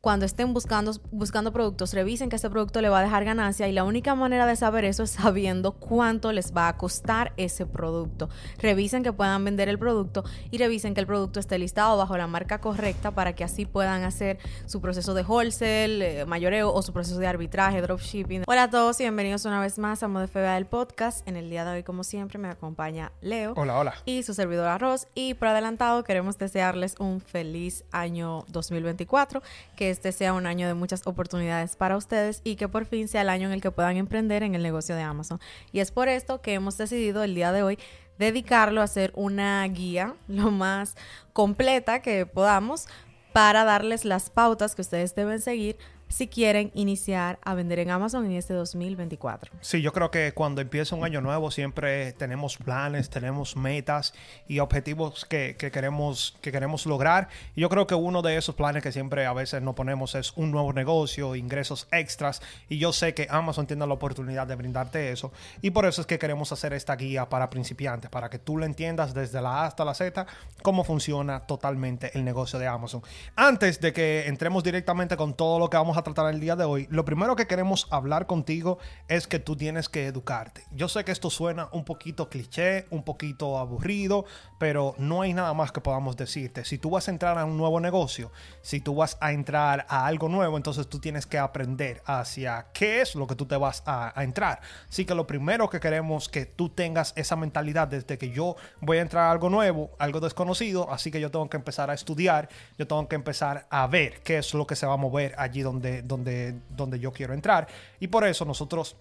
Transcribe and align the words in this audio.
cuando 0.00 0.26
estén 0.26 0.54
buscando, 0.54 0.92
buscando 1.10 1.52
productos, 1.52 1.92
revisen 1.92 2.28
que 2.28 2.36
ese 2.36 2.48
producto 2.48 2.80
le 2.80 2.88
va 2.88 3.00
a 3.00 3.02
dejar 3.02 3.24
ganancia 3.24 3.66
y 3.66 3.72
la 3.72 3.82
única 3.82 4.14
manera 4.14 4.46
de 4.46 4.54
saber 4.54 4.84
eso 4.84 5.02
es 5.02 5.10
sabiendo 5.10 5.72
cuánto 5.72 6.30
les 6.32 6.56
va 6.56 6.68
a 6.68 6.76
costar 6.76 7.32
ese 7.36 7.66
producto. 7.66 8.28
Revisen 8.58 9.02
que 9.02 9.12
puedan 9.12 9.44
vender 9.44 9.68
el 9.68 9.78
producto 9.78 10.22
y 10.52 10.58
revisen 10.58 10.94
que 10.94 11.00
el 11.00 11.06
producto 11.06 11.40
esté 11.40 11.58
listado 11.58 11.96
bajo 11.96 12.16
la 12.16 12.28
marca 12.28 12.60
correcta 12.60 13.10
para 13.10 13.34
que 13.34 13.42
así 13.42 13.66
puedan 13.66 14.04
hacer 14.04 14.38
su 14.66 14.80
proceso 14.80 15.14
de 15.14 15.22
wholesale, 15.22 16.20
eh, 16.20 16.26
mayoreo 16.26 16.72
o 16.72 16.80
su 16.82 16.92
proceso 16.92 17.18
de 17.18 17.26
arbitraje, 17.26 17.82
dropshipping. 17.82 18.44
Hola 18.46 18.64
a 18.64 18.70
todos 18.70 19.00
y 19.00 19.02
bienvenidos 19.02 19.44
una 19.46 19.60
vez 19.60 19.78
más 19.78 20.04
a 20.04 20.08
Modo 20.08 20.28
FBA 20.28 20.54
del 20.54 20.66
podcast. 20.66 21.26
En 21.26 21.36
el 21.36 21.50
día 21.50 21.64
de 21.64 21.72
hoy, 21.72 21.82
como 21.82 22.04
siempre, 22.04 22.38
me 22.38 22.48
acompaña 22.48 23.10
Leo. 23.20 23.54
Hola, 23.56 23.76
hola. 23.76 23.94
Y 24.04 24.22
su 24.22 24.32
servidor 24.32 24.68
Arroz. 24.68 25.08
Y 25.16 25.34
por 25.34 25.48
adelantado 25.48 26.04
queremos 26.04 26.38
desearles 26.38 26.94
un 27.00 27.20
feliz 27.20 27.84
año 27.90 28.44
2024, 28.48 29.42
que 29.74 29.87
este 29.90 30.12
sea 30.12 30.32
un 30.32 30.46
año 30.46 30.66
de 30.66 30.74
muchas 30.74 31.06
oportunidades 31.06 31.76
para 31.76 31.96
ustedes 31.96 32.40
y 32.44 32.56
que 32.56 32.68
por 32.68 32.84
fin 32.84 33.08
sea 33.08 33.22
el 33.22 33.28
año 33.28 33.48
en 33.48 33.54
el 33.54 33.60
que 33.60 33.70
puedan 33.70 33.96
emprender 33.96 34.42
en 34.42 34.54
el 34.54 34.62
negocio 34.62 34.94
de 34.94 35.02
Amazon. 35.02 35.40
Y 35.72 35.80
es 35.80 35.90
por 35.90 36.08
esto 36.08 36.40
que 36.40 36.54
hemos 36.54 36.76
decidido 36.78 37.22
el 37.22 37.34
día 37.34 37.52
de 37.52 37.62
hoy 37.62 37.78
dedicarlo 38.18 38.80
a 38.80 38.84
hacer 38.84 39.12
una 39.14 39.66
guía 39.68 40.14
lo 40.28 40.50
más 40.50 40.96
completa 41.32 42.02
que 42.02 42.26
podamos 42.26 42.86
para 43.32 43.64
darles 43.64 44.04
las 44.04 44.30
pautas 44.30 44.74
que 44.74 44.82
ustedes 44.82 45.14
deben 45.14 45.40
seguir 45.40 45.76
si 46.08 46.28
quieren 46.28 46.70
iniciar 46.74 47.38
a 47.44 47.54
vender 47.54 47.78
en 47.78 47.90
Amazon 47.90 48.26
en 48.26 48.32
este 48.32 48.54
2024. 48.54 49.52
Sí, 49.60 49.82
yo 49.82 49.92
creo 49.92 50.10
que 50.10 50.32
cuando 50.32 50.60
empieza 50.60 50.96
un 50.96 51.04
año 51.04 51.20
nuevo 51.20 51.50
siempre 51.50 52.12
tenemos 52.12 52.56
planes, 52.56 53.10
tenemos 53.10 53.56
metas 53.56 54.14
y 54.46 54.58
objetivos 54.58 55.24
que, 55.24 55.56
queremos, 55.56 56.36
que 56.40 56.52
queremos 56.52 56.86
lograr. 56.86 57.28
Y 57.54 57.60
yo 57.60 57.68
creo 57.68 57.86
que 57.86 57.94
uno 57.94 58.22
de 58.22 58.36
esos 58.36 58.54
planes 58.54 58.82
que 58.82 58.92
siempre 58.92 59.26
a 59.26 59.32
veces 59.32 59.62
nos 59.62 59.74
ponemos 59.74 60.14
es 60.14 60.32
un 60.36 60.50
nuevo 60.50 60.72
negocio, 60.72 61.34
ingresos 61.36 61.88
extras. 61.92 62.42
Y 62.68 62.78
yo 62.78 62.92
sé 62.92 63.14
que 63.14 63.26
Amazon 63.30 63.66
tiene 63.66 63.86
la 63.86 63.94
oportunidad 63.94 64.46
de 64.46 64.54
brindarte 64.54 65.12
eso. 65.12 65.32
Y 65.62 65.70
por 65.70 65.86
eso 65.86 66.00
es 66.00 66.06
que 66.06 66.18
queremos 66.18 66.52
hacer 66.52 66.72
esta 66.72 66.96
guía 66.96 67.28
para 67.28 67.50
principiantes, 67.50 68.10
para 68.10 68.30
que 68.30 68.38
tú 68.38 68.56
lo 68.56 68.64
entiendas 68.64 69.14
desde 69.14 69.40
la 69.42 69.62
A 69.62 69.66
hasta 69.66 69.84
la 69.84 69.94
Z, 69.94 70.26
cómo 70.62 70.84
funciona 70.84 71.40
totalmente 71.40 72.10
el 72.14 72.24
negocio 72.24 72.58
de 72.58 72.66
Amazon. 72.66 73.02
Antes 73.36 73.80
de 73.80 73.92
que 73.92 74.26
entremos 74.26 74.64
directamente 74.64 75.16
con 75.16 75.34
todo 75.34 75.58
lo 75.58 75.68
que 75.70 75.76
vamos 75.76 75.96
a 75.96 75.97
tratar 76.02 76.32
el 76.32 76.40
día 76.40 76.56
de 76.56 76.64
hoy, 76.64 76.86
lo 76.90 77.04
primero 77.04 77.36
que 77.36 77.46
queremos 77.46 77.86
hablar 77.90 78.26
contigo 78.26 78.78
es 79.08 79.26
que 79.26 79.38
tú 79.38 79.56
tienes 79.56 79.88
que 79.88 80.06
educarte. 80.06 80.64
Yo 80.70 80.88
sé 80.88 81.04
que 81.04 81.12
esto 81.12 81.30
suena 81.30 81.68
un 81.72 81.84
poquito 81.84 82.28
cliché, 82.28 82.86
un 82.90 83.02
poquito 83.02 83.58
aburrido, 83.58 84.24
pero 84.58 84.94
no 84.98 85.22
hay 85.22 85.34
nada 85.34 85.54
más 85.54 85.72
que 85.72 85.80
podamos 85.80 86.16
decirte. 86.16 86.64
Si 86.64 86.78
tú 86.78 86.90
vas 86.90 87.08
a 87.08 87.10
entrar 87.10 87.38
a 87.38 87.44
un 87.44 87.56
nuevo 87.56 87.80
negocio, 87.80 88.30
si 88.62 88.80
tú 88.80 88.94
vas 88.94 89.16
a 89.20 89.32
entrar 89.32 89.86
a 89.88 90.06
algo 90.06 90.28
nuevo, 90.28 90.56
entonces 90.56 90.88
tú 90.88 90.98
tienes 90.98 91.26
que 91.26 91.38
aprender 91.38 92.02
hacia 92.06 92.66
qué 92.72 93.00
es 93.00 93.14
lo 93.14 93.26
que 93.26 93.34
tú 93.34 93.46
te 93.46 93.56
vas 93.56 93.82
a, 93.86 94.12
entrar. 94.22 94.60
Así 94.88 95.04
que 95.04 95.14
lo 95.14 95.26
primero 95.26 95.68
que 95.70 95.80
queremos 95.80 96.28
que 96.28 96.46
tú 96.46 96.68
tengas 96.68 97.12
esa 97.16 97.36
mentalidad 97.36 97.88
desde 97.88 98.18
que 98.18 98.30
yo 98.30 98.56
voy 98.80 98.98
a 98.98 99.02
entrar 99.02 99.24
a 99.24 99.30
algo 99.30 99.48
nuevo, 99.48 99.90
algo 99.98 100.20
desconocido, 100.20 100.90
así 100.90 101.10
que 101.10 101.20
yo 101.20 101.30
tengo 101.30 101.48
que 101.48 101.56
empezar 101.56 101.90
a 101.90 101.94
estudiar, 101.94 102.48
yo 102.78 102.86
tengo 102.86 103.08
que 103.08 103.16
empezar 103.16 103.66
a 103.70 103.86
ver 103.86 104.20
qué 104.22 104.38
es 104.38 104.54
lo 104.54 104.66
que 104.66 104.76
se 104.76 104.86
va 104.86 104.94
a 104.94 104.96
mover 104.96 105.34
allí 105.38 105.62
donde 105.62 105.87
donde, 106.04 106.54
donde, 106.70 106.98
yo 106.98 107.12
quiero 107.12 107.34
entrar. 107.34 107.68
Y 108.00 108.08
por 108.08 108.26
eso 108.26 108.44
nosotros 108.44 108.96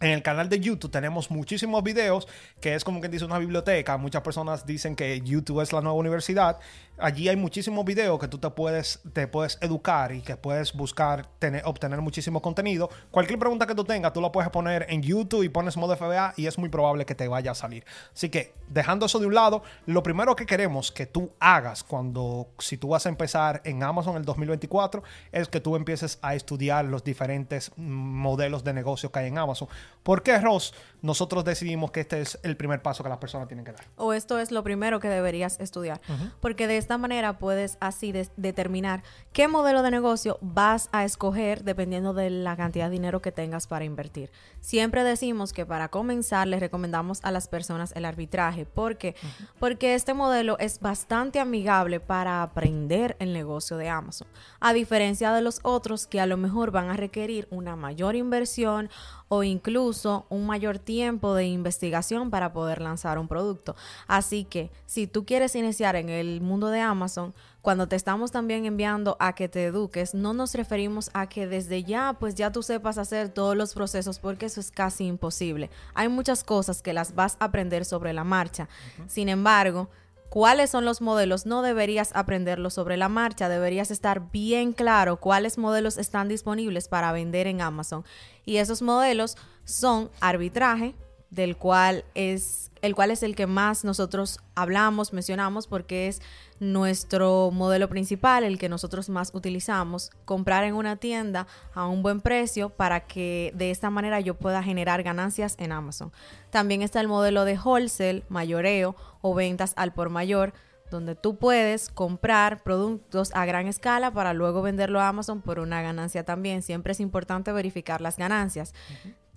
en 0.00 0.10
el 0.10 0.22
canal 0.22 0.48
de 0.48 0.60
YouTube 0.60 0.90
tenemos 0.90 1.30
muchísimos 1.30 1.82
videos, 1.82 2.26
que 2.60 2.74
es 2.74 2.84
como 2.84 3.00
que 3.00 3.08
dice 3.08 3.24
una 3.24 3.38
biblioteca. 3.38 3.98
Muchas 3.98 4.22
personas 4.22 4.64
dicen 4.64 4.96
que 4.96 5.20
YouTube 5.20 5.60
es 5.60 5.72
la 5.72 5.80
nueva 5.82 5.98
universidad. 5.98 6.58
Allí 7.00 7.28
hay 7.28 7.36
muchísimos 7.36 7.84
videos 7.84 8.18
que 8.18 8.28
tú 8.28 8.38
te 8.38 8.50
puedes, 8.50 9.00
te 9.12 9.26
puedes 9.26 9.58
educar 9.60 10.12
y 10.12 10.22
que 10.22 10.36
puedes 10.36 10.72
buscar 10.72 11.26
tener, 11.38 11.62
obtener 11.64 12.00
muchísimo 12.00 12.42
contenido. 12.42 12.90
Cualquier 13.10 13.38
pregunta 13.38 13.66
que 13.66 13.74
tú 13.74 13.84
tengas, 13.84 14.12
tú 14.12 14.20
la 14.20 14.32
puedes 14.32 14.50
poner 14.50 14.86
en 14.88 15.02
YouTube 15.02 15.42
y 15.42 15.48
pones 15.48 15.76
modo 15.76 15.96
FBA 15.96 16.34
y 16.36 16.46
es 16.46 16.58
muy 16.58 16.68
probable 16.68 17.06
que 17.06 17.14
te 17.14 17.28
vaya 17.28 17.52
a 17.52 17.54
salir. 17.54 17.84
Así 18.14 18.28
que, 18.28 18.54
dejando 18.68 19.06
eso 19.06 19.18
de 19.18 19.26
un 19.26 19.34
lado, 19.34 19.62
lo 19.86 20.02
primero 20.02 20.36
que 20.36 20.46
queremos 20.46 20.92
que 20.92 21.06
tú 21.06 21.30
hagas 21.40 21.82
cuando, 21.84 22.48
si 22.58 22.76
tú 22.76 22.88
vas 22.88 23.06
a 23.06 23.08
empezar 23.08 23.62
en 23.64 23.82
Amazon 23.82 24.16
el 24.16 24.24
2024, 24.24 25.02
es 25.32 25.48
que 25.48 25.60
tú 25.60 25.76
empieces 25.76 26.18
a 26.22 26.34
estudiar 26.34 26.84
los 26.84 27.04
diferentes 27.04 27.72
modelos 27.76 28.64
de 28.64 28.72
negocio 28.72 29.10
que 29.10 29.18
hay 29.18 29.28
en 29.28 29.38
Amazon 29.38 29.68
¿Por 30.02 30.22
qué, 30.22 30.38
Ross, 30.38 30.72
nosotros 31.02 31.44
decidimos 31.44 31.90
que 31.90 32.00
este 32.00 32.20
es 32.20 32.38
el 32.42 32.56
primer 32.56 32.82
paso 32.82 33.02
que 33.02 33.08
las 33.08 33.18
personas 33.18 33.48
tienen 33.48 33.64
que 33.64 33.72
dar? 33.72 33.84
O 33.96 34.12
esto 34.12 34.38
es 34.38 34.50
lo 34.50 34.62
primero 34.62 34.98
que 35.00 35.08
deberías 35.08 35.60
estudiar. 35.60 36.00
Porque 36.40 36.66
de 36.66 36.78
esta 36.90 36.98
manera 36.98 37.38
puedes 37.38 37.78
así 37.78 38.12
determinar 38.36 39.04
qué 39.32 39.46
modelo 39.46 39.84
de 39.84 39.92
negocio 39.92 40.38
vas 40.40 40.88
a 40.90 41.04
escoger 41.04 41.62
dependiendo 41.62 42.14
de 42.14 42.30
la 42.30 42.56
cantidad 42.56 42.86
de 42.86 42.90
dinero 42.90 43.22
que 43.22 43.30
tengas 43.30 43.68
para 43.68 43.84
invertir. 43.84 44.32
Siempre 44.58 45.04
decimos 45.04 45.52
que 45.52 45.64
para 45.64 45.86
comenzar 45.86 46.48
les 46.48 46.58
recomendamos 46.58 47.20
a 47.22 47.30
las 47.30 47.46
personas 47.46 47.92
el 47.94 48.04
arbitraje. 48.04 48.66
¿Por 48.66 48.98
qué? 48.98 49.14
Porque 49.60 49.94
este 49.94 50.14
modelo 50.14 50.58
es 50.58 50.80
bastante 50.80 51.38
amigable 51.38 52.00
para 52.00 52.42
aprender 52.42 53.14
el 53.20 53.32
negocio 53.32 53.76
de 53.76 53.88
Amazon. 53.88 54.26
A 54.58 54.72
diferencia 54.72 55.32
de 55.32 55.42
los 55.42 55.60
otros 55.62 56.08
que 56.08 56.20
a 56.20 56.26
lo 56.26 56.36
mejor 56.36 56.72
van 56.72 56.90
a 56.90 56.96
requerir 56.96 57.46
una 57.52 57.76
mayor 57.76 58.16
inversión 58.16 58.90
o 59.32 59.44
incluso 59.44 60.26
un 60.28 60.44
mayor 60.44 60.80
tiempo 60.80 61.34
de 61.34 61.46
investigación 61.46 62.30
para 62.30 62.52
poder 62.52 62.82
lanzar 62.82 63.16
un 63.16 63.28
producto. 63.28 63.76
Así 64.08 64.42
que 64.42 64.72
si 64.86 65.06
tú 65.06 65.24
quieres 65.24 65.54
iniciar 65.54 65.94
en 65.94 66.08
el 66.08 66.40
mundo 66.40 66.66
de 66.66 66.80
Amazon, 66.80 67.32
cuando 67.62 67.86
te 67.86 67.94
estamos 67.94 68.32
también 68.32 68.64
enviando 68.66 69.16
a 69.20 69.36
que 69.36 69.48
te 69.48 69.66
eduques, 69.66 70.14
no 70.14 70.34
nos 70.34 70.52
referimos 70.56 71.10
a 71.14 71.28
que 71.28 71.46
desde 71.46 71.84
ya 71.84 72.16
pues 72.18 72.34
ya 72.34 72.50
tú 72.50 72.64
sepas 72.64 72.98
hacer 72.98 73.28
todos 73.28 73.56
los 73.56 73.72
procesos 73.72 74.18
porque 74.18 74.46
eso 74.46 74.58
es 74.58 74.72
casi 74.72 75.06
imposible. 75.06 75.70
Hay 75.94 76.08
muchas 76.08 76.42
cosas 76.42 76.82
que 76.82 76.92
las 76.92 77.14
vas 77.14 77.36
a 77.38 77.44
aprender 77.44 77.84
sobre 77.84 78.12
la 78.12 78.24
marcha. 78.24 78.68
Sin 79.06 79.28
embargo, 79.28 79.90
cuáles 80.30 80.70
son 80.70 80.84
los 80.84 81.02
modelos, 81.02 81.44
no 81.44 81.60
deberías 81.60 82.12
aprenderlo 82.14 82.70
sobre 82.70 82.96
la 82.96 83.08
marcha, 83.08 83.48
deberías 83.48 83.90
estar 83.90 84.30
bien 84.30 84.72
claro 84.72 85.18
cuáles 85.18 85.58
modelos 85.58 85.98
están 85.98 86.28
disponibles 86.28 86.88
para 86.88 87.12
vender 87.12 87.46
en 87.46 87.60
Amazon. 87.60 88.04
Y 88.44 88.56
esos 88.56 88.82
modelos 88.82 89.36
son 89.64 90.10
arbitraje, 90.20 90.94
del 91.30 91.56
cual 91.56 92.04
es 92.14 92.70
el 92.82 92.94
cual 92.94 93.10
es 93.10 93.22
el 93.22 93.36
que 93.36 93.46
más 93.46 93.84
nosotros 93.84 94.38
hablamos, 94.54 95.12
mencionamos 95.12 95.66
porque 95.66 96.08
es 96.08 96.22
nuestro 96.60 97.50
modelo 97.50 97.88
principal, 97.88 98.44
el 98.44 98.58
que 98.58 98.68
nosotros 98.68 99.08
más 99.08 99.32
utilizamos, 99.34 100.10
comprar 100.24 100.64
en 100.64 100.74
una 100.74 100.96
tienda 100.96 101.46
a 101.74 101.86
un 101.86 102.02
buen 102.02 102.20
precio 102.20 102.70
para 102.70 103.06
que 103.06 103.52
de 103.54 103.70
esta 103.70 103.90
manera 103.90 104.20
yo 104.20 104.34
pueda 104.34 104.62
generar 104.62 105.02
ganancias 105.02 105.56
en 105.58 105.72
Amazon. 105.72 106.12
También 106.50 106.82
está 106.82 107.00
el 107.00 107.08
modelo 107.08 107.44
de 107.44 107.58
wholesale, 107.58 108.24
mayoreo 108.28 108.96
o 109.20 109.34
ventas 109.34 109.74
al 109.76 109.92
por 109.92 110.10
mayor, 110.10 110.52
donde 110.90 111.14
tú 111.14 111.36
puedes 111.36 111.88
comprar 111.88 112.62
productos 112.62 113.30
a 113.34 113.44
gran 113.44 113.66
escala 113.66 114.12
para 114.12 114.34
luego 114.34 114.62
venderlo 114.62 115.00
a 115.00 115.08
Amazon 115.08 115.40
por 115.40 115.58
una 115.60 115.82
ganancia 115.82 116.24
también. 116.24 116.62
Siempre 116.62 116.92
es 116.92 117.00
importante 117.00 117.52
verificar 117.52 118.00
las 118.00 118.16
ganancias. 118.16 118.74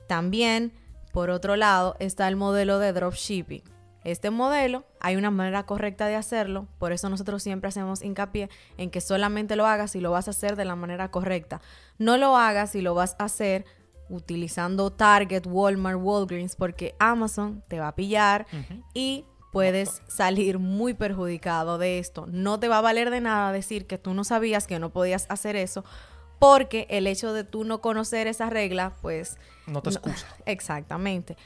También, 0.08 0.74
por 1.12 1.30
otro 1.30 1.56
lado, 1.56 1.96
está 2.00 2.28
el 2.28 2.36
modelo 2.36 2.80
de 2.80 2.94
dropshipping 2.94 3.64
este 4.04 4.32
modelo, 4.32 4.84
hay 5.00 5.16
una 5.16 5.32
manera 5.32 5.66
correcta 5.66 6.08
de 6.08 6.16
hacerlo, 6.16 6.68
por 6.78 6.92
eso 6.92 7.10
nosotros 7.10 7.42
siempre 7.42 7.70
hacemos 7.70 8.02
hincapié 8.02 8.50
en 8.78 8.90
que 8.90 9.02
solamente 9.02 9.56
lo 9.56 9.66
hagas 9.66 9.92
si 9.92 10.02
lo 10.02 10.12
vas 10.12 10.28
a 10.28 10.32
hacer 10.32 10.56
de 10.56 10.66
la 10.66 10.76
manera 10.76 11.10
correcta. 11.10 11.62
No 11.98 12.18
lo 12.18 12.36
hagas 12.36 12.72
si 12.72 12.82
lo 12.82 12.96
vas 12.96 13.16
a 13.20 13.26
hacer 13.26 13.66
utilizando 14.10 14.92
Target, 14.92 15.48
Walmart, 15.48 16.00
Walgreens, 16.02 16.56
porque 16.56 16.96
Amazon 17.00 17.64
te 17.70 17.80
va 17.80 17.88
a 17.90 17.96
pillar 17.96 18.46
y 18.94 19.26
puedes 19.54 20.02
salir 20.08 20.58
muy 20.58 20.96
perjudicado 20.96 21.78
de 21.78 22.00
esto. 22.00 22.26
No 22.28 22.60
te 22.60 22.68
va 22.68 22.80
a 22.80 22.82
valer 22.82 23.12
de 23.12 23.22
nada 23.22 23.52
decir 23.52 23.86
que 23.86 24.00
tú 24.00 24.16
no 24.16 24.24
sabías 24.24 24.66
que 24.66 24.80
no 24.80 24.90
podías 24.90 25.28
hacer 25.30 25.56
eso, 25.56 25.86
porque 26.40 26.88
el 26.90 27.06
hecho 27.06 27.34
de 27.34 27.44
tú 27.44 27.64
no 27.64 27.80
conocer 27.80 28.26
esa 28.26 28.50
regla, 28.50 28.94
pues... 29.02 29.38
No 29.68 29.84
te 29.84 29.92
excusa. 29.92 30.26
exactamente. 30.48 31.38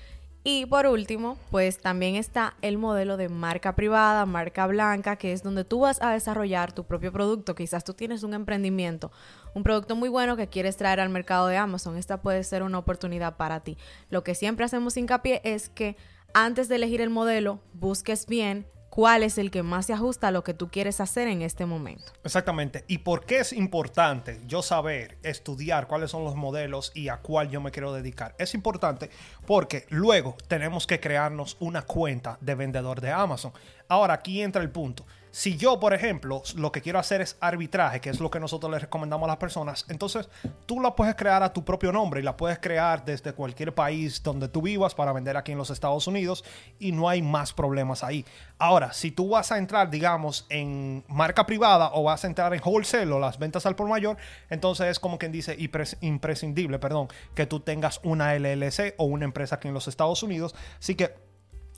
Y 0.45 0.65
por 0.67 0.87
último, 0.87 1.37
pues 1.51 1.79
también 1.79 2.15
está 2.15 2.55
el 2.61 2.77
modelo 2.77 3.17
de 3.17 3.27
marca 3.27 3.75
privada, 3.75 4.25
marca 4.25 4.65
blanca, 4.67 5.17
que 5.17 5.33
es 5.33 5.43
donde 5.43 5.65
tú 5.65 5.81
vas 5.81 6.01
a 6.01 6.13
desarrollar 6.13 6.71
tu 6.71 6.85
propio 6.85 7.11
producto. 7.11 7.55
Quizás 7.55 7.83
tú 7.83 7.93
tienes 7.93 8.23
un 8.23 8.33
emprendimiento, 8.33 9.11
un 9.53 9.63
producto 9.63 9.97
muy 9.97 10.07
bueno 10.07 10.37
que 10.37 10.47
quieres 10.47 10.77
traer 10.77 11.01
al 11.01 11.09
mercado 11.09 11.47
de 11.47 11.57
Amazon. 11.57 11.97
Esta 11.97 12.21
puede 12.21 12.45
ser 12.45 12.63
una 12.63 12.77
oportunidad 12.77 13.35
para 13.35 13.59
ti. 13.59 13.77
Lo 14.09 14.23
que 14.23 14.33
siempre 14.33 14.63
hacemos 14.63 14.95
hincapié 14.95 15.41
es 15.43 15.67
que 15.67 15.97
antes 16.33 16.69
de 16.69 16.75
elegir 16.75 17.01
el 17.01 17.09
modelo, 17.09 17.59
busques 17.73 18.25
bien 18.25 18.67
cuál 18.97 19.21
es 19.21 19.37
el 19.37 19.51
que 19.51 19.61
más 19.61 19.85
se 19.85 19.93
ajusta 19.93 20.29
a 20.29 20.31
lo 20.31 20.43
que 20.43 20.55
tú 20.55 20.69
quieres 20.69 20.99
hacer 20.99 21.27
en 21.27 21.43
este 21.43 21.67
momento. 21.67 22.11
Exactamente. 22.23 22.83
¿Y 22.87 22.97
por 22.97 23.25
qué 23.25 23.41
es 23.41 23.53
importante 23.53 24.41
yo 24.47 24.63
saber, 24.63 25.19
estudiar 25.21 25.87
cuáles 25.87 26.09
son 26.09 26.23
los 26.23 26.35
modelos 26.35 26.91
y 26.95 27.09
a 27.09 27.17
cuál 27.17 27.51
yo 27.51 27.61
me 27.61 27.69
quiero 27.69 27.93
dedicar? 27.93 28.33
Es 28.39 28.55
importante 28.55 29.11
porque 29.45 29.85
luego 29.89 30.35
tenemos 30.47 30.87
que 30.87 30.99
crearnos 30.99 31.57
una 31.59 31.83
cuenta 31.83 32.39
de 32.41 32.55
vendedor 32.55 32.99
de 32.99 33.11
Amazon. 33.11 33.51
Ahora, 33.87 34.15
aquí 34.15 34.41
entra 34.41 34.63
el 34.63 34.71
punto. 34.71 35.05
Si 35.31 35.57
yo, 35.57 35.79
por 35.79 35.93
ejemplo, 35.93 36.41
lo 36.55 36.71
que 36.71 36.81
quiero 36.81 36.99
hacer 36.99 37.21
es 37.21 37.37
arbitraje, 37.39 38.01
que 38.01 38.09
es 38.09 38.19
lo 38.19 38.31
que 38.31 38.39
nosotros 38.39 38.71
les 38.71 38.81
recomendamos 38.81 39.27
a 39.27 39.31
las 39.31 39.37
personas, 39.37 39.85
entonces 39.89 40.29
tú 40.65 40.79
la 40.79 40.95
puedes 40.95 41.15
crear 41.15 41.43
a 41.43 41.53
tu 41.53 41.63
propio 41.63 41.91
nombre 41.91 42.19
y 42.19 42.23
la 42.23 42.37
puedes 42.37 42.59
crear 42.59 43.03
desde 43.03 43.33
cualquier 43.33 43.75
país 43.75 44.23
donde 44.23 44.47
tú 44.47 44.61
vivas 44.61 44.95
para 44.95 45.11
vender 45.11 45.37
aquí 45.37 45.51
en 45.51 45.57
los 45.57 45.69
Estados 45.69 46.07
Unidos 46.07 46.43
y 46.79 46.91
no 46.91 47.09
hay 47.09 47.21
más 47.21 47.53
problemas 47.53 48.03
ahí. 48.03 48.25
Ahora, 48.57 48.93
si 48.93 49.11
tú 49.11 49.29
vas 49.29 49.51
a 49.51 49.57
entrar, 49.57 49.89
digamos, 49.89 50.45
en 50.49 51.03
marca 51.07 51.45
privada 51.45 51.91
o 51.93 52.03
vas 52.03 52.23
a 52.23 52.27
entrar 52.27 52.53
en 52.53 52.61
wholesale 52.63 53.11
o 53.11 53.19
las 53.19 53.37
ventas 53.37 53.65
al 53.65 53.75
por 53.75 53.87
mayor, 53.87 54.17
entonces 54.49 54.87
es 54.87 54.99
como 54.99 55.17
quien 55.17 55.31
dice 55.31 55.57
imprescindible, 56.01 56.79
perdón, 56.79 57.07
que 57.35 57.45
tú 57.45 57.59
tengas 57.59 57.99
una 58.03 58.33
LLC 58.33 58.95
o 58.97 59.05
una 59.05 59.25
empresa 59.25 59.55
aquí 59.55 59.67
en 59.67 59.73
los 59.73 59.87
Estados 59.87 60.23
Unidos. 60.23 60.55
Así 60.79 60.95
que 60.95 61.26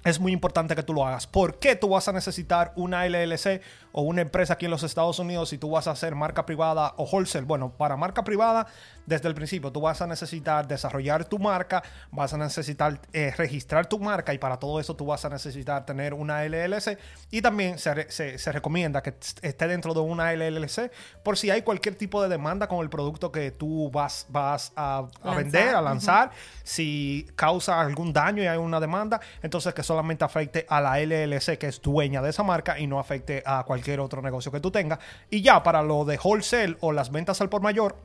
es 0.04 0.20
muy 0.20 0.32
importante 0.32 0.76
que 0.76 0.84
tú 0.84 0.94
lo 0.94 1.06
hagas. 1.06 1.28
¿Por 1.28 1.60
qué 1.60 1.76
tú 1.76 1.90
vas 1.90 2.08
a 2.08 2.14
necesitar 2.14 2.74
una 2.76 3.06
LLC 3.08 3.62
o 3.92 4.02
una 4.02 4.22
empresa 4.22 4.54
aquí 4.54 4.66
en 4.66 4.72
los 4.72 4.84
Estados 4.84 5.20
Unidos 5.20 5.50
si 5.50 5.58
tú 5.58 5.72
vas 5.72 5.88
a 5.88 5.92
hacer 5.92 6.16
marca 6.16 6.46
privada 6.46 6.94
o 6.98 7.04
wholesale? 7.04 7.46
Bueno, 7.46 7.72
para 7.72 7.98
marca 7.98 8.24
privada, 8.24 8.68
desde 9.06 9.28
el 9.28 9.34
principio, 9.34 9.72
tú 9.72 9.82
vas 9.82 10.02
a 10.02 10.08
necesitar 10.08 10.68
desarrollar 10.68 11.26
tu 11.26 11.40
marca, 11.40 11.82
vas 12.12 12.34
a 12.34 12.38
necesitar 12.38 13.02
eh, 13.12 13.34
registrar 13.36 13.88
tu 13.88 14.00
marca 14.00 14.34
y 14.34 14.38
para 14.38 14.58
todo 14.58 14.80
eso 14.80 14.96
tú 14.96 15.08
vas 15.08 15.26
a 15.26 15.30
necesitar 15.30 15.86
tener 15.86 16.14
una 16.14 16.44
LLC 16.44 16.98
y 17.32 17.42
también 17.42 17.80
se, 17.80 17.94
recomienda 18.52 19.02
que 19.02 19.16
esté 19.42 19.68
dentro 19.68 19.94
de 19.94 20.02
una 20.02 20.32
LLC 20.34 20.92
por 21.24 21.38
si 21.38 21.50
hay 21.50 21.64
cualquier 21.64 21.96
tipo 21.96 22.22
de 22.22 22.30
demanda 22.30 22.68
con 22.68 22.80
el 22.82 22.90
producto 22.90 23.32
que 23.32 23.52
tú 23.52 23.90
vas, 23.92 24.28
vas 24.30 24.72
a, 24.76 25.08
vender, 25.36 25.76
a 25.76 25.82
lanzar, 25.82 26.32
si 26.64 27.28
causa 27.36 27.82
algún 27.82 28.14
daño 28.14 28.44
y 28.44 28.48
hay 28.48 28.58
una 28.58 28.80
demanda, 28.80 29.20
entonces 29.42 29.74
que 29.74 29.82
solamente 29.82 30.24
afecte 30.24 30.68
a 30.70 30.80
la 30.80 31.00
LLC 31.00 31.58
que 31.58 31.68
es 31.68 31.82
dueña 31.82 32.22
de 32.22 32.30
esa 32.30 32.44
marca 32.44 32.80
y 32.80 32.86
no 32.86 33.00
afecte 33.00 33.42
a 33.44 33.64
cualquier 33.64 33.79
otro 34.00 34.22
negocio 34.22 34.52
que 34.52 34.60
tú 34.60 34.72
tengas. 34.72 35.00
Y 35.30 35.42
ya 35.42 35.64
para 35.64 35.82
lo 35.82 36.06
de 36.06 36.20
wholesale 36.22 36.78
o 36.82 36.92
las 36.92 37.12
ventas 37.12 37.42
al 37.42 37.50
por 37.50 37.62
mayor, 37.62 37.96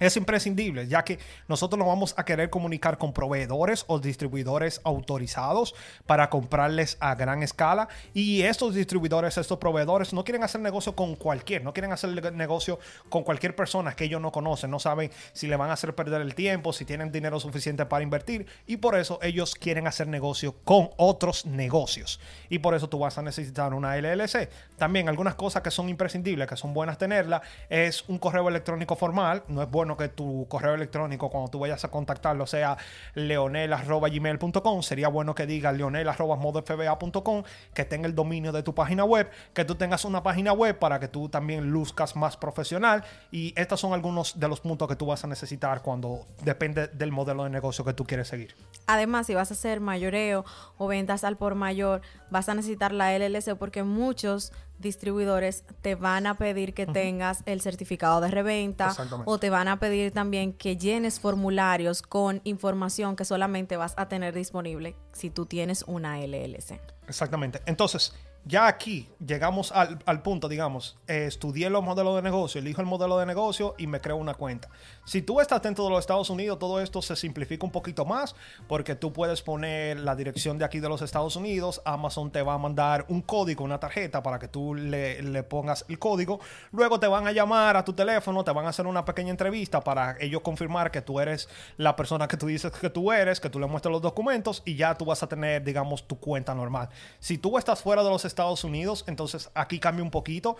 es 0.00 0.16
imprescindible, 0.16 0.86
ya 0.88 1.04
que 1.04 1.18
nosotros 1.48 1.78
nos 1.78 1.88
vamos 1.88 2.14
a 2.16 2.24
querer 2.24 2.50
comunicar 2.50 2.98
con 2.98 3.12
proveedores 3.12 3.84
o 3.86 3.98
distribuidores 3.98 4.80
autorizados 4.84 5.74
para 6.06 6.30
comprarles 6.30 6.96
a 7.00 7.14
gran 7.14 7.42
escala. 7.42 7.88
Y 8.12 8.42
estos 8.42 8.74
distribuidores, 8.74 9.38
estos 9.38 9.58
proveedores, 9.58 10.12
no 10.12 10.24
quieren 10.24 10.42
hacer 10.42 10.60
negocio 10.60 10.94
con 10.94 11.14
cualquier, 11.16 11.62
no 11.62 11.72
quieren 11.72 11.92
hacer 11.92 12.32
negocio 12.32 12.78
con 13.08 13.22
cualquier 13.22 13.54
persona 13.54 13.94
que 13.94 14.04
ellos 14.04 14.20
no 14.20 14.32
conocen, 14.32 14.70
no 14.70 14.78
saben 14.78 15.10
si 15.32 15.46
le 15.46 15.56
van 15.56 15.70
a 15.70 15.74
hacer 15.74 15.94
perder 15.94 16.20
el 16.20 16.34
tiempo, 16.34 16.72
si 16.72 16.84
tienen 16.84 17.12
dinero 17.12 17.38
suficiente 17.40 17.86
para 17.86 18.02
invertir. 18.02 18.46
Y 18.66 18.78
por 18.78 18.96
eso 18.96 19.18
ellos 19.22 19.54
quieren 19.54 19.86
hacer 19.86 20.08
negocio 20.08 20.56
con 20.64 20.90
otros 20.96 21.46
negocios. 21.46 22.20
Y 22.48 22.58
por 22.58 22.74
eso 22.74 22.88
tú 22.88 22.98
vas 22.98 23.18
a 23.18 23.22
necesitar 23.22 23.74
una 23.74 23.96
LLC. 23.96 24.48
También 24.76 25.08
algunas 25.08 25.34
cosas 25.34 25.62
que 25.62 25.70
son 25.70 25.88
imprescindibles, 25.88 26.48
que 26.48 26.56
son 26.56 26.74
buenas 26.74 26.98
tenerla, 26.98 27.42
es 27.68 28.04
un 28.08 28.18
correo 28.18 28.48
electrónico 28.48 28.96
formal. 28.96 29.44
No 29.48 29.62
es 29.62 29.70
bueno 29.70 29.83
que 29.96 30.08
tu 30.08 30.46
correo 30.48 30.74
electrónico, 30.74 31.30
cuando 31.30 31.50
tú 31.50 31.58
vayas 31.58 31.84
a 31.84 31.88
contactarlo, 31.90 32.46
sea 32.46 32.76
leonel.gmail.com. 33.14 34.82
Sería 34.82 35.08
bueno 35.08 35.34
que 35.34 35.46
diga 35.46 35.70
leonel.modefba.com, 35.72 37.42
que 37.74 37.84
tenga 37.84 38.06
el 38.06 38.14
dominio 38.14 38.52
de 38.52 38.62
tu 38.62 38.74
página 38.74 39.04
web, 39.04 39.30
que 39.52 39.64
tú 39.64 39.74
tengas 39.74 40.04
una 40.04 40.22
página 40.22 40.52
web 40.52 40.78
para 40.78 40.98
que 40.98 41.08
tú 41.08 41.28
también 41.28 41.70
luzcas 41.70 42.16
más 42.16 42.36
profesional. 42.36 43.04
Y 43.30 43.52
estos 43.56 43.80
son 43.80 43.92
algunos 43.92 44.40
de 44.40 44.48
los 44.48 44.60
puntos 44.60 44.88
que 44.88 44.96
tú 44.96 45.06
vas 45.06 45.22
a 45.24 45.26
necesitar 45.26 45.82
cuando 45.82 46.26
depende 46.42 46.88
del 46.88 47.12
modelo 47.12 47.44
de 47.44 47.50
negocio 47.50 47.84
que 47.84 47.92
tú 47.92 48.04
quieres 48.04 48.28
seguir. 48.28 48.54
Además, 48.86 49.26
si 49.26 49.34
vas 49.34 49.50
a 49.50 49.54
hacer 49.54 49.80
mayoreo 49.80 50.44
o 50.78 50.86
ventas 50.86 51.24
al 51.24 51.36
por 51.36 51.54
mayor, 51.54 52.00
vas 52.30 52.48
a 52.48 52.54
necesitar 52.54 52.92
la 52.92 53.16
LLC 53.16 53.56
porque 53.56 53.82
muchos 53.82 54.52
distribuidores 54.78 55.64
te 55.82 55.94
van 55.94 56.26
a 56.26 56.34
pedir 56.34 56.74
que 56.74 56.86
tengas 56.86 57.42
el 57.46 57.60
certificado 57.60 58.20
de 58.20 58.28
reventa 58.28 58.94
o 59.24 59.38
te 59.38 59.50
van 59.50 59.68
a 59.68 59.78
pedir 59.78 60.12
también 60.12 60.52
que 60.52 60.76
llenes 60.76 61.20
formularios 61.20 62.02
con 62.02 62.40
información 62.44 63.16
que 63.16 63.24
solamente 63.24 63.76
vas 63.76 63.94
a 63.96 64.08
tener 64.08 64.34
disponible 64.34 64.96
si 65.12 65.30
tú 65.30 65.46
tienes 65.46 65.84
una 65.86 66.18
LLC. 66.18 66.80
Exactamente. 67.08 67.62
Entonces, 67.66 68.14
ya 68.44 68.66
aquí 68.66 69.08
llegamos 69.24 69.72
al, 69.72 70.22
punto, 70.22 70.48
digamos, 70.48 70.98
eh, 71.06 71.26
estudié 71.26 71.70
los 71.70 71.82
modelos 71.82 72.16
de 72.16 72.22
negocio, 72.22 72.60
elijo 72.60 72.80
el 72.80 72.86
modelo 72.86 73.18
de 73.18 73.26
negocio 73.26 73.74
y 73.78 73.86
me 73.86 74.00
creo 74.00 74.16
una 74.16 74.34
cuenta. 74.34 74.68
Si 75.04 75.22
tú 75.22 75.40
estás 75.40 75.62
dentro 75.62 75.84
de 75.84 75.90
los 75.90 76.00
Estados 76.00 76.30
Unidos, 76.30 76.58
todo 76.58 76.80
esto 76.80 77.00
se 77.02 77.16
simplifica 77.16 77.64
un 77.64 77.72
poquito 77.72 78.04
más 78.04 78.34
porque 78.68 78.94
tú 78.94 79.12
puedes 79.12 79.42
poner 79.42 80.00
la 80.00 80.14
dirección 80.14 80.58
de 80.58 80.64
aquí 80.64 80.80
de 80.80 80.88
los 80.88 81.02
Estados 81.02 81.36
Unidos, 81.36 81.80
Amazon 81.84 82.30
te 82.30 82.42
va 82.42 82.54
a 82.54 82.58
mandar 82.58 83.06
un 83.08 83.22
código, 83.22 83.64
una 83.64 83.80
tarjeta 83.80 84.22
para 84.22 84.38
que 84.38 84.48
tú 84.48 84.74
le, 84.74 85.22
le 85.22 85.42
pongas 85.42 85.84
el 85.88 85.98
código, 85.98 86.40
luego 86.70 87.00
te 87.00 87.06
van 87.06 87.26
a 87.26 87.32
llamar 87.32 87.76
a 87.76 87.84
tu 87.84 87.92
teléfono, 87.92 88.44
te 88.44 88.50
van 88.50 88.66
a 88.66 88.70
hacer 88.70 88.86
una 88.86 89.04
pequeña 89.04 89.30
entrevista 89.30 89.80
para 89.80 90.16
ellos 90.20 90.42
confirmar 90.42 90.90
que 90.90 91.00
tú 91.00 91.20
eres 91.20 91.48
la 91.76 91.96
persona 91.96 92.28
que 92.28 92.36
tú 92.36 92.46
dices 92.46 92.72
que 92.72 92.90
tú 92.90 93.12
eres, 93.12 93.40
que 93.40 93.50
tú 93.50 93.58
le 93.58 93.66
muestras 93.66 93.92
los 93.92 94.02
documentos 94.02 94.62
y 94.64 94.76
ya 94.76 94.94
tú 94.94 95.04
vas 95.04 95.22
a 95.22 95.28
tener, 95.28 95.64
digamos, 95.64 96.06
tu 96.06 96.18
cuenta 96.18 96.54
normal. 96.54 96.88
Si 97.18 97.38
tú 97.38 97.58
estás 97.58 97.82
fuera 97.82 98.02
de 98.02 98.10
los 98.10 98.24
Estados 98.34 98.64
Unidos, 98.64 99.04
entonces 99.06 99.50
aquí 99.54 99.78
cambia 99.78 100.02
un 100.02 100.10
poquito. 100.10 100.56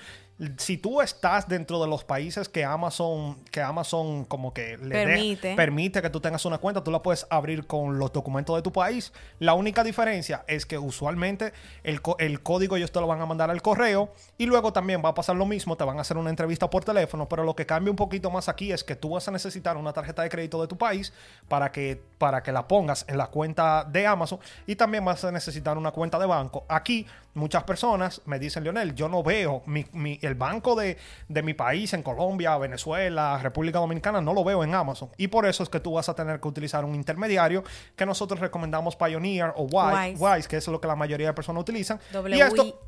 Si 0.58 0.78
tú 0.78 1.00
estás 1.00 1.46
dentro 1.46 1.80
de 1.80 1.86
los 1.86 2.02
países 2.02 2.48
que 2.48 2.64
Amazon, 2.64 3.36
que 3.52 3.62
Amazon 3.62 4.24
como 4.24 4.52
que 4.52 4.76
le 4.78 5.04
permite. 5.04 5.54
permite 5.54 6.02
que 6.02 6.10
tú 6.10 6.20
tengas 6.20 6.44
una 6.44 6.58
cuenta, 6.58 6.82
tú 6.82 6.90
la 6.90 7.02
puedes 7.02 7.24
abrir 7.30 7.68
con 7.68 7.98
los 7.98 8.12
documentos 8.12 8.56
de 8.56 8.62
tu 8.62 8.72
país. 8.72 9.12
La 9.38 9.54
única 9.54 9.84
diferencia 9.84 10.44
es 10.48 10.66
que 10.66 10.76
usualmente 10.76 11.52
el, 11.84 12.00
el 12.18 12.42
código 12.42 12.76
ellos 12.76 12.90
te 12.90 13.00
lo 13.00 13.06
van 13.06 13.20
a 13.20 13.26
mandar 13.26 13.50
al 13.50 13.62
correo 13.62 14.12
y 14.36 14.46
luego 14.46 14.72
también 14.72 15.02
va 15.04 15.10
a 15.10 15.14
pasar 15.14 15.36
lo 15.36 15.46
mismo, 15.46 15.76
te 15.76 15.84
van 15.84 15.98
a 15.98 16.00
hacer 16.00 16.16
una 16.16 16.30
entrevista 16.30 16.68
por 16.68 16.84
teléfono, 16.84 17.28
pero 17.28 17.44
lo 17.44 17.54
que 17.54 17.66
cambia 17.66 17.90
un 17.90 17.96
poquito 17.96 18.30
más 18.30 18.48
aquí 18.48 18.72
es 18.72 18.82
que 18.82 18.96
tú 18.96 19.10
vas 19.10 19.28
a 19.28 19.30
necesitar 19.30 19.76
una 19.76 19.92
tarjeta 19.92 20.22
de 20.22 20.30
crédito 20.30 20.60
de 20.60 20.66
tu 20.66 20.76
país 20.76 21.12
para 21.48 21.70
que, 21.70 22.00
para 22.18 22.42
que 22.42 22.50
la 22.50 22.66
pongas 22.66 23.04
en 23.08 23.18
la 23.18 23.28
cuenta 23.28 23.84
de 23.84 24.06
Amazon 24.06 24.40
y 24.66 24.74
también 24.76 25.04
vas 25.04 25.24
a 25.24 25.30
necesitar 25.30 25.78
una 25.78 25.92
cuenta 25.92 26.18
de 26.18 26.26
banco. 26.26 26.64
Aquí 26.68 27.06
muchas 27.34 27.64
personas 27.64 28.22
me 28.26 28.38
dicen, 28.38 28.64
Leonel, 28.64 28.94
yo 28.94 29.08
no 29.08 29.22
veo 29.22 29.62
el 29.66 30.34
banco 30.34 30.74
de, 30.74 30.96
mi 31.28 31.54
país 31.54 31.92
en 31.92 32.02
Colombia, 32.02 32.56
Venezuela, 32.58 33.38
República 33.42 33.78
Dominicana, 33.78 34.20
no 34.20 34.32
lo 34.32 34.44
veo 34.44 34.64
en 34.64 34.74
Amazon. 34.74 35.10
Y 35.16 35.28
por 35.28 35.46
eso 35.46 35.62
es 35.62 35.68
que 35.68 35.80
tú 35.80 35.92
vas 35.94 36.08
a 36.08 36.14
tener 36.14 36.40
que 36.40 36.48
utilizar 36.48 36.84
un 36.84 36.94
intermediario 36.94 37.64
que 37.96 38.06
nosotros 38.06 38.40
recomendamos 38.40 38.96
Pioneer 38.96 39.52
o 39.56 39.64
Wise, 39.64 40.48
que 40.48 40.56
es 40.56 40.68
lo 40.68 40.80
que 40.80 40.88
la 40.88 40.96
mayoría 40.96 41.26
de 41.28 41.32
personas 41.34 41.60
utilizan. 41.60 42.00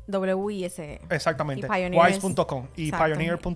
W-I-S-E. 0.07 1.01
Exactamente. 1.09 1.67
Wise.com 1.67 2.67
y 2.75 2.91
Pioneer.com. 2.91 3.53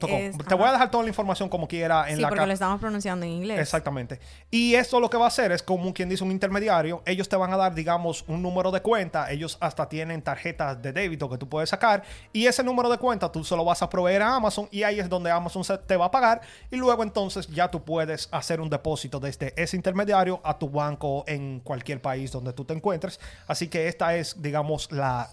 Te 0.47 0.55
voy 0.55 0.67
a 0.67 0.73
dejar 0.73 0.91
toda 0.91 1.03
la 1.03 1.09
información 1.09 1.49
como 1.49 1.67
quiera 1.67 2.09
en 2.09 2.17
sí, 2.17 2.21
la 2.21 2.29
porque 2.29 2.45
lo 2.45 2.53
estamos 2.53 2.79
pronunciando 2.79 3.25
en 3.25 3.31
inglés. 3.31 3.59
Exactamente. 3.59 4.19
Y 4.49 4.75
esto 4.75 4.99
lo 4.99 5.09
que 5.09 5.17
va 5.17 5.25
a 5.25 5.27
hacer 5.29 5.51
es 5.51 5.63
como 5.63 5.93
quien 5.93 6.09
dice 6.09 6.23
un 6.23 6.31
intermediario. 6.31 7.01
Ellos 7.05 7.29
te 7.29 7.35
van 7.35 7.53
a 7.53 7.57
dar, 7.57 7.73
digamos, 7.73 8.25
un 8.27 8.41
número 8.41 8.71
de 8.71 8.81
cuenta. 8.81 9.31
Ellos 9.31 9.57
hasta 9.61 9.87
tienen 9.89 10.21
tarjetas 10.21 10.80
de 10.81 10.93
débito 10.93 11.29
que 11.29 11.37
tú 11.37 11.47
puedes 11.47 11.69
sacar 11.69 12.03
y 12.33 12.45
ese 12.45 12.63
número 12.63 12.89
de 12.89 12.97
cuenta 12.97 13.31
tú 13.31 13.43
se 13.43 13.55
lo 13.55 13.63
vas 13.65 13.81
a 13.81 13.89
proveer 13.89 14.21
a 14.21 14.35
Amazon 14.35 14.67
y 14.71 14.83
ahí 14.83 14.99
es 14.99 15.09
donde 15.09 15.31
Amazon 15.31 15.63
te 15.85 15.97
va 15.97 16.05
a 16.05 16.11
pagar 16.11 16.41
y 16.69 16.75
luego 16.75 17.03
entonces 17.03 17.47
ya 17.47 17.69
tú 17.69 17.83
puedes 17.83 18.27
hacer 18.31 18.61
un 18.61 18.69
depósito 18.69 19.19
desde 19.19 19.53
ese 19.61 19.75
intermediario 19.75 20.41
a 20.43 20.57
tu 20.57 20.69
banco 20.69 21.23
en 21.27 21.59
cualquier 21.59 22.01
país 22.01 22.31
donde 22.31 22.53
tú 22.53 22.65
te 22.65 22.73
encuentres. 22.73 23.19
Así 23.47 23.67
que 23.67 23.87
esta 23.87 24.15
es, 24.15 24.41
digamos, 24.41 24.91
la, 24.91 25.29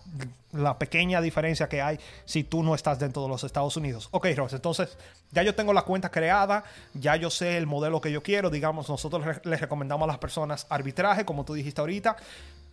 la 0.52 0.78
pequeña 0.78 1.20
diferencia 1.20 1.68
que 1.68 1.82
hay 1.82 1.98
si 2.24 2.44
tú 2.44 2.62
no 2.62 2.74
estás 2.74 2.98
dentro 2.98 3.22
de 3.22 3.28
los 3.28 3.44
Estados 3.44 3.76
Unidos. 3.76 4.08
Ok, 4.12 4.26
Ross, 4.36 4.52
entonces 4.52 4.96
ya 5.30 5.42
yo 5.42 5.54
tengo 5.54 5.72
la 5.72 5.82
cuenta 5.82 6.10
creada, 6.10 6.64
ya 6.94 7.16
yo 7.16 7.30
sé 7.30 7.56
el 7.56 7.66
modelo 7.66 8.00
que 8.00 8.10
yo 8.10 8.22
quiero, 8.22 8.50
digamos, 8.50 8.88
nosotros 8.88 9.24
les 9.44 9.60
recomendamos 9.60 10.04
a 10.04 10.12
las 10.12 10.18
personas 10.18 10.66
arbitraje, 10.70 11.24
como 11.24 11.44
tú 11.44 11.54
dijiste 11.54 11.80
ahorita. 11.80 12.16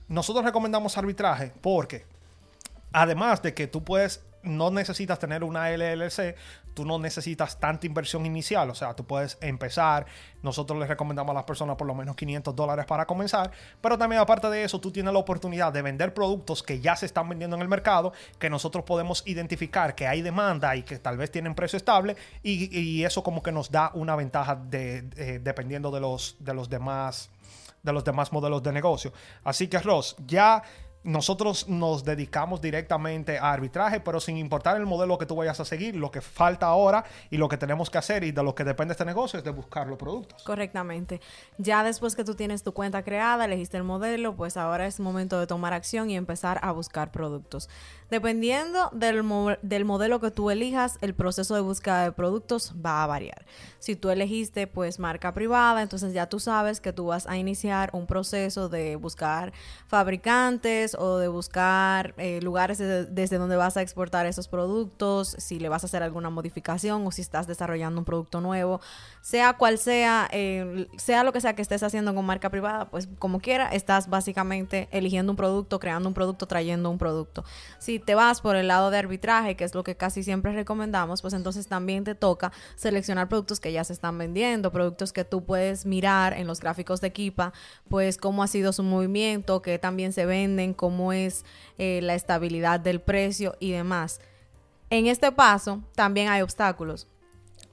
Nosotros 0.07 0.45
recomendamos 0.45 0.97
arbitraje 0.97 1.51
porque 1.61 2.05
Además 2.97 3.41
de 3.41 3.53
que 3.53 3.67
tú 3.67 3.83
puedes, 3.83 4.23
no 4.41 4.71
necesitas 4.71 5.19
tener 5.19 5.43
una 5.43 5.69
LLC, 5.69 6.33
tú 6.73 6.85
no 6.85 6.97
necesitas 6.97 7.59
tanta 7.59 7.85
inversión 7.85 8.25
inicial, 8.25 8.69
o 8.69 8.73
sea, 8.73 8.95
tú 8.95 9.03
puedes 9.05 9.37
empezar, 9.41 10.05
nosotros 10.41 10.79
les 10.79 10.87
recomendamos 10.87 11.31
a 11.31 11.33
las 11.33 11.43
personas 11.43 11.75
por 11.75 11.87
lo 11.87 11.93
menos 11.93 12.15
500 12.15 12.55
dólares 12.55 12.85
para 12.85 13.05
comenzar, 13.05 13.51
pero 13.81 13.97
también 13.97 14.21
aparte 14.21 14.49
de 14.49 14.63
eso, 14.63 14.79
tú 14.79 14.93
tienes 14.93 15.11
la 15.11 15.19
oportunidad 15.19 15.73
de 15.73 15.81
vender 15.81 16.13
productos 16.13 16.63
que 16.63 16.79
ya 16.79 16.95
se 16.95 17.05
están 17.05 17.27
vendiendo 17.27 17.57
en 17.57 17.63
el 17.63 17.67
mercado, 17.67 18.13
que 18.39 18.49
nosotros 18.49 18.85
podemos 18.85 19.23
identificar 19.25 19.93
que 19.93 20.07
hay 20.07 20.21
demanda 20.21 20.73
y 20.77 20.83
que 20.83 20.97
tal 20.97 21.17
vez 21.17 21.29
tienen 21.31 21.53
precio 21.53 21.75
estable, 21.75 22.15
y, 22.43 23.03
eso 23.03 23.23
como 23.23 23.43
que 23.43 23.51
nos 23.51 23.71
da 23.71 23.91
una 23.93 24.15
ventaja 24.15 24.55
de, 24.55 25.01
dependiendo 25.43 25.91
de 25.91 25.99
los, 25.99 26.37
de 26.39 26.53
los 26.53 26.69
demás 26.69 27.29
de 27.83 27.93
los 27.93 28.03
demás 28.03 28.33
modelos 28.33 28.63
de 28.63 28.71
negocio. 28.71 29.13
Así 29.43 29.67
que 29.67 29.77
Ross, 29.77 30.15
ya 30.25 30.63
nosotros 31.05 31.69
nos 31.69 32.03
dedicamos 32.03 32.61
directamente 32.61 33.37
a 33.37 33.53
arbitraje, 33.53 33.99
pero 33.99 34.19
sin 34.19 34.37
importar 34.37 34.75
el 34.77 34.85
modelo 34.85 35.17
que 35.17 35.25
tú 35.25 35.35
vayas 35.35 35.59
a 35.59 35.65
seguir, 35.65 35.95
lo 35.95 36.09
que 36.09 36.19
falta 36.19 36.65
ahora 36.65 37.05
y 37.29 37.37
lo 37.37 37.47
que 37.47 37.57
tenemos 37.57 37.89
que 37.89 37.99
hacer 37.99 38.23
y 38.23 38.31
de 38.31 38.43
lo 38.43 38.55
que 38.55 38.63
depende 38.63 38.93
este 38.93 39.05
negocio 39.05 39.37
es 39.37 39.45
de 39.45 39.51
buscar 39.51 39.87
los 39.87 39.97
productos. 39.97 40.43
Correctamente. 40.43 41.21
Ya 41.59 41.83
después 41.83 42.15
que 42.15 42.23
tú 42.23 42.33
tienes 42.33 42.63
tu 42.63 42.73
cuenta 42.73 43.03
creada, 43.03 43.45
elegiste 43.45 43.77
el 43.77 43.83
modelo, 43.83 44.35
pues 44.35 44.57
ahora 44.57 44.87
es 44.87 44.99
momento 44.99 45.39
de 45.39 45.45
tomar 45.47 45.73
acción 45.73 46.09
y 46.09 46.17
empezar 46.17 46.59
a 46.63 46.71
buscar 46.71 47.11
productos. 47.11 47.69
Dependiendo 48.09 48.89
del, 48.93 49.23
del, 49.63 49.85
modelo 49.85 50.19
que 50.19 50.29
tú 50.29 50.51
elijas, 50.51 50.97
el 51.01 51.15
proceso 51.15 51.55
de 51.55 51.61
búsqueda 51.61 52.03
de 52.03 52.11
productos 52.11 52.73
va 52.85 53.03
a 53.03 53.07
variar. 53.07 53.45
Si 53.79 53.95
tú 53.95 54.09
elegiste 54.09 54.67
pues 54.67 54.99
marca 54.99 55.33
privada, 55.33 55.81
entonces 55.81 56.13
ya 56.13 56.27
tú 56.27 56.39
sabes 56.39 56.81
que 56.81 56.93
tú 56.93 57.07
vas 57.07 57.25
a 57.27 57.37
iniciar 57.37 57.89
un 57.93 58.05
proceso 58.05 58.69
de 58.69 58.95
buscar 58.95 59.53
fabricantes 59.87 60.95
o 60.95 61.17
de 61.17 61.27
buscar 61.27 62.13
eh, 62.17 62.41
lugares 62.41 62.77
desde 62.77 63.37
donde 63.37 63.55
vas 63.55 63.75
a 63.77 63.81
exportar 63.81 64.27
esos 64.27 64.47
productos, 64.47 65.35
si 65.39 65.59
le 65.59 65.69
vas 65.69 65.83
a 65.83 65.87
hacer 65.87 66.03
alguna 66.03 66.29
modificación 66.29 67.05
o 67.07 67.11
si 67.11 67.21
estás 67.21 67.47
desarrollando 67.47 67.99
un 67.99 68.05
producto 68.05 68.39
nuevo, 68.39 68.81
sea 69.21 69.53
cual 69.53 69.77
sea, 69.77 70.27
eh, 70.31 70.87
sea 70.97 71.23
lo 71.23 71.33
que 71.33 71.41
sea 71.41 71.55
que 71.55 71.61
estés 71.61 71.81
haciendo 71.81 72.13
con 72.13 72.25
marca 72.25 72.49
privada, 72.49 72.89
pues 72.89 73.07
como 73.17 73.39
quiera, 73.39 73.67
estás 73.69 74.09
básicamente 74.09 74.87
eligiendo 74.91 75.31
un 75.31 75.35
producto, 75.37 75.79
creando 75.79 76.07
un 76.07 76.13
producto, 76.13 76.45
trayendo 76.45 76.89
un 76.89 76.97
producto. 76.97 77.43
Si 77.79 77.94
te 77.99 78.15
vas 78.15 78.41
por 78.41 78.55
el 78.55 78.67
lado 78.67 78.91
de 78.91 78.97
arbitraje, 78.97 79.55
que 79.55 79.63
es 79.63 79.73
lo 79.75 79.83
que 79.83 79.95
casi 79.95 80.23
siempre 80.23 80.51
recomendamos, 80.53 81.21
pues 81.21 81.33
entonces 81.33 81.67
también 81.67 82.03
te 82.03 82.15
toca 82.15 82.51
seleccionar 82.75 83.29
productos 83.29 83.59
que 83.59 83.71
ya 83.71 83.83
se 83.83 83.93
están 83.93 84.17
vendiendo, 84.17 84.71
productos 84.71 85.13
que 85.13 85.23
tú 85.23 85.43
puedes 85.43 85.85
mirar 85.85 86.33
en 86.33 86.47
los 86.47 86.59
gráficos 86.59 87.01
de 87.01 87.07
Equipa, 87.07 87.53
pues 87.89 88.17
cómo 88.17 88.43
ha 88.43 88.47
sido 88.47 88.73
su 88.73 88.83
movimiento, 88.83 89.61
que 89.61 89.79
también 89.79 90.13
se 90.13 90.25
venden, 90.25 90.73
cómo 90.73 91.13
es 91.13 91.45
eh, 91.77 91.99
la 92.01 92.15
estabilidad 92.15 92.79
del 92.79 93.01
precio 93.01 93.55
y 93.59 93.71
demás. 93.71 94.19
En 94.89 95.07
este 95.07 95.31
paso 95.31 95.81
también 95.95 96.29
hay 96.29 96.41
obstáculos 96.41 97.07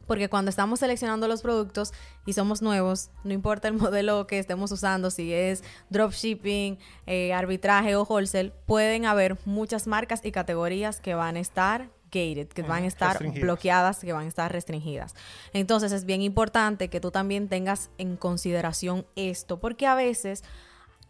porque 0.06 0.28
cuando 0.28 0.50
estamos 0.50 0.80
seleccionando 0.80 1.28
los 1.28 1.42
productos 1.42 1.92
y 2.26 2.32
somos 2.32 2.62
nuevos, 2.62 3.10
no 3.24 3.32
importa 3.32 3.68
el 3.68 3.74
modelo 3.78 4.26
que 4.26 4.38
estemos 4.38 4.72
usando, 4.72 5.10
si 5.10 5.32
es 5.32 5.62
dropshipping, 5.90 6.78
eh, 7.06 7.32
arbitraje 7.32 7.96
o 7.96 8.04
wholesale, 8.04 8.52
pueden 8.66 9.06
haber 9.06 9.38
muchas 9.44 9.86
marcas 9.86 10.20
y 10.24 10.32
categorías 10.32 11.00
que 11.00 11.14
van 11.14 11.36
a 11.36 11.40
estar 11.40 11.90
gated, 12.12 12.48
que 12.48 12.62
van 12.62 12.84
a 12.84 12.86
estar 12.86 13.18
bloqueadas, 13.32 14.00
que 14.00 14.12
van 14.12 14.26
a 14.26 14.28
estar 14.28 14.52
restringidas. 14.52 15.14
Entonces 15.52 15.92
es 15.92 16.04
bien 16.04 16.22
importante 16.22 16.88
que 16.88 17.00
tú 17.00 17.10
también 17.10 17.48
tengas 17.48 17.90
en 17.98 18.16
consideración 18.16 19.06
esto, 19.16 19.58
porque 19.58 19.86
a 19.86 19.94
veces 19.94 20.44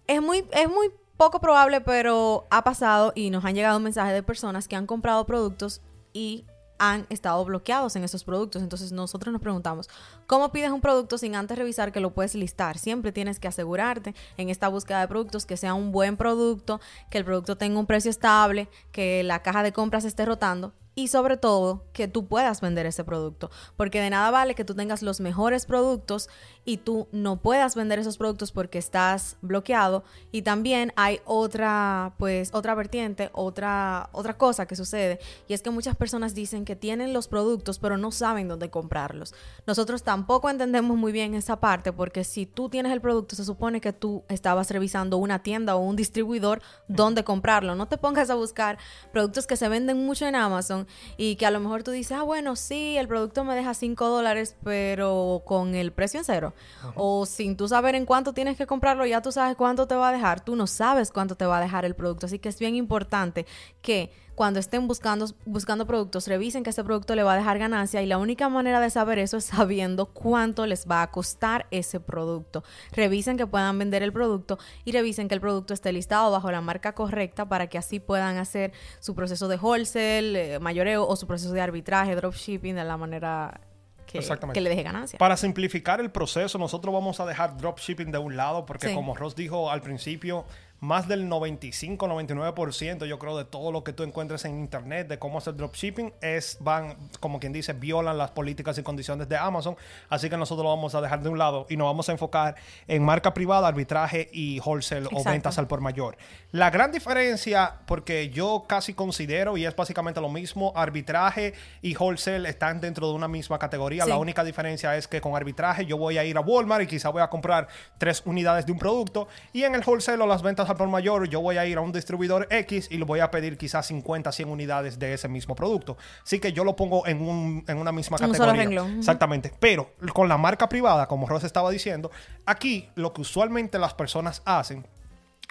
es 0.06 0.22
muy, 0.22 0.46
es 0.52 0.68
muy 0.68 0.90
poco 1.16 1.40
probable, 1.40 1.80
pero 1.80 2.46
ha 2.50 2.64
pasado 2.64 3.12
y 3.14 3.30
nos 3.30 3.44
han 3.44 3.54
llegado 3.54 3.80
mensajes 3.80 4.14
de 4.14 4.22
personas 4.22 4.68
que 4.68 4.76
han 4.76 4.87
comprado 4.87 5.26
productos 5.26 5.82
y 6.12 6.44
han 6.79 7.07
estado 7.11 7.45
bloqueados 7.45 7.97
en 7.97 8.05
esos 8.05 8.25
productos. 8.25 8.62
Entonces 8.62 8.93
nosotros 8.93 9.33
nos 9.33 9.41
preguntamos, 9.41 9.88
¿cómo 10.26 10.52
pides 10.52 10.71
un 10.71 10.81
producto 10.81 11.19
sin 11.19 11.37
antes 11.37 11.59
revisar 11.59 11.93
que 11.93 12.00
lo 12.00 12.12
puedes 12.12 12.35
listar? 12.35 12.79
Siempre 12.79 13.12
tienes 13.12 13.38
que 13.38 13.49
asegurarte 13.49 14.14
en 14.37 14.49
esta 14.49 14.69
búsqueda 14.69 15.00
de 15.00 15.09
productos 15.09 15.47
que 15.47 15.57
sea 15.57 15.75
un 15.75 15.93
buen 15.93 16.17
producto, 16.17 16.81
que 17.11 17.19
el 17.19 17.25
producto 17.25 17.57
tenga 17.57 17.79
un 17.79 17.87
precio 17.87 18.11
estable, 18.11 18.69
que 18.91 19.23
la 19.23 19.43
caja 19.43 19.62
de 19.62 19.73
compras 19.73 20.05
esté 20.05 20.25
rotando 20.25 20.73
y 20.94 21.08
sobre 21.08 21.37
todo 21.37 21.84
que 21.92 22.06
tú 22.06 22.26
puedas 22.26 22.61
vender 22.61 22.84
ese 22.87 23.04
producto, 23.04 23.50
porque 23.76 24.00
de 24.00 24.11
nada 24.11 24.30
vale 24.30 24.54
que 24.54 24.64
tú 24.64 24.75
tengas 24.75 25.02
los 25.02 25.20
mejores 25.20 25.64
productos 25.64 26.28
y 26.64 26.76
tú 26.78 27.08
no 27.12 27.40
puedas 27.40 27.75
vender 27.75 27.99
esos 27.99 28.18
productos 28.18 28.52
porque 28.52 28.78
estás 28.78 29.37
bloqueado. 29.40 30.04
Y 30.30 30.42
también 30.42 30.92
hay 30.96 31.20
otra 31.25 32.14
pues 32.18 32.50
otra 32.52 32.75
vertiente, 32.75 33.30
otra 33.32 34.11
otra 34.12 34.37
cosa 34.37 34.66
que 34.66 34.76
sucede 34.76 35.18
y 35.49 35.54
es 35.54 35.62
que 35.62 35.70
muchas 35.70 35.96
personas 35.96 36.34
dicen 36.34 36.64
que 36.64 36.76
tienen 36.76 37.12
los 37.12 37.26
productos 37.26 37.78
pero 37.78 37.96
no 37.96 38.12
saben 38.12 38.49
dónde 38.49 38.70
comprarlos. 38.70 39.34
Nosotros 39.66 40.02
tampoco 40.02 40.50
entendemos 40.50 40.96
muy 40.96 41.12
bien 41.12 41.34
esa 41.34 41.58
parte 41.58 41.92
porque 41.92 42.25
si 42.25 42.44
tú 42.44 42.68
tienes 42.68 42.92
el 42.92 43.00
producto 43.00 43.34
se 43.34 43.44
supone 43.44 43.80
que 43.80 43.92
tú 43.92 44.25
estabas 44.28 44.70
revisando 44.70 45.16
una 45.16 45.42
tienda 45.42 45.75
o 45.75 45.80
un 45.80 45.96
distribuidor 45.96 46.61
dónde 46.87 47.25
comprarlo, 47.25 47.75
no 47.75 47.88
te 47.88 47.96
pongas 47.96 48.28
a 48.28 48.34
buscar 48.34 48.78
productos 49.12 49.46
que 49.46 49.56
se 49.56 49.68
venden 49.68 50.04
mucho 50.04 50.26
en 50.26 50.37
Amazon 50.37 50.82
y 51.17 51.37
que 51.37 51.47
a 51.47 51.51
lo 51.51 51.61
mejor 51.61 51.83
tú 51.83 51.91
dices, 51.91 52.17
ah, 52.17 52.23
bueno, 52.23 52.57
sí, 52.57 52.97
el 52.97 53.09
producto 53.09 53.45
me 53.45 53.55
deja 53.55 53.75
5 53.75 54.09
dólares, 54.09 54.57
pero 54.65 55.43
con 55.45 55.75
el 55.75 55.93
precio 55.93 56.19
en 56.21 56.25
cero. 56.25 56.55
O 56.95 57.27
sin 57.27 57.57
tú 57.57 57.69
saber 57.69 57.95
en 57.95 58.07
cuánto 58.07 58.33
tienes 58.33 58.57
que 58.57 58.67
comprarlo, 58.67 59.07
ya 59.07 59.23
tú 59.23 59.33
sabes 59.33 59.57
cuánto 59.57 59.87
te 59.87 59.95
va 59.95 60.09
a 60.09 60.12
dejar. 60.12 60.45
Tú 60.45 60.57
no 60.57 60.67
sabes 60.67 61.11
cuánto 61.11 61.35
te 61.35 61.47
va 61.47 61.59
a 61.59 61.61
dejar 61.61 61.85
el 61.85 61.95
producto. 61.95 62.27
Así 62.27 62.39
que 62.39 62.49
es 62.49 62.59
bien 62.59 62.75
importante 62.75 63.47
que 63.81 64.11
cuando 64.35 64.61
estén 64.61 64.89
buscando, 64.89 65.27
buscando 65.45 65.87
productos, 65.87 66.27
revisen 66.27 66.62
que 66.62 66.71
ese 66.71 66.85
producto 66.85 67.15
le 67.15 67.23
va 67.23 67.35
a 67.35 67.37
dejar 67.37 67.59
ganancia 67.59 68.03
y 68.03 68.07
la 68.07 68.19
única 68.19 68.49
manera 68.49 68.81
de 68.81 68.91
saber 68.91 69.19
eso 69.19 69.37
es 69.37 69.45
sabiendo 69.45 70.07
cuánto 70.07 70.67
les 70.67 70.87
va 70.89 71.03
a 71.03 71.11
costar 71.11 71.67
ese 71.71 72.01
producto. 72.01 72.65
Revisen 72.93 73.37
que 73.37 73.47
puedan 73.47 73.79
vender 73.79 74.03
el 74.03 74.12
producto 74.12 74.59
y 74.85 74.93
revisen 74.93 75.29
que 75.29 75.35
el 75.35 75.41
producto 75.41 75.75
esté 75.75 75.93
listado 75.93 76.31
bajo 76.31 76.51
la 76.51 76.61
marca 76.61 76.95
correcta 76.95 77.49
para 77.49 77.67
que 77.67 77.79
así 77.79 78.01
puedan 78.01 78.39
hacer 78.39 78.73
su 79.01 79.15
proceso 79.15 79.49
de 79.49 79.57
wholesale, 79.57 80.55
eh, 80.55 80.59
mayoreo 80.59 81.07
o 81.07 81.17
su 81.17 81.27
proceso 81.27 81.53
de 81.53 81.61
arbitraje, 81.61 82.15
dropshipping 82.17 82.75
de 82.75 82.85
la 82.85 82.97
manera 82.97 83.61
que, 84.07 84.21
que, 84.53 84.61
le 84.61 84.71
deje 84.71 84.83
ganancia. 84.83 85.19
Para 85.19 85.37
simplificar 85.37 86.01
el 86.01 86.11
proceso, 86.11 86.59
nosotros 86.59 86.93
vamos 86.93 87.21
a 87.21 87.27
dejar 87.27 87.57
dropshipping 87.57 88.11
de 88.11 88.19
un 88.19 88.37
lado 88.37 88.67
porque 88.67 88.95
como 88.95 89.15
Ross 89.15 89.35
dijo 89.35 89.71
al 89.71 89.81
principio, 89.81 90.45
más 90.83 91.07
del 91.07 91.31
95-99% 91.31 93.07
yo 93.07 93.17
creo 93.21 93.39
de 93.39 93.45
todo 93.45 93.71
lo 93.71 93.85
que 93.85 93.93
tú 93.93 94.03
encuentres 94.03 94.45
en 94.45 94.59
internet 94.59 95.07
de 95.07 95.17
cómo 95.17 95.39
hacer 95.39 95.55
dropshipping 95.55 96.12
es 96.21 96.57
van 96.59 96.97
como 97.21 97.39
quien 97.39 97.53
dice 97.53 97.73
violan 97.73 98.19
las 98.19 98.33
políticas 98.33 98.77
y 98.79 98.83
condiciones 98.83 99.29
de 99.29 99.37
Amazon. 99.37 99.77
Así 100.09 100.29
que 100.29 100.37
nosotros 100.37 100.65
lo 100.65 100.71
vamos 100.71 100.97
a 100.97 101.01
dejar 101.01 101.23
de 101.23 101.29
un 101.29 101.39
lado 101.39 101.67
y 101.71 101.77
nos 101.77 101.87
vamos 101.87 102.09
a 102.09 102.12
enfocar 102.12 102.57
en 102.89 103.05
marca 103.05 103.33
privada 103.33 103.69
arbitraje 103.69 104.29
y 104.33 104.59
wholesale 104.59 105.07
o 105.12 105.23
ventas 105.23 105.57
al 105.57 105.69
por 105.69 105.81
mayor. 105.81 106.17
La 106.51 106.71
gran 106.71 106.91
diferencia 106.91 107.77
porque 107.87 108.31
yo 108.31 108.65
casi 108.67 108.93
considero 108.93 109.57
y 109.57 109.65
es 109.67 109.77
básicamente 109.77 110.21
lo 110.21 110.31
mismo 110.31 110.73
arbitraje 110.75 111.55
y 111.81 111.95
wholesale 111.95 112.49
están 112.49 112.81
dentro 112.81 113.07
de 113.07 113.15
una 113.15 113.29
misma 113.29 113.57
categoría. 113.57 114.05
La 114.05 114.17
única 114.17 114.43
diferencia 114.43 114.97
es 114.97 115.07
que 115.07 115.21
con 115.21 115.37
arbitraje 115.37 115.87
yo 115.87 115.97
voy 115.97 116.19
a 116.19 116.25
ir 116.25 116.37
a 116.37 116.41
Walmart 116.41 116.83
y 116.83 116.87
quizá 116.89 117.11
voy 117.11 117.23
a 117.23 117.31
comprar 117.31 117.69
tres 117.99 118.21
unidades 118.25 118.67
de 118.67 118.73
un 118.73 118.81
producto 118.81 119.29
y 119.53 119.62
en 119.62 119.77
el 119.77 119.85
wholesale 119.87 120.21
o 120.21 120.27
las 120.27 120.43
ventas 120.43 120.72
por 120.76 120.88
mayor, 120.88 121.29
yo 121.29 121.41
voy 121.41 121.57
a 121.57 121.67
ir 121.67 121.79
a 121.79 121.81
un 121.81 121.93
distribuidor 121.93 122.47
X 122.50 122.88
y 122.91 122.99
le 122.99 123.05
voy 123.05 123.21
a 123.21 123.31
pedir 123.31 123.57
quizás 123.57 123.87
50, 123.87 124.33
100 124.33 124.49
unidades 124.49 124.99
de 124.99 125.14
ese 125.14 125.29
mismo 125.29 125.55
producto. 125.55 125.97
Así 126.23 126.38
que 126.38 126.52
yo 126.52 126.64
lo 126.64 126.76
pongo 126.76 127.07
en, 127.07 127.21
un, 127.23 127.64
en 127.67 127.79
una 127.79 127.93
misma 127.93 128.19
categoría. 128.19 128.87
Exactamente. 128.99 129.52
Pero 129.59 129.91
con 130.12 130.29
la 130.29 130.38
marca 130.38 130.69
privada, 130.69 131.07
como 131.07 131.26
Ross 131.26 131.45
estaba 131.45 131.71
diciendo, 131.71 132.11
aquí 132.47 132.88
lo 132.95 133.12
que 133.12 133.23
usualmente 133.23 133.79
las 133.79 133.95
personas 133.95 134.43
hacen 134.45 134.87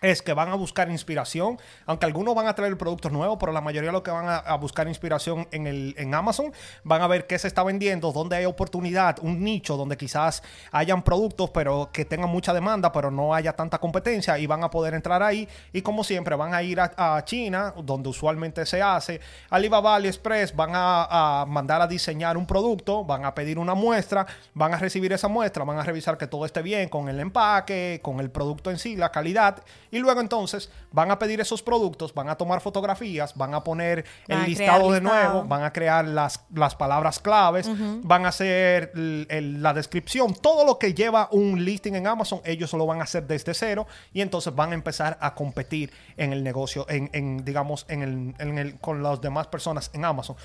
es 0.01 0.23
que 0.23 0.33
van 0.33 0.49
a 0.49 0.55
buscar 0.55 0.89
inspiración, 0.89 1.59
aunque 1.85 2.07
algunos 2.07 2.33
van 2.33 2.47
a 2.47 2.55
traer 2.55 2.75
productos 2.75 3.11
nuevos, 3.11 3.37
pero 3.39 3.51
la 3.51 3.61
mayoría 3.61 3.89
de 3.89 3.93
los 3.93 4.01
que 4.01 4.09
van 4.09 4.25
a, 4.27 4.55
buscar 4.55 4.87
inspiración 4.87 5.47
en, 5.51 5.67
el, 5.67 5.95
en 5.97 6.13
Amazon 6.13 6.51
van 6.83 7.01
a 7.03 7.07
ver 7.07 7.27
qué 7.27 7.37
se 7.37 7.47
está 7.47 7.63
vendiendo, 7.63 8.11
dónde 8.11 8.35
hay 8.35 8.45
oportunidad, 8.45 9.17
un 9.21 9.43
nicho 9.43 9.77
donde 9.77 9.97
quizás 9.97 10.41
hayan 10.71 11.03
productos, 11.03 11.51
pero 11.51 11.89
que 11.93 12.03
tengan 12.05 12.29
mucha 12.29 12.53
demanda, 12.53 12.91
pero 12.91 13.11
no 13.11 13.35
haya 13.35 13.53
tanta 13.53 13.77
competencia 13.77 14.37
y 14.39 14.47
van 14.47 14.63
a 14.63 14.71
poder 14.71 14.95
entrar 14.95 15.21
ahí. 15.21 15.47
Y 15.71 15.81
como 15.83 16.03
siempre, 16.03 16.35
van 16.35 16.53
a 16.53 16.63
ir 16.63 16.79
a, 16.79 17.21
China, 17.25 17.73
donde 17.83 18.09
usualmente 18.09 18.65
se 18.65 18.81
hace, 18.81 19.19
Alibaba, 19.49 19.95
AliExpress, 19.95 20.55
van 20.55 20.71
a, 20.73 21.41
a 21.41 21.45
mandar 21.45 21.81
a 21.81 21.87
diseñar 21.87 22.37
un 22.37 22.47
producto, 22.47 23.03
van 23.03 23.25
a 23.25 23.35
pedir 23.35 23.59
una 23.59 23.75
muestra, 23.75 24.25
van 24.53 24.73
a 24.73 24.77
recibir 24.77 25.13
esa 25.13 25.27
muestra, 25.27 25.63
van 25.63 25.77
a 25.77 25.83
revisar 25.83 26.17
que 26.17 26.25
todo 26.25 26.45
esté 26.45 26.61
bien 26.61 26.89
con 26.89 27.09
el 27.09 27.19
empaque, 27.19 27.99
con 28.01 28.19
el 28.19 28.31
producto 28.31 28.71
en 28.71 28.79
sí, 28.79 28.95
la 28.95 29.11
calidad 29.11 29.61
y 29.91 29.99
luego 29.99 30.21
entonces 30.21 30.69
van 30.91 31.11
a 31.11 31.19
pedir 31.19 31.41
esos 31.41 31.61
productos, 31.61 32.13
van 32.13 32.29
a 32.29 32.35
tomar 32.35 32.61
fotografías, 32.61 33.35
van 33.35 33.53
a 33.53 33.63
poner 33.63 34.05
el 34.27 34.43
listado 34.45 34.91
de 34.91 35.01
nuevo, 35.01 35.43
van 35.43 35.63
a 35.63 35.73
crear 35.73 36.05
las, 36.05 36.41
las 36.53 36.75
palabras 36.75 37.19
claves, 37.19 37.69
van 38.03 38.25
a 38.25 38.29
hacer 38.29 38.91
la 38.95 39.73
descripción, 39.73 40.33
todo 40.33 40.65
lo 40.65 40.79
que 40.79 40.93
lleva 40.93 41.27
un 41.31 41.63
listing 41.63 41.95
en 41.95 42.07
Amazon, 42.07 42.41
ellos 42.45 42.73
lo 42.73 42.85
van 42.85 43.01
a 43.01 43.03
hacer 43.03 43.27
desde 43.27 43.53
cero 43.53 43.85
y 44.13 44.21
entonces 44.21 44.55
van 44.55 44.71
a 44.71 44.75
empezar 44.75 45.17
a 45.19 45.35
competir 45.35 45.91
en 46.17 46.33
el 46.33 46.43
negocio, 46.43 46.85
en, 46.89 47.43
digamos, 47.43 47.85
en 47.89 48.01
el, 48.01 48.35
en 48.39 48.57
el, 48.57 48.79
con 48.79 49.03
las 49.03 49.21
demás 49.21 49.47
personas 49.47 49.91
en 49.93 50.05
Amazon. 50.05 50.35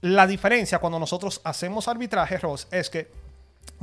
La 0.00 0.26
diferencia 0.26 0.78
cuando 0.78 0.98
nosotros 0.98 1.40
hacemos 1.44 1.86
arbitraje, 1.86 2.38
Ross, 2.38 2.66
es 2.70 2.90
que 2.90 3.08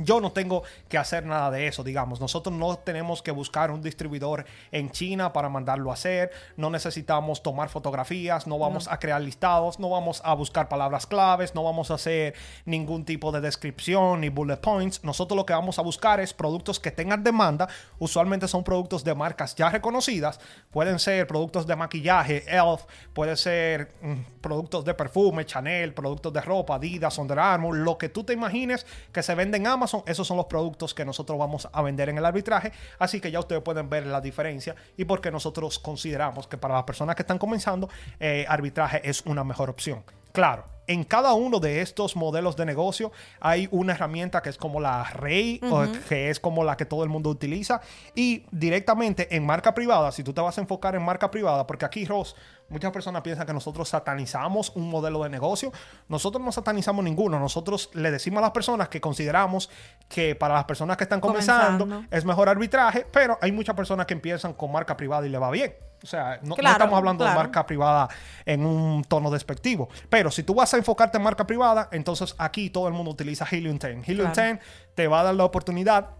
yo 0.02 0.20
no 0.20 0.32
tengo 0.32 0.62
que 0.88 0.98
hacer 0.98 1.26
nada 1.26 1.50
de 1.50 1.66
eso, 1.66 1.84
digamos. 1.84 2.20
Nosotros 2.20 2.54
no 2.54 2.78
tenemos 2.78 3.22
que 3.22 3.30
buscar 3.30 3.70
un 3.70 3.82
distribuidor 3.82 4.46
en 4.72 4.90
China 4.90 5.32
para 5.32 5.48
mandarlo 5.48 5.90
a 5.90 5.94
hacer. 5.94 6.30
No 6.56 6.70
necesitamos 6.70 7.42
tomar 7.42 7.68
fotografías, 7.68 8.46
no 8.46 8.58
vamos 8.58 8.88
a 8.88 8.98
crear 8.98 9.20
listados, 9.20 9.78
no 9.78 9.90
vamos 9.90 10.22
a 10.24 10.34
buscar 10.34 10.68
palabras 10.68 11.06
claves, 11.06 11.54
no 11.54 11.62
vamos 11.62 11.90
a 11.90 11.94
hacer 11.94 12.34
ningún 12.64 13.04
tipo 13.04 13.30
de 13.32 13.40
descripción 13.40 14.22
ni 14.22 14.28
bullet 14.28 14.56
points. 14.56 15.04
Nosotros 15.04 15.36
lo 15.36 15.46
que 15.46 15.52
vamos 15.52 15.78
a 15.78 15.82
buscar 15.82 16.20
es 16.20 16.32
productos 16.32 16.80
que 16.80 16.90
tengan 16.90 17.22
demanda. 17.22 17.68
Usualmente 17.98 18.48
son 18.48 18.64
productos 18.64 19.04
de 19.04 19.14
marcas 19.14 19.54
ya 19.54 19.68
reconocidas. 19.68 20.40
Pueden 20.70 20.98
ser 20.98 21.26
productos 21.26 21.66
de 21.66 21.76
maquillaje, 21.76 22.44
Elf, 22.48 22.84
puede 23.12 23.36
ser 23.36 23.92
mm, 24.00 24.40
productos 24.40 24.84
de 24.84 24.94
perfume, 24.94 25.44
Chanel, 25.44 25.92
productos 25.92 26.32
de 26.32 26.40
ropa, 26.40 26.76
Adidas, 26.76 27.18
Under 27.18 27.38
Armour, 27.38 27.76
lo 27.76 27.98
que 27.98 28.08
tú 28.08 28.24
te 28.24 28.32
imagines 28.32 28.86
que 29.12 29.22
se 29.22 29.34
venden 29.34 29.66
Amazon, 29.70 30.02
esos 30.06 30.26
son 30.26 30.36
los 30.36 30.46
productos 30.46 30.94
que 30.94 31.04
nosotros 31.04 31.38
vamos 31.38 31.68
a 31.72 31.82
vender 31.82 32.08
en 32.08 32.18
el 32.18 32.24
arbitraje. 32.24 32.72
Así 32.98 33.20
que 33.20 33.30
ya 33.30 33.40
ustedes 33.40 33.62
pueden 33.62 33.88
ver 33.88 34.06
la 34.06 34.20
diferencia 34.20 34.74
y 34.96 35.04
por 35.04 35.20
qué 35.20 35.30
nosotros 35.30 35.78
consideramos 35.78 36.46
que 36.46 36.58
para 36.58 36.74
las 36.74 36.84
personas 36.84 37.16
que 37.16 37.22
están 37.22 37.38
comenzando, 37.38 37.88
eh, 38.18 38.44
arbitraje 38.48 39.08
es 39.08 39.22
una 39.26 39.44
mejor 39.44 39.70
opción. 39.70 40.04
Claro, 40.32 40.64
en 40.86 41.04
cada 41.04 41.34
uno 41.34 41.60
de 41.60 41.82
estos 41.82 42.16
modelos 42.16 42.56
de 42.56 42.66
negocio 42.66 43.12
hay 43.40 43.68
una 43.70 43.92
herramienta 43.92 44.42
que 44.42 44.48
es 44.48 44.56
como 44.56 44.80
la 44.80 45.04
Rey, 45.04 45.60
que 46.08 46.30
es 46.30 46.40
como 46.40 46.64
la 46.64 46.76
que 46.76 46.84
todo 46.84 47.04
el 47.04 47.08
mundo 47.08 47.30
utiliza. 47.30 47.80
Y 48.14 48.44
directamente 48.50 49.34
en 49.34 49.46
marca 49.46 49.72
privada, 49.72 50.10
si 50.10 50.24
tú 50.24 50.32
te 50.32 50.40
vas 50.40 50.58
a 50.58 50.60
enfocar 50.60 50.94
en 50.96 51.02
marca 51.02 51.30
privada, 51.30 51.64
porque 51.66 51.84
aquí, 51.84 52.04
Ross, 52.04 52.34
muchas 52.70 52.92
personas 52.92 53.22
piensan 53.22 53.46
que 53.46 53.52
nosotros 53.52 53.88
satanizamos 53.88 54.72
un 54.74 54.88
modelo 54.88 55.22
de 55.22 55.28
negocio. 55.28 55.72
Nosotros 56.08 56.42
no 56.42 56.52
satanizamos 56.52 57.04
ninguno. 57.04 57.38
Nosotros 57.38 57.90
le 57.92 58.10
decimos 58.10 58.38
a 58.38 58.42
las 58.42 58.50
personas 58.52 58.88
que 58.88 59.00
consideramos 59.00 59.68
que 60.08 60.34
para 60.34 60.54
las 60.54 60.64
personas 60.64 60.96
que 60.96 61.04
están 61.04 61.20
comenzando, 61.20 62.04
es 62.10 62.24
mejor 62.24 62.48
arbitraje, 62.48 63.06
pero 63.12 63.38
hay 63.42 63.52
muchas 63.52 63.76
personas 63.76 64.06
que 64.06 64.14
empiezan 64.14 64.54
con 64.54 64.72
marca 64.72 64.96
privada 64.96 65.26
y 65.26 65.30
le 65.30 65.38
va 65.38 65.50
bien. 65.50 65.74
O 66.02 66.06
sea, 66.06 66.40
no, 66.42 66.54
estamos 66.56 66.96
hablando 66.96 67.24
de 67.24 67.34
marca 67.34 67.66
privada 67.66 68.08
en 68.46 68.64
un 68.64 69.04
tono 69.04 69.30
despectivo. 69.30 69.88
Pero 70.08 70.30
si 70.30 70.42
tú 70.42 70.54
vas 70.54 70.72
a 70.72 70.78
enfocarte 70.78 71.18
en 71.18 71.24
marca 71.24 71.46
privada, 71.46 71.88
entonces 71.92 72.34
aquí 72.38 72.70
todo 72.70 72.88
el 72.88 72.94
mundo 72.94 73.10
utiliza 73.10 73.46
Helium 73.50 73.78
10. 73.78 74.08
Helium 74.08 74.32
10 74.32 74.58
te 74.94 75.08
va 75.08 75.20
a 75.20 75.24
dar 75.24 75.34
la 75.34 75.44
oportunidad 75.44 76.19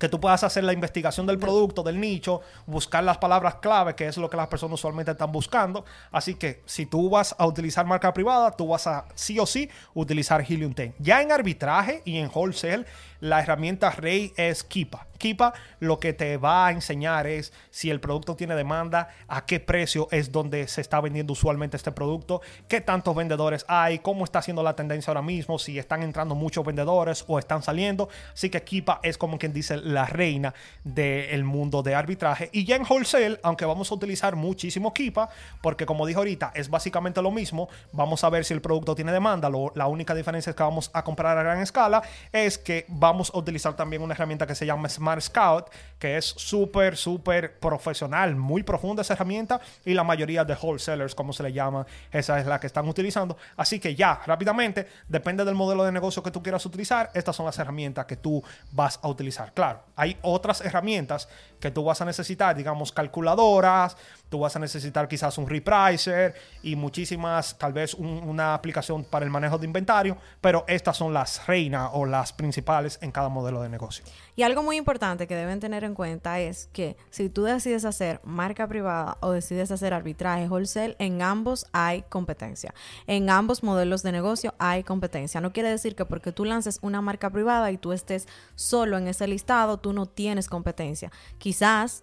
que 0.00 0.08
tú 0.08 0.18
puedas 0.18 0.42
hacer 0.42 0.64
la 0.64 0.72
investigación 0.72 1.26
del 1.26 1.38
producto, 1.38 1.82
del 1.82 2.00
nicho, 2.00 2.40
buscar 2.66 3.04
las 3.04 3.18
palabras 3.18 3.56
clave, 3.56 3.94
que 3.94 4.08
es 4.08 4.16
lo 4.16 4.30
que 4.30 4.36
las 4.38 4.48
personas 4.48 4.74
usualmente 4.80 5.12
están 5.12 5.30
buscando. 5.30 5.84
Así 6.10 6.34
que 6.34 6.62
si 6.64 6.86
tú 6.86 7.10
vas 7.10 7.36
a 7.38 7.46
utilizar 7.46 7.84
marca 7.84 8.12
privada, 8.14 8.50
tú 8.50 8.68
vas 8.68 8.86
a 8.86 9.04
sí 9.14 9.38
o 9.38 9.44
sí 9.44 9.68
utilizar 9.92 10.40
Helium 10.40 10.72
10. 10.74 10.94
Ya 10.98 11.20
en 11.20 11.30
arbitraje 11.30 12.00
y 12.06 12.16
en 12.16 12.30
wholesale, 12.34 12.86
la 13.20 13.40
herramienta 13.40 13.90
rey 13.90 14.32
es 14.36 14.64
Kipa. 14.64 15.09
Kipa 15.20 15.54
lo 15.78 16.00
que 16.00 16.12
te 16.12 16.36
va 16.36 16.66
a 16.66 16.70
enseñar 16.72 17.28
es 17.28 17.52
si 17.70 17.90
el 17.90 18.00
producto 18.00 18.34
tiene 18.34 18.56
demanda, 18.56 19.10
a 19.28 19.46
qué 19.46 19.60
precio 19.60 20.08
es 20.10 20.32
donde 20.32 20.66
se 20.66 20.80
está 20.80 21.00
vendiendo 21.00 21.34
usualmente 21.34 21.76
este 21.76 21.92
producto, 21.92 22.40
qué 22.66 22.80
tantos 22.80 23.14
vendedores 23.14 23.64
hay, 23.68 24.00
cómo 24.00 24.24
está 24.24 24.40
haciendo 24.40 24.64
la 24.64 24.74
tendencia 24.74 25.12
ahora 25.12 25.22
mismo, 25.22 25.58
si 25.58 25.78
están 25.78 26.02
entrando 26.02 26.34
muchos 26.34 26.64
vendedores 26.64 27.24
o 27.28 27.38
están 27.38 27.62
saliendo. 27.62 28.08
Así 28.32 28.50
que 28.50 28.62
Kipa 28.62 28.98
es 29.02 29.16
como 29.16 29.38
quien 29.38 29.52
dice 29.52 29.76
la 29.76 30.06
reina 30.06 30.54
del 30.82 31.44
mundo 31.44 31.82
de 31.82 31.94
arbitraje. 31.94 32.50
Y 32.52 32.64
ya 32.64 32.76
en 32.76 32.86
wholesale, 32.88 33.38
aunque 33.42 33.64
vamos 33.64 33.92
a 33.92 33.94
utilizar 33.94 34.34
muchísimo 34.34 34.92
Kipa, 34.92 35.28
porque 35.62 35.86
como 35.86 36.06
dije 36.06 36.18
ahorita, 36.18 36.52
es 36.54 36.70
básicamente 36.70 37.22
lo 37.22 37.30
mismo, 37.30 37.68
vamos 37.92 38.24
a 38.24 38.30
ver 38.30 38.44
si 38.44 38.54
el 38.54 38.60
producto 38.60 38.94
tiene 38.94 39.12
demanda. 39.12 39.48
la 39.74 39.86
única 39.86 40.14
diferencia 40.14 40.50
es 40.50 40.56
que 40.56 40.62
vamos 40.62 40.90
a 40.94 41.04
comprar 41.04 41.36
a 41.36 41.42
gran 41.42 41.60
escala 41.60 42.02
es 42.32 42.58
que 42.58 42.84
vamos 42.88 43.30
a 43.34 43.38
utilizar 43.38 43.74
también 43.76 44.02
una 44.02 44.14
herramienta 44.14 44.46
que 44.46 44.54
se 44.54 44.66
llama 44.66 44.88
Smart 44.88 45.09
Scout, 45.18 45.68
que 45.98 46.16
es 46.16 46.24
súper, 46.24 46.96
súper 46.96 47.58
profesional, 47.58 48.34
muy 48.34 48.62
profunda 48.62 49.02
esa 49.02 49.14
herramienta 49.14 49.60
y 49.84 49.94
la 49.94 50.02
mayoría 50.02 50.44
de 50.44 50.54
wholesalers, 50.54 51.14
como 51.14 51.32
se 51.32 51.42
le 51.42 51.52
llama, 51.52 51.86
esa 52.10 52.40
es 52.40 52.46
la 52.46 52.58
que 52.58 52.66
están 52.66 52.88
utilizando. 52.88 53.36
Así 53.56 53.78
que 53.78 53.94
ya, 53.94 54.20
rápidamente, 54.26 54.88
depende 55.08 55.44
del 55.44 55.54
modelo 55.54 55.84
de 55.84 55.92
negocio 55.92 56.22
que 56.22 56.30
tú 56.30 56.42
quieras 56.42 56.64
utilizar, 56.64 57.10
estas 57.14 57.36
son 57.36 57.46
las 57.46 57.58
herramientas 57.58 58.06
que 58.06 58.16
tú 58.16 58.42
vas 58.72 58.98
a 59.02 59.08
utilizar. 59.08 59.52
Claro, 59.52 59.82
hay 59.94 60.16
otras 60.22 60.62
herramientas 60.62 61.28
que 61.60 61.70
tú 61.70 61.84
vas 61.84 62.00
a 62.00 62.04
necesitar, 62.04 62.56
digamos, 62.56 62.90
calculadoras, 62.90 63.96
tú 64.28 64.40
vas 64.40 64.56
a 64.56 64.58
necesitar 64.58 65.06
quizás 65.08 65.36
un 65.38 65.48
repricer 65.48 66.34
y 66.62 66.76
muchísimas, 66.76 67.58
tal 67.58 67.72
vez 67.72 67.94
una 67.94 68.54
aplicación 68.54 69.04
para 69.04 69.24
el 69.24 69.30
manejo 69.30 69.58
de 69.58 69.66
inventario, 69.66 70.16
pero 70.40 70.64
estas 70.66 70.96
son 70.96 71.12
las 71.12 71.46
reinas 71.46 71.90
o 71.92 72.06
las 72.06 72.32
principales 72.32 72.98
en 73.02 73.12
cada 73.12 73.28
modelo 73.28 73.62
de 73.62 73.68
negocio. 73.68 74.04
Y 74.36 74.42
algo 74.42 74.62
muy 74.62 74.76
importante 74.76 75.26
que 75.26 75.36
deben 75.36 75.60
tener 75.60 75.84
en 75.84 75.94
cuenta 75.94 76.40
es 76.40 76.68
que 76.72 76.96
si 77.10 77.28
tú 77.28 77.42
decides 77.42 77.84
hacer 77.84 78.20
marca 78.24 78.66
privada 78.66 79.18
o 79.20 79.32
decides 79.32 79.70
hacer 79.70 79.92
arbitraje 79.92 80.48
wholesale, 80.48 80.96
en 80.98 81.20
ambos 81.20 81.66
hay 81.72 82.02
competencia. 82.08 82.72
En 83.06 83.28
ambos 83.28 83.62
modelos 83.62 84.02
de 84.02 84.12
negocio 84.12 84.54
hay 84.58 84.82
competencia. 84.82 85.40
No 85.42 85.52
quiere 85.52 85.68
decir 85.68 85.94
que 85.94 86.06
porque 86.06 86.32
tú 86.32 86.44
lances 86.46 86.78
una 86.80 87.02
marca 87.02 87.28
privada 87.28 87.70
y 87.70 87.76
tú 87.76 87.92
estés 87.92 88.28
solo 88.54 88.96
en 88.96 89.08
ese 89.08 89.26
listado, 89.26 89.78
tú 89.78 89.92
no 89.92 90.06
tienes 90.06 90.48
competencia. 90.48 91.10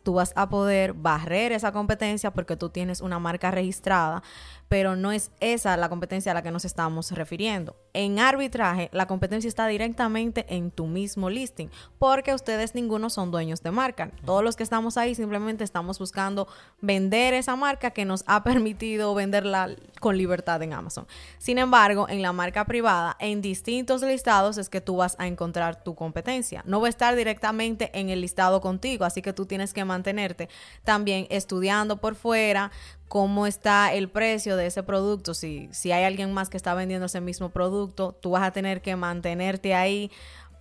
Tú 0.03 0.13
vas 0.13 0.33
a 0.35 0.49
poder 0.49 0.93
barrer 0.93 1.51
esa 1.51 1.71
competencia 1.71 2.31
porque 2.31 2.55
tú 2.57 2.69
tienes 2.69 3.01
una 3.01 3.19
marca 3.19 3.51
registrada 3.51 4.23
pero 4.69 4.95
no 4.95 5.11
es 5.11 5.31
esa 5.39 5.77
la 5.77 5.89
competencia 5.89 6.31
a 6.31 6.35
la 6.35 6.43
que 6.43 6.51
nos 6.51 6.65
estamos 6.65 7.11
refiriendo. 7.11 7.75
En 7.93 8.19
arbitraje, 8.19 8.89
la 8.91 9.07
competencia 9.07 9.47
está 9.47 9.67
directamente 9.67 10.45
en 10.49 10.71
tu 10.71 10.87
mismo 10.87 11.29
listing, 11.29 11.69
porque 11.99 12.33
ustedes 12.33 12.75
ninguno 12.75 13.09
son 13.09 13.31
dueños 13.31 13.63
de 13.63 13.71
marca. 13.71 14.11
Todos 14.25 14.43
los 14.43 14.55
que 14.55 14.63
estamos 14.63 14.97
ahí 14.97 15.15
simplemente 15.15 15.63
estamos 15.63 15.99
buscando 15.99 16.47
vender 16.81 17.33
esa 17.33 17.55
marca 17.55 17.91
que 17.91 18.05
nos 18.05 18.23
ha 18.27 18.43
permitido 18.45 19.13
venderla 19.15 19.69
con 19.99 20.17
libertad 20.17 20.61
en 20.61 20.73
Amazon. 20.73 21.07
Sin 21.37 21.57
embargo, 21.57 22.07
en 22.09 22.21
la 22.21 22.33
marca 22.33 22.65
privada, 22.65 23.15
en 23.19 23.41
distintos 23.41 24.01
listados 24.01 24.57
es 24.57 24.69
que 24.69 24.81
tú 24.81 24.97
vas 24.97 25.15
a 25.19 25.27
encontrar 25.27 25.83
tu 25.83 25.95
competencia. 25.95 26.61
No 26.65 26.81
va 26.81 26.87
a 26.87 26.89
estar 26.89 27.15
directamente 27.15 27.89
en 27.97 28.09
el 28.09 28.21
listado 28.21 28.61
contigo, 28.61 29.05
así 29.05 29.21
que 29.21 29.33
tú 29.33 29.45
tienes 29.45 29.73
que 29.73 29.85
mantenerte 29.85 30.49
también 30.83 31.27
estudiando 31.29 31.97
por 31.97 32.15
fuera, 32.15 32.71
cómo 33.07 33.47
está 33.47 33.93
el 33.93 34.09
precio 34.09 34.55
de 34.57 34.67
ese 34.67 34.83
producto. 34.83 35.33
Si, 35.33 35.69
si 35.71 35.91
hay 35.91 36.03
alguien 36.03 36.33
más 36.33 36.49
que 36.49 36.57
está 36.57 36.73
vendiendo 36.73 37.05
ese 37.05 37.21
mismo 37.21 37.49
producto, 37.49 38.17
tú 38.21 38.31
vas 38.31 38.43
a 38.43 38.51
tener 38.51 38.81
que 38.81 38.95
mantenerte 38.95 39.73
ahí 39.73 40.11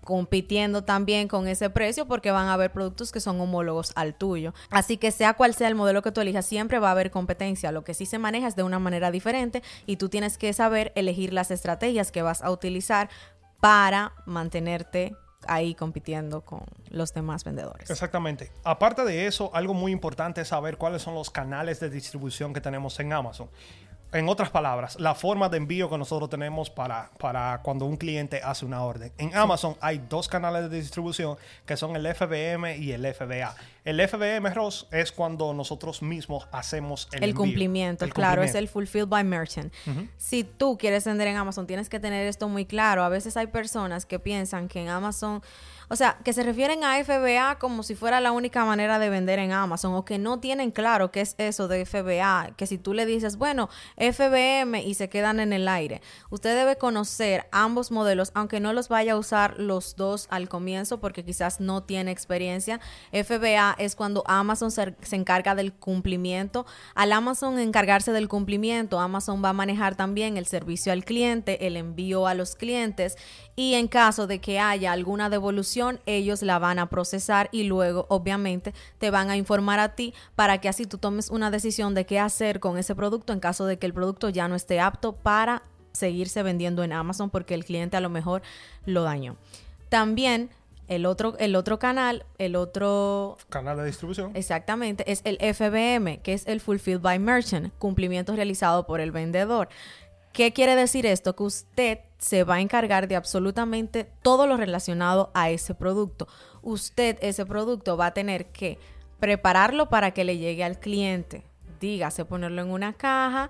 compitiendo 0.06 0.84
también 0.84 1.26
con 1.26 1.48
ese 1.48 1.68
precio 1.68 2.06
porque 2.06 2.30
van 2.30 2.46
a 2.46 2.54
haber 2.54 2.72
productos 2.72 3.10
que 3.10 3.20
son 3.20 3.40
homólogos 3.40 3.92
al 3.96 4.14
tuyo. 4.14 4.54
Así 4.70 4.96
que 4.96 5.10
sea 5.10 5.34
cual 5.34 5.52
sea 5.52 5.68
el 5.68 5.74
modelo 5.74 6.00
que 6.00 6.12
tú 6.12 6.20
elijas, 6.20 6.46
siempre 6.46 6.78
va 6.78 6.88
a 6.88 6.92
haber 6.92 7.10
competencia. 7.10 7.72
Lo 7.72 7.82
que 7.82 7.92
sí 7.92 8.06
se 8.06 8.18
maneja 8.18 8.46
es 8.46 8.54
de 8.54 8.62
una 8.62 8.78
manera 8.78 9.10
diferente 9.10 9.62
y 9.84 9.96
tú 9.96 10.08
tienes 10.08 10.38
que 10.38 10.52
saber 10.52 10.92
elegir 10.94 11.32
las 11.34 11.50
estrategias 11.50 12.12
que 12.12 12.22
vas 12.22 12.40
a 12.42 12.52
utilizar 12.52 13.10
para 13.60 14.12
mantenerte 14.26 15.16
ahí 15.48 15.74
compitiendo 15.74 16.42
con 16.42 16.62
los 16.90 17.12
demás 17.12 17.44
vendedores. 17.44 17.90
Exactamente. 17.90 18.50
Aparte 18.64 19.04
de 19.04 19.26
eso, 19.26 19.50
algo 19.54 19.74
muy 19.74 19.92
importante 19.92 20.40
es 20.40 20.48
saber 20.48 20.76
cuáles 20.76 21.02
son 21.02 21.14
los 21.14 21.30
canales 21.30 21.80
de 21.80 21.90
distribución 21.90 22.52
que 22.52 22.60
tenemos 22.60 22.98
en 23.00 23.12
Amazon. 23.12 23.48
En 24.12 24.28
otras 24.28 24.50
palabras, 24.50 24.98
la 25.00 25.14
forma 25.14 25.48
de 25.48 25.56
envío 25.56 25.90
que 25.90 25.98
nosotros 25.98 26.30
tenemos 26.30 26.70
para, 26.70 27.10
para 27.18 27.60
cuando 27.62 27.84
un 27.84 27.96
cliente 27.96 28.40
hace 28.42 28.64
una 28.64 28.82
orden. 28.82 29.12
En 29.18 29.34
Amazon 29.36 29.76
hay 29.80 30.00
dos 30.08 30.28
canales 30.28 30.70
de 30.70 30.80
distribución 30.80 31.36
que 31.66 31.76
son 31.76 31.96
el 31.96 32.14
FBM 32.14 32.76
y 32.76 32.92
el 32.92 33.12
FBA. 33.12 33.54
El 33.84 34.00
FBM, 34.08 34.52
Ross, 34.54 34.86
es 34.90 35.12
cuando 35.12 35.52
nosotros 35.54 36.02
mismos 36.02 36.48
hacemos 36.52 37.08
el, 37.12 37.24
el 37.24 37.34
cumplimiento. 37.34 38.08
claro, 38.08 38.42
es 38.42 38.54
el 38.54 38.68
Fulfilled 38.68 39.08
by 39.08 39.24
Merchant. 39.24 39.72
Si 40.16 40.44
tú 40.44 40.78
quieres 40.78 41.04
vender 41.04 41.28
en 41.28 41.36
Amazon, 41.36 41.66
tienes 41.66 41.88
que 41.88 42.00
tener 42.00 42.26
esto 42.26 42.48
muy 42.48 42.64
claro. 42.64 43.04
A 43.04 43.08
veces 43.08 43.36
hay 43.36 43.48
personas 43.48 44.06
que 44.06 44.18
piensan 44.18 44.68
que 44.68 44.80
en 44.82 44.88
Amazon 44.88 45.42
o 45.88 45.96
sea, 45.96 46.18
que 46.24 46.32
se 46.32 46.42
refieren 46.42 46.84
a 46.84 47.02
FBA 47.02 47.58
como 47.58 47.82
si 47.82 47.94
fuera 47.94 48.20
la 48.20 48.32
única 48.32 48.64
manera 48.64 48.98
de 48.98 49.08
vender 49.08 49.38
en 49.38 49.52
Amazon 49.52 49.94
o 49.94 50.04
que 50.04 50.18
no 50.18 50.40
tienen 50.40 50.70
claro 50.70 51.10
qué 51.12 51.20
es 51.20 51.34
eso 51.38 51.68
de 51.68 51.86
FBA, 51.86 52.54
que 52.56 52.66
si 52.66 52.78
tú 52.78 52.92
le 52.92 53.06
dices, 53.06 53.36
bueno, 53.36 53.68
FBM 53.96 54.82
y 54.82 54.94
se 54.94 55.08
quedan 55.08 55.40
en 55.40 55.52
el 55.52 55.68
aire. 55.68 56.02
Usted 56.30 56.56
debe 56.56 56.76
conocer 56.76 57.46
ambos 57.52 57.90
modelos, 57.90 58.32
aunque 58.34 58.60
no 58.60 58.72
los 58.72 58.88
vaya 58.88 59.12
a 59.12 59.16
usar 59.16 59.58
los 59.58 59.96
dos 59.96 60.26
al 60.30 60.48
comienzo 60.48 61.00
porque 61.00 61.24
quizás 61.24 61.60
no 61.60 61.82
tiene 61.82 62.10
experiencia. 62.10 62.80
FBA 63.12 63.76
es 63.78 63.94
cuando 63.94 64.24
Amazon 64.26 64.70
se, 64.70 64.96
se 65.02 65.16
encarga 65.16 65.54
del 65.54 65.72
cumplimiento. 65.72 66.66
Al 66.94 67.12
Amazon 67.12 67.58
encargarse 67.58 68.12
del 68.12 68.28
cumplimiento, 68.28 68.98
Amazon 68.98 69.44
va 69.44 69.50
a 69.50 69.52
manejar 69.52 69.94
también 69.94 70.36
el 70.36 70.46
servicio 70.46 70.92
al 70.92 71.04
cliente, 71.04 71.66
el 71.66 71.76
envío 71.76 72.26
a 72.26 72.34
los 72.34 72.56
clientes 72.56 73.16
y 73.54 73.74
en 73.74 73.88
caso 73.88 74.26
de 74.26 74.40
que 74.40 74.58
haya 74.58 74.92
alguna 74.92 75.30
devolución, 75.30 75.75
ellos 76.06 76.42
la 76.42 76.58
van 76.58 76.78
a 76.78 76.88
procesar 76.88 77.48
y 77.52 77.64
luego 77.64 78.06
obviamente 78.08 78.74
te 78.98 79.10
van 79.10 79.30
a 79.30 79.36
informar 79.36 79.78
a 79.80 79.94
ti 79.94 80.14
para 80.34 80.58
que 80.58 80.68
así 80.68 80.86
tú 80.86 80.98
tomes 80.98 81.30
una 81.30 81.50
decisión 81.50 81.94
de 81.94 82.06
qué 82.06 82.18
hacer 82.18 82.60
con 82.60 82.78
ese 82.78 82.94
producto 82.94 83.32
en 83.32 83.40
caso 83.40 83.66
de 83.66 83.78
que 83.78 83.86
el 83.86 83.94
producto 83.94 84.28
ya 84.28 84.48
no 84.48 84.54
esté 84.54 84.80
apto 84.80 85.12
para 85.14 85.62
seguirse 85.92 86.42
vendiendo 86.42 86.84
en 86.84 86.92
Amazon 86.92 87.30
porque 87.30 87.54
el 87.54 87.64
cliente 87.64 87.96
a 87.96 88.00
lo 88.00 88.10
mejor 88.10 88.42
lo 88.84 89.02
dañó. 89.02 89.36
También 89.88 90.50
el 90.88 91.06
otro, 91.06 91.36
el 91.38 91.56
otro 91.56 91.78
canal, 91.78 92.24
el 92.38 92.54
otro... 92.54 93.38
Canal 93.48 93.76
de 93.76 93.86
distribución. 93.86 94.30
Exactamente, 94.34 95.10
es 95.10 95.20
el 95.24 95.38
FBM, 95.38 96.20
que 96.22 96.32
es 96.32 96.46
el 96.46 96.60
Fulfilled 96.60 97.00
by 97.00 97.18
Merchant, 97.18 97.72
cumplimiento 97.78 98.34
realizado 98.36 98.86
por 98.86 99.00
el 99.00 99.10
vendedor. 99.10 99.68
¿Qué 100.36 100.52
quiere 100.52 100.76
decir 100.76 101.06
esto? 101.06 101.34
Que 101.34 101.44
usted 101.44 101.98
se 102.18 102.44
va 102.44 102.56
a 102.56 102.60
encargar 102.60 103.08
de 103.08 103.16
absolutamente 103.16 104.04
todo 104.04 104.46
lo 104.46 104.58
relacionado 104.58 105.30
a 105.32 105.48
ese 105.48 105.74
producto. 105.74 106.28
Usted 106.60 107.16
ese 107.22 107.46
producto 107.46 107.96
va 107.96 108.08
a 108.08 108.12
tener 108.12 108.52
que 108.52 108.78
prepararlo 109.18 109.88
para 109.88 110.10
que 110.10 110.24
le 110.24 110.36
llegue 110.36 110.62
al 110.62 110.78
cliente. 110.78 111.46
Dígase 111.80 112.26
ponerlo 112.26 112.60
en 112.60 112.70
una 112.70 112.92
caja, 112.92 113.48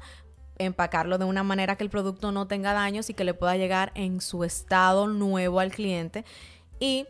empacarlo 0.58 1.18
de 1.18 1.24
una 1.24 1.42
manera 1.42 1.74
que 1.74 1.82
el 1.82 1.90
producto 1.90 2.30
no 2.30 2.46
tenga 2.46 2.72
daños 2.72 3.10
y 3.10 3.14
que 3.14 3.24
le 3.24 3.34
pueda 3.34 3.56
llegar 3.56 3.90
en 3.96 4.20
su 4.20 4.44
estado 4.44 5.08
nuevo 5.08 5.58
al 5.58 5.72
cliente 5.72 6.24
Y 6.78 7.08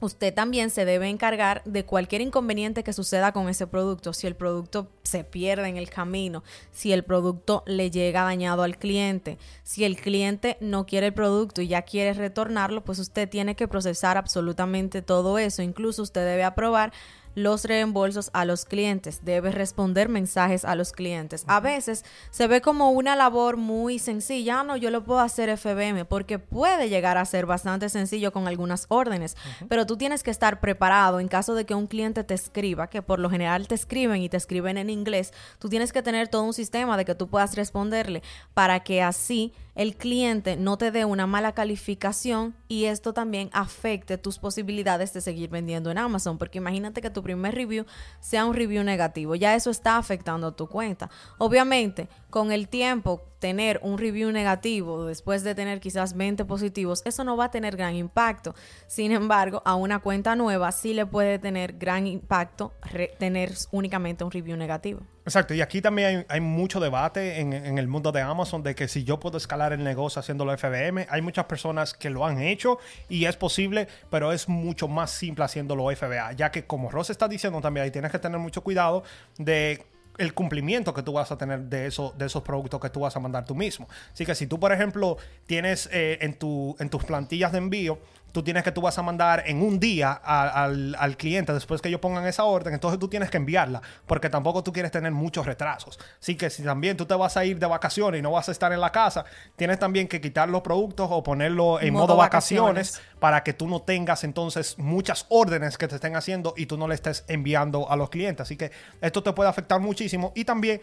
usted 0.00 0.34
también 0.34 0.70
se 0.70 0.84
debe 0.84 1.08
encargar 1.08 1.62
de 1.64 1.84
cualquier 1.84 2.22
inconveniente 2.22 2.82
que 2.82 2.92
suceda 2.92 3.32
con 3.32 3.48
ese 3.48 3.66
producto. 3.66 4.12
Si 4.12 4.26
el 4.26 4.34
producto 4.34 4.88
se 5.02 5.24
pierde 5.24 5.68
en 5.68 5.76
el 5.76 5.90
camino, 5.90 6.42
si 6.72 6.92
el 6.92 7.04
producto 7.04 7.62
le 7.66 7.90
llega 7.90 8.24
dañado 8.24 8.62
al 8.62 8.78
cliente, 8.78 9.38
si 9.62 9.84
el 9.84 9.96
cliente 9.96 10.56
no 10.60 10.86
quiere 10.86 11.08
el 11.08 11.14
producto 11.14 11.62
y 11.62 11.68
ya 11.68 11.82
quiere 11.82 12.14
retornarlo, 12.14 12.84
pues 12.84 12.98
usted 12.98 13.28
tiene 13.28 13.54
que 13.54 13.68
procesar 13.68 14.16
absolutamente 14.16 15.02
todo 15.02 15.38
eso. 15.38 15.62
Incluso 15.62 16.02
usted 16.02 16.24
debe 16.24 16.44
aprobar 16.44 16.92
los 17.34 17.64
reembolsos 17.64 18.30
a 18.32 18.44
los 18.44 18.64
clientes, 18.64 19.20
debe 19.24 19.50
responder 19.52 20.08
mensajes 20.08 20.64
a 20.64 20.74
los 20.74 20.92
clientes. 20.92 21.44
A 21.46 21.60
veces 21.60 22.04
se 22.30 22.46
ve 22.46 22.60
como 22.60 22.90
una 22.90 23.16
labor 23.16 23.56
muy 23.56 23.98
sencilla, 23.98 24.60
ah, 24.60 24.64
no, 24.64 24.76
yo 24.76 24.90
lo 24.90 25.04
puedo 25.04 25.20
hacer 25.20 25.56
FBM, 25.56 26.04
porque 26.04 26.38
puede 26.38 26.88
llegar 26.88 27.18
a 27.18 27.24
ser 27.24 27.46
bastante 27.46 27.88
sencillo 27.88 28.32
con 28.32 28.48
algunas 28.48 28.86
órdenes, 28.88 29.36
pero 29.68 29.86
tú 29.86 29.96
tienes 29.96 30.22
que 30.22 30.30
estar 30.30 30.60
preparado 30.60 31.20
en 31.20 31.28
caso 31.28 31.54
de 31.54 31.66
que 31.66 31.74
un 31.74 31.86
cliente 31.86 32.24
te 32.24 32.34
escriba, 32.34 32.88
que 32.88 33.02
por 33.02 33.18
lo 33.18 33.30
general 33.30 33.68
te 33.68 33.74
escriben 33.74 34.22
y 34.22 34.28
te 34.28 34.36
escriben 34.36 34.78
en 34.78 34.90
inglés, 34.90 35.32
tú 35.58 35.68
tienes 35.68 35.92
que 35.92 36.02
tener 36.02 36.28
todo 36.28 36.42
un 36.42 36.54
sistema 36.54 36.96
de 36.96 37.04
que 37.04 37.14
tú 37.14 37.28
puedas 37.28 37.54
responderle 37.54 38.22
para 38.54 38.80
que 38.80 39.02
así 39.02 39.52
el 39.74 39.96
cliente 39.96 40.56
no 40.56 40.76
te 40.76 40.90
dé 40.90 41.04
una 41.04 41.26
mala 41.26 41.52
calificación 41.52 42.54
y 42.68 42.84
esto 42.84 43.14
también 43.14 43.48
afecte 43.52 44.18
tus 44.18 44.38
posibilidades 44.38 45.12
de 45.12 45.20
seguir 45.20 45.48
vendiendo 45.48 45.90
en 45.90 45.98
Amazon, 45.98 46.38
porque 46.38 46.58
imagínate 46.58 47.00
que 47.00 47.10
primer 47.22 47.54
review 47.54 47.86
sea 48.20 48.44
un 48.44 48.54
review 48.54 48.84
negativo, 48.84 49.34
ya 49.34 49.54
eso 49.54 49.70
está 49.70 49.96
afectando 49.96 50.52
tu 50.52 50.66
cuenta. 50.66 51.10
Obviamente, 51.38 52.08
con 52.30 52.52
el 52.52 52.68
tiempo, 52.68 53.22
tener 53.40 53.80
un 53.82 53.98
review 53.98 54.30
negativo 54.30 55.06
después 55.06 55.42
de 55.42 55.54
tener 55.54 55.80
quizás 55.80 56.16
20 56.16 56.44
positivos, 56.44 57.02
eso 57.04 57.24
no 57.24 57.36
va 57.36 57.46
a 57.46 57.50
tener 57.50 57.76
gran 57.76 57.96
impacto. 57.96 58.54
Sin 58.86 59.12
embargo, 59.12 59.62
a 59.64 59.74
una 59.74 59.98
cuenta 59.98 60.36
nueva 60.36 60.70
sí 60.70 60.94
le 60.94 61.06
puede 61.06 61.38
tener 61.38 61.72
gran 61.72 62.06
impacto 62.06 62.72
tener 63.18 63.52
únicamente 63.72 64.22
un 64.22 64.30
review 64.30 64.56
negativo. 64.56 65.00
Exacto, 65.24 65.54
y 65.54 65.60
aquí 65.60 65.80
también 65.80 66.26
hay, 66.28 66.40
mucho 66.40 66.80
debate 66.80 67.40
en, 67.40 67.52
en, 67.52 67.78
el 67.78 67.86
mundo 67.86 68.10
de 68.10 68.20
Amazon 68.20 68.62
de 68.62 68.74
que 68.74 68.88
si 68.88 69.04
yo 69.04 69.20
puedo 69.20 69.36
escalar 69.36 69.72
el 69.72 69.84
negocio 69.84 70.18
haciéndolo 70.18 70.56
FBM, 70.56 71.06
hay 71.08 71.22
muchas 71.22 71.44
personas 71.44 71.94
que 71.94 72.10
lo 72.10 72.26
han 72.26 72.40
hecho 72.40 72.78
y 73.08 73.26
es 73.26 73.36
posible, 73.36 73.86
pero 74.10 74.32
es 74.32 74.48
mucho 74.48 74.88
más 74.88 75.10
simple 75.10 75.44
haciéndolo 75.44 75.94
FBA, 75.94 76.32
ya 76.32 76.50
que 76.50 76.64
como 76.64 76.90
Ross 76.90 77.10
está 77.10 77.28
diciendo 77.28 77.60
también, 77.60 77.84
ahí 77.84 77.90
tienes 77.90 78.10
que 78.10 78.18
tener 78.18 78.38
mucho 78.38 78.62
cuidado 78.62 79.04
de 79.38 79.84
el 80.20 80.34
cumplimiento 80.34 80.92
que 80.92 81.02
tú 81.02 81.14
vas 81.14 81.32
a 81.32 81.38
tener 81.38 81.60
de, 81.60 81.86
eso, 81.86 82.14
de 82.16 82.26
esos 82.26 82.42
productos 82.42 82.78
que 82.78 82.90
tú 82.90 83.00
vas 83.00 83.16
a 83.16 83.20
mandar 83.20 83.46
tú 83.46 83.54
mismo. 83.54 83.88
Así 84.12 84.26
que 84.26 84.34
si 84.34 84.46
tú, 84.46 84.60
por 84.60 84.70
ejemplo, 84.70 85.16
tienes 85.46 85.88
eh, 85.92 86.18
en, 86.20 86.34
tu, 86.34 86.76
en 86.78 86.90
tus 86.90 87.04
plantillas 87.04 87.52
de 87.52 87.58
envío, 87.58 87.98
tú 88.32 88.42
tienes 88.42 88.62
que 88.62 88.72
tú 88.72 88.80
vas 88.80 88.98
a 88.98 89.02
mandar 89.02 89.44
en 89.46 89.62
un 89.62 89.80
día 89.80 90.12
al, 90.12 90.94
al, 90.98 91.16
cliente 91.16 91.52
después 91.52 91.80
que 91.80 91.88
ellos 91.88 92.00
pongan 92.00 92.26
esa 92.26 92.44
orden, 92.44 92.74
entonces 92.74 92.98
tú 92.98 93.08
tienes 93.08 93.30
que 93.30 93.36
enviarla, 93.36 93.82
porque 94.06 94.30
tampoco 94.30 94.62
tú 94.62 94.72
quieres 94.72 94.90
tener 94.90 95.12
muchos 95.12 95.46
retrasos. 95.46 95.98
Así 96.20 96.36
que 96.36 96.50
si 96.50 96.62
también 96.62 96.96
tú 96.96 97.06
te 97.06 97.14
vas 97.14 97.36
a 97.36 97.44
ir 97.44 97.58
de 97.58 97.66
vacaciones 97.66 98.18
y 98.18 98.22
no 98.22 98.30
vas 98.32 98.48
a 98.48 98.52
estar 98.52 98.72
en 98.72 98.80
la 98.80 98.92
casa, 98.92 99.24
tienes 99.56 99.78
también 99.78 100.08
que 100.08 100.20
quitar 100.20 100.48
los 100.48 100.62
productos 100.62 101.08
o 101.10 101.22
ponerlo 101.22 101.80
en 101.80 101.92
modo, 101.92 102.16
vacaciones, 102.16 103.00
para 103.18 103.42
que 103.42 103.52
tú 103.52 103.68
no 103.68 103.82
tengas 103.82 104.24
entonces 104.24 104.78
muchas 104.78 105.26
órdenes 105.28 105.76
que 105.76 105.88
te 105.88 105.96
estén 105.96 106.16
haciendo 106.16 106.54
y 106.56 106.66
tú 106.66 106.76
no 106.76 106.88
le 106.88 106.94
estés 106.94 107.24
enviando 107.28 107.90
a 107.90 107.96
los 107.96 108.10
clientes. 108.10 108.42
Así 108.42 108.56
que 108.56 108.70
esto 109.00 109.22
te 109.22 109.32
puede 109.32 109.50
afectar 109.50 109.80
muchísimo 109.80 110.32
y 110.34 110.44
también 110.44 110.80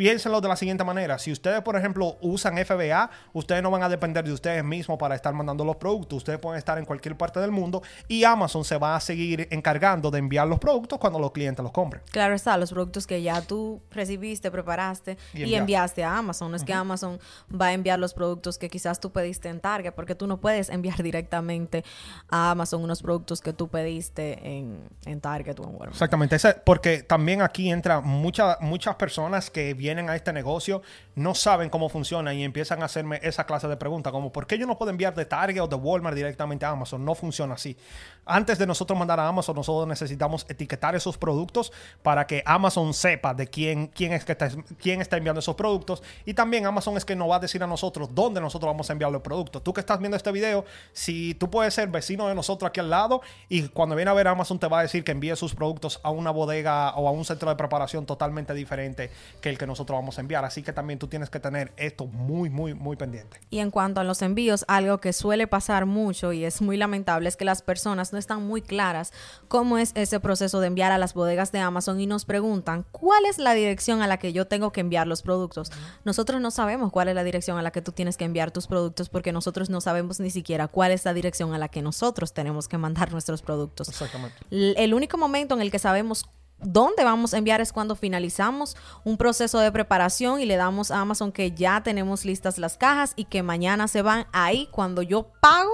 piénsenlo 0.00 0.40
de 0.40 0.48
la 0.48 0.56
siguiente 0.56 0.82
manera. 0.82 1.18
Si 1.18 1.30
ustedes, 1.30 1.60
por 1.60 1.76
ejemplo, 1.76 2.16
usan 2.22 2.56
FBA, 2.56 3.10
ustedes 3.34 3.62
no 3.62 3.70
van 3.70 3.82
a 3.82 3.88
depender 3.90 4.24
de 4.24 4.32
ustedes 4.32 4.64
mismos 4.64 4.96
para 4.96 5.14
estar 5.14 5.34
mandando 5.34 5.62
los 5.62 5.76
productos. 5.76 6.16
Ustedes 6.16 6.38
pueden 6.38 6.56
estar 6.56 6.78
en 6.78 6.86
cualquier 6.86 7.18
parte 7.18 7.38
del 7.38 7.50
mundo 7.50 7.82
y 8.08 8.24
Amazon 8.24 8.64
se 8.64 8.78
va 8.78 8.96
a 8.96 9.00
seguir 9.00 9.46
encargando 9.50 10.10
de 10.10 10.18
enviar 10.18 10.48
los 10.48 10.58
productos 10.58 10.98
cuando 10.98 11.18
los 11.18 11.32
clientes 11.32 11.62
los 11.62 11.70
compren. 11.70 12.02
Claro 12.12 12.34
está, 12.34 12.56
los 12.56 12.72
productos 12.72 13.06
que 13.06 13.20
ya 13.20 13.42
tú 13.42 13.82
recibiste, 13.90 14.50
preparaste 14.50 15.18
y, 15.34 15.52
enviaste 15.52 16.02
a 16.02 16.16
Amazon. 16.16 16.50
No 16.50 16.56
es 16.56 16.64
que 16.64 16.72
Amazon 16.72 17.20
va 17.52 17.66
a 17.66 17.72
enviar 17.74 17.98
los 17.98 18.14
productos 18.14 18.56
que 18.56 18.70
quizás 18.70 19.00
tú 19.00 19.12
pediste 19.12 19.50
en 19.50 19.60
Target, 19.60 19.92
porque 19.92 20.14
tú 20.14 20.26
no 20.26 20.40
puedes 20.40 20.70
enviar 20.70 20.96
directamente 21.02 21.84
a 22.30 22.52
Amazon 22.52 22.82
unos 22.82 23.02
productos 23.02 23.42
que 23.42 23.52
tú 23.52 23.68
pediste 23.68 24.38
en, 24.48 24.88
en 25.04 25.20
Target 25.20 25.60
o 25.60 25.64
en 25.64 25.70
Walmart. 25.72 25.92
Exactamente, 25.92 26.38
porque 26.64 27.02
también 27.02 27.42
aquí 27.42 27.70
entra 27.70 28.00
muchas 28.00 28.58
muchas 28.62 28.94
personas 28.94 29.50
que 29.50 29.74
vienen 29.74 29.89
a 29.98 30.16
este 30.16 30.32
negocio 30.32 30.82
no 31.20 31.34
saben 31.34 31.68
cómo 31.70 31.88
funciona 31.88 32.32
y 32.32 32.42
empiezan 32.42 32.82
a 32.82 32.86
hacerme 32.86 33.20
esa 33.22 33.44
clase 33.44 33.68
de 33.68 33.76
preguntas, 33.76 34.12
como 34.12 34.32
¿por 34.32 34.46
qué 34.46 34.58
yo 34.58 34.66
no 34.66 34.78
puedo 34.78 34.90
enviar 34.90 35.14
de 35.14 35.26
Target 35.26 35.60
o 35.60 35.68
de 35.68 35.76
Walmart 35.76 36.16
directamente 36.16 36.64
a 36.64 36.70
Amazon? 36.70 37.04
No 37.04 37.14
funciona 37.14 37.54
así. 37.54 37.76
Antes 38.24 38.58
de 38.58 38.66
nosotros 38.66 38.98
mandar 38.98 39.20
a 39.20 39.28
Amazon, 39.28 39.56
nosotros 39.56 39.86
necesitamos 39.86 40.46
etiquetar 40.48 40.94
esos 40.94 41.18
productos 41.18 41.72
para 42.02 42.26
que 42.26 42.42
Amazon 42.46 42.94
sepa 42.94 43.34
de 43.34 43.48
quién, 43.48 43.88
quién 43.88 44.12
es 44.12 44.24
que 44.24 44.32
está, 44.32 44.48
quién 44.80 45.00
está 45.00 45.16
enviando 45.16 45.40
esos 45.40 45.54
productos. 45.56 46.02
Y 46.24 46.34
también 46.34 46.64
Amazon 46.64 46.96
es 46.96 47.04
que 47.04 47.14
nos 47.14 47.28
va 47.28 47.36
a 47.36 47.40
decir 47.40 47.62
a 47.62 47.66
nosotros 47.66 48.14
dónde 48.14 48.40
nosotros 48.40 48.70
vamos 48.70 48.88
a 48.88 48.92
enviar 48.92 49.12
los 49.12 49.20
productos. 49.20 49.62
Tú 49.62 49.74
que 49.74 49.80
estás 49.80 49.98
viendo 49.98 50.16
este 50.16 50.32
video, 50.32 50.64
si 50.92 51.34
tú 51.34 51.50
puedes 51.50 51.74
ser 51.74 51.88
vecino 51.88 52.28
de 52.28 52.34
nosotros 52.34 52.68
aquí 52.68 52.80
al 52.80 52.88
lado 52.88 53.20
y 53.48 53.68
cuando 53.68 53.94
viene 53.94 54.10
a 54.10 54.14
ver 54.14 54.28
Amazon 54.28 54.58
te 54.58 54.68
va 54.68 54.78
a 54.78 54.82
decir 54.82 55.04
que 55.04 55.12
envíe 55.12 55.36
sus 55.36 55.54
productos 55.54 56.00
a 56.02 56.10
una 56.10 56.30
bodega 56.30 56.94
o 56.94 57.08
a 57.08 57.10
un 57.10 57.24
centro 57.24 57.50
de 57.50 57.56
preparación 57.56 58.06
totalmente 58.06 58.54
diferente 58.54 59.10
que 59.40 59.50
el 59.50 59.58
que 59.58 59.66
nosotros 59.66 59.98
vamos 59.98 60.16
a 60.16 60.22
enviar. 60.22 60.44
Así 60.46 60.62
que 60.62 60.72
también 60.72 60.98
tú 60.98 61.09
tienes 61.10 61.28
que 61.28 61.40
tener 61.40 61.72
esto 61.76 62.06
muy, 62.06 62.48
muy, 62.48 62.72
muy 62.72 62.96
pendiente. 62.96 63.38
Y 63.50 63.58
en 63.58 63.70
cuanto 63.70 64.00
a 64.00 64.04
los 64.04 64.22
envíos, 64.22 64.64
algo 64.68 64.98
que 64.98 65.12
suele 65.12 65.46
pasar 65.46 65.84
mucho 65.84 66.32
y 66.32 66.44
es 66.44 66.62
muy 66.62 66.76
lamentable 66.76 67.28
es 67.28 67.36
que 67.36 67.44
las 67.44 67.60
personas 67.60 68.12
no 68.12 68.18
están 68.18 68.46
muy 68.46 68.62
claras 68.62 69.12
cómo 69.48 69.76
es 69.76 69.92
ese 69.94 70.20
proceso 70.20 70.60
de 70.60 70.68
enviar 70.68 70.92
a 70.92 70.98
las 70.98 71.14
bodegas 71.14 71.52
de 71.52 71.58
Amazon 71.58 72.00
y 72.00 72.06
nos 72.06 72.24
preguntan 72.24 72.86
cuál 72.92 73.26
es 73.26 73.38
la 73.38 73.52
dirección 73.52 74.00
a 74.00 74.06
la 74.06 74.18
que 74.18 74.32
yo 74.32 74.46
tengo 74.46 74.72
que 74.72 74.80
enviar 74.80 75.06
los 75.06 75.22
productos. 75.22 75.70
Nosotros 76.04 76.40
no 76.40 76.50
sabemos 76.50 76.90
cuál 76.90 77.08
es 77.08 77.14
la 77.14 77.24
dirección 77.24 77.58
a 77.58 77.62
la 77.62 77.70
que 77.70 77.82
tú 77.82 77.92
tienes 77.92 78.16
que 78.16 78.24
enviar 78.24 78.50
tus 78.50 78.66
productos 78.66 79.08
porque 79.08 79.32
nosotros 79.32 79.68
no 79.68 79.80
sabemos 79.80 80.20
ni 80.20 80.30
siquiera 80.30 80.68
cuál 80.68 80.92
es 80.92 81.04
la 81.04 81.12
dirección 81.12 81.52
a 81.52 81.58
la 81.58 81.68
que 81.68 81.82
nosotros 81.82 82.32
tenemos 82.32 82.68
que 82.68 82.78
mandar 82.78 83.12
nuestros 83.12 83.42
productos. 83.42 83.88
Exactamente. 83.88 84.36
El 84.50 84.94
único 84.94 85.18
momento 85.18 85.54
en 85.54 85.60
el 85.60 85.70
que 85.70 85.78
sabemos 85.78 86.24
dónde 86.62 87.04
vamos 87.04 87.34
a 87.34 87.38
enviar 87.38 87.60
es 87.60 87.72
cuando 87.72 87.96
finalizamos 87.96 88.76
un 89.04 89.16
proceso 89.16 89.58
de 89.60 89.72
preparación 89.72 90.40
y 90.40 90.46
le 90.46 90.56
damos 90.56 90.90
a 90.90 91.00
Amazon 91.00 91.32
que 91.32 91.52
ya 91.52 91.82
tenemos 91.82 92.24
listas 92.24 92.58
las 92.58 92.76
cajas 92.76 93.12
y 93.16 93.24
que 93.24 93.42
mañana 93.42 93.88
se 93.88 94.02
van 94.02 94.26
ahí 94.32 94.68
cuando 94.70 95.02
yo 95.02 95.28
pago 95.40 95.70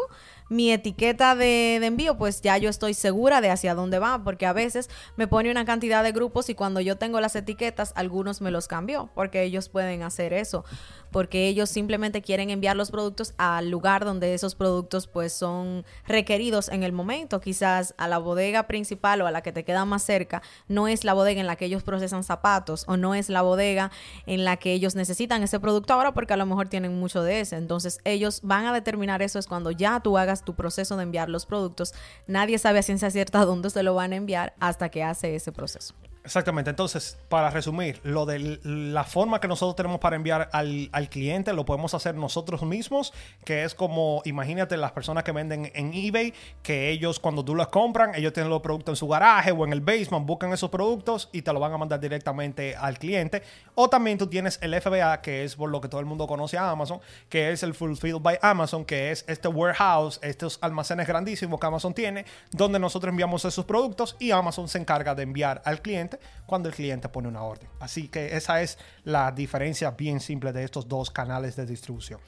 mi 0.48 0.70
etiqueta 0.70 1.34
de, 1.34 1.76
envío, 1.76 2.16
pues 2.16 2.40
ya 2.40 2.56
yo 2.56 2.70
estoy 2.70 2.94
segura 2.94 3.40
de 3.40 3.50
hacia 3.50 3.74
dónde 3.74 3.98
va, 3.98 4.22
porque 4.22 4.46
a 4.46 4.52
veces 4.52 4.88
me 5.16 5.26
pone 5.26 5.50
una 5.50 5.64
cantidad 5.64 6.04
de 6.04 6.12
grupos 6.12 6.48
y 6.48 6.54
cuando 6.54 6.80
yo 6.80 6.96
tengo 6.96 7.20
las 7.20 7.34
etiquetas, 7.34 7.92
algunos 7.96 8.40
me 8.40 8.50
los 8.50 8.68
cambió, 8.68 9.10
porque 9.14 9.42
ellos 9.42 9.68
pueden 9.68 10.02
hacer 10.02 10.32
eso 10.32 10.64
porque 11.16 11.48
ellos 11.48 11.70
simplemente 11.70 12.20
quieren 12.20 12.50
enviar 12.50 12.76
los 12.76 12.90
productos 12.90 13.32
al 13.38 13.70
lugar 13.70 14.04
donde 14.04 14.34
esos 14.34 14.54
productos 14.54 15.06
pues 15.06 15.32
son 15.32 15.86
requeridos 16.06 16.68
en 16.68 16.82
el 16.82 16.92
momento. 16.92 17.40
Quizás 17.40 17.94
a 17.96 18.06
la 18.06 18.18
bodega 18.18 18.66
principal 18.66 19.22
o 19.22 19.26
a 19.26 19.30
la 19.30 19.40
que 19.40 19.50
te 19.50 19.64
queda 19.64 19.86
más 19.86 20.02
cerca 20.02 20.42
no 20.68 20.88
es 20.88 21.04
la 21.04 21.14
bodega 21.14 21.40
en 21.40 21.46
la 21.46 21.56
que 21.56 21.64
ellos 21.64 21.84
procesan 21.84 22.22
zapatos 22.22 22.84
o 22.86 22.98
no 22.98 23.14
es 23.14 23.30
la 23.30 23.40
bodega 23.40 23.90
en 24.26 24.44
la 24.44 24.58
que 24.58 24.74
ellos 24.74 24.94
necesitan 24.94 25.42
ese 25.42 25.58
producto 25.58 25.94
ahora 25.94 26.12
porque 26.12 26.34
a 26.34 26.36
lo 26.36 26.44
mejor 26.44 26.68
tienen 26.68 27.00
mucho 27.00 27.22
de 27.22 27.40
ese. 27.40 27.56
Entonces 27.56 27.98
ellos 28.04 28.40
van 28.42 28.66
a 28.66 28.74
determinar 28.74 29.22
eso 29.22 29.38
es 29.38 29.46
cuando 29.46 29.70
ya 29.70 30.00
tú 30.00 30.18
hagas 30.18 30.44
tu 30.44 30.54
proceso 30.54 30.98
de 30.98 31.04
enviar 31.04 31.30
los 31.30 31.46
productos. 31.46 31.94
Nadie 32.26 32.58
sabe 32.58 32.80
a 32.80 32.82
ciencia 32.82 33.10
cierta 33.10 33.42
dónde 33.46 33.70
se 33.70 33.82
lo 33.82 33.94
van 33.94 34.12
a 34.12 34.16
enviar 34.16 34.52
hasta 34.60 34.90
que 34.90 35.02
hace 35.02 35.34
ese 35.34 35.50
proceso. 35.50 35.94
Exactamente. 36.26 36.70
Entonces, 36.70 37.18
para 37.28 37.50
resumir, 37.50 38.00
lo 38.02 38.26
de 38.26 38.58
la 38.64 39.04
forma 39.04 39.40
que 39.40 39.46
nosotros 39.46 39.76
tenemos 39.76 40.00
para 40.00 40.16
enviar 40.16 40.50
al, 40.52 40.90
cliente 41.08 41.52
lo 41.52 41.64
podemos 41.64 41.94
hacer 41.94 42.16
nosotros 42.16 42.64
mismos, 42.64 43.12
que 43.44 43.62
es 43.62 43.76
como, 43.76 44.22
imagínate 44.24 44.76
las 44.76 44.90
personas 44.90 45.22
que 45.22 45.30
venden 45.30 45.70
en 45.72 45.94
eBay, 45.94 46.34
que 46.64 46.90
ellos 46.90 47.20
cuando 47.20 47.44
tú 47.44 47.54
los 47.54 47.68
compran, 47.68 48.16
ellos 48.16 48.32
tienen 48.32 48.50
los 48.50 48.60
productos 48.60 48.94
en 48.94 48.96
su 48.96 49.06
garaje 49.06 49.52
o 49.52 49.64
en 49.64 49.72
el 49.72 49.80
basement, 49.80 50.26
buscan 50.26 50.52
esos 50.52 50.68
productos 50.68 51.28
y 51.30 51.42
te 51.42 51.52
lo 51.52 51.60
van 51.60 51.72
a 51.72 51.78
mandar 51.78 52.00
directamente 52.00 52.74
al 52.74 52.98
cliente. 52.98 53.44
O 53.76 53.88
también 53.88 54.18
tú 54.18 54.26
tienes 54.26 54.58
el 54.62 54.74
FBA, 54.80 55.20
que 55.22 55.44
es 55.44 55.54
por 55.54 55.70
lo 55.70 55.80
que 55.80 55.88
todo 55.88 56.00
el 56.00 56.06
mundo 56.06 56.26
conoce 56.26 56.58
a 56.58 56.70
Amazon, 56.70 56.98
que 57.28 57.52
es 57.52 57.62
el 57.62 57.72
Fulfilled 57.72 58.20
by 58.20 58.40
Amazon, 58.42 58.84
que 58.84 59.12
es 59.12 59.24
este 59.28 59.46
warehouse, 59.46 60.18
estos 60.24 60.58
almacenes 60.60 61.06
grandísimos 61.06 61.60
que 61.60 61.66
Amazon 61.68 61.94
tiene, 61.94 62.24
donde 62.50 62.80
nosotros 62.80 63.12
enviamos 63.12 63.44
esos 63.44 63.64
productos 63.64 64.16
y 64.18 64.32
Amazon 64.32 64.68
se 64.68 64.78
encarga 64.78 65.14
de 65.14 65.22
enviar 65.22 65.62
al 65.64 65.80
cliente 65.80 66.15
cuando 66.46 66.68
el 66.68 66.74
cliente 66.74 67.08
pone 67.08 67.28
una 67.28 67.42
orden. 67.42 67.68
Así 67.80 68.08
que 68.08 68.36
esa 68.36 68.62
es 68.62 68.78
la 69.04 69.32
diferencia 69.32 69.90
bien 69.92 70.20
simple 70.20 70.52
de 70.52 70.64
estos 70.64 70.88
dos 70.88 71.10
canales 71.10 71.56
de 71.56 71.66
distribución. 71.66 72.20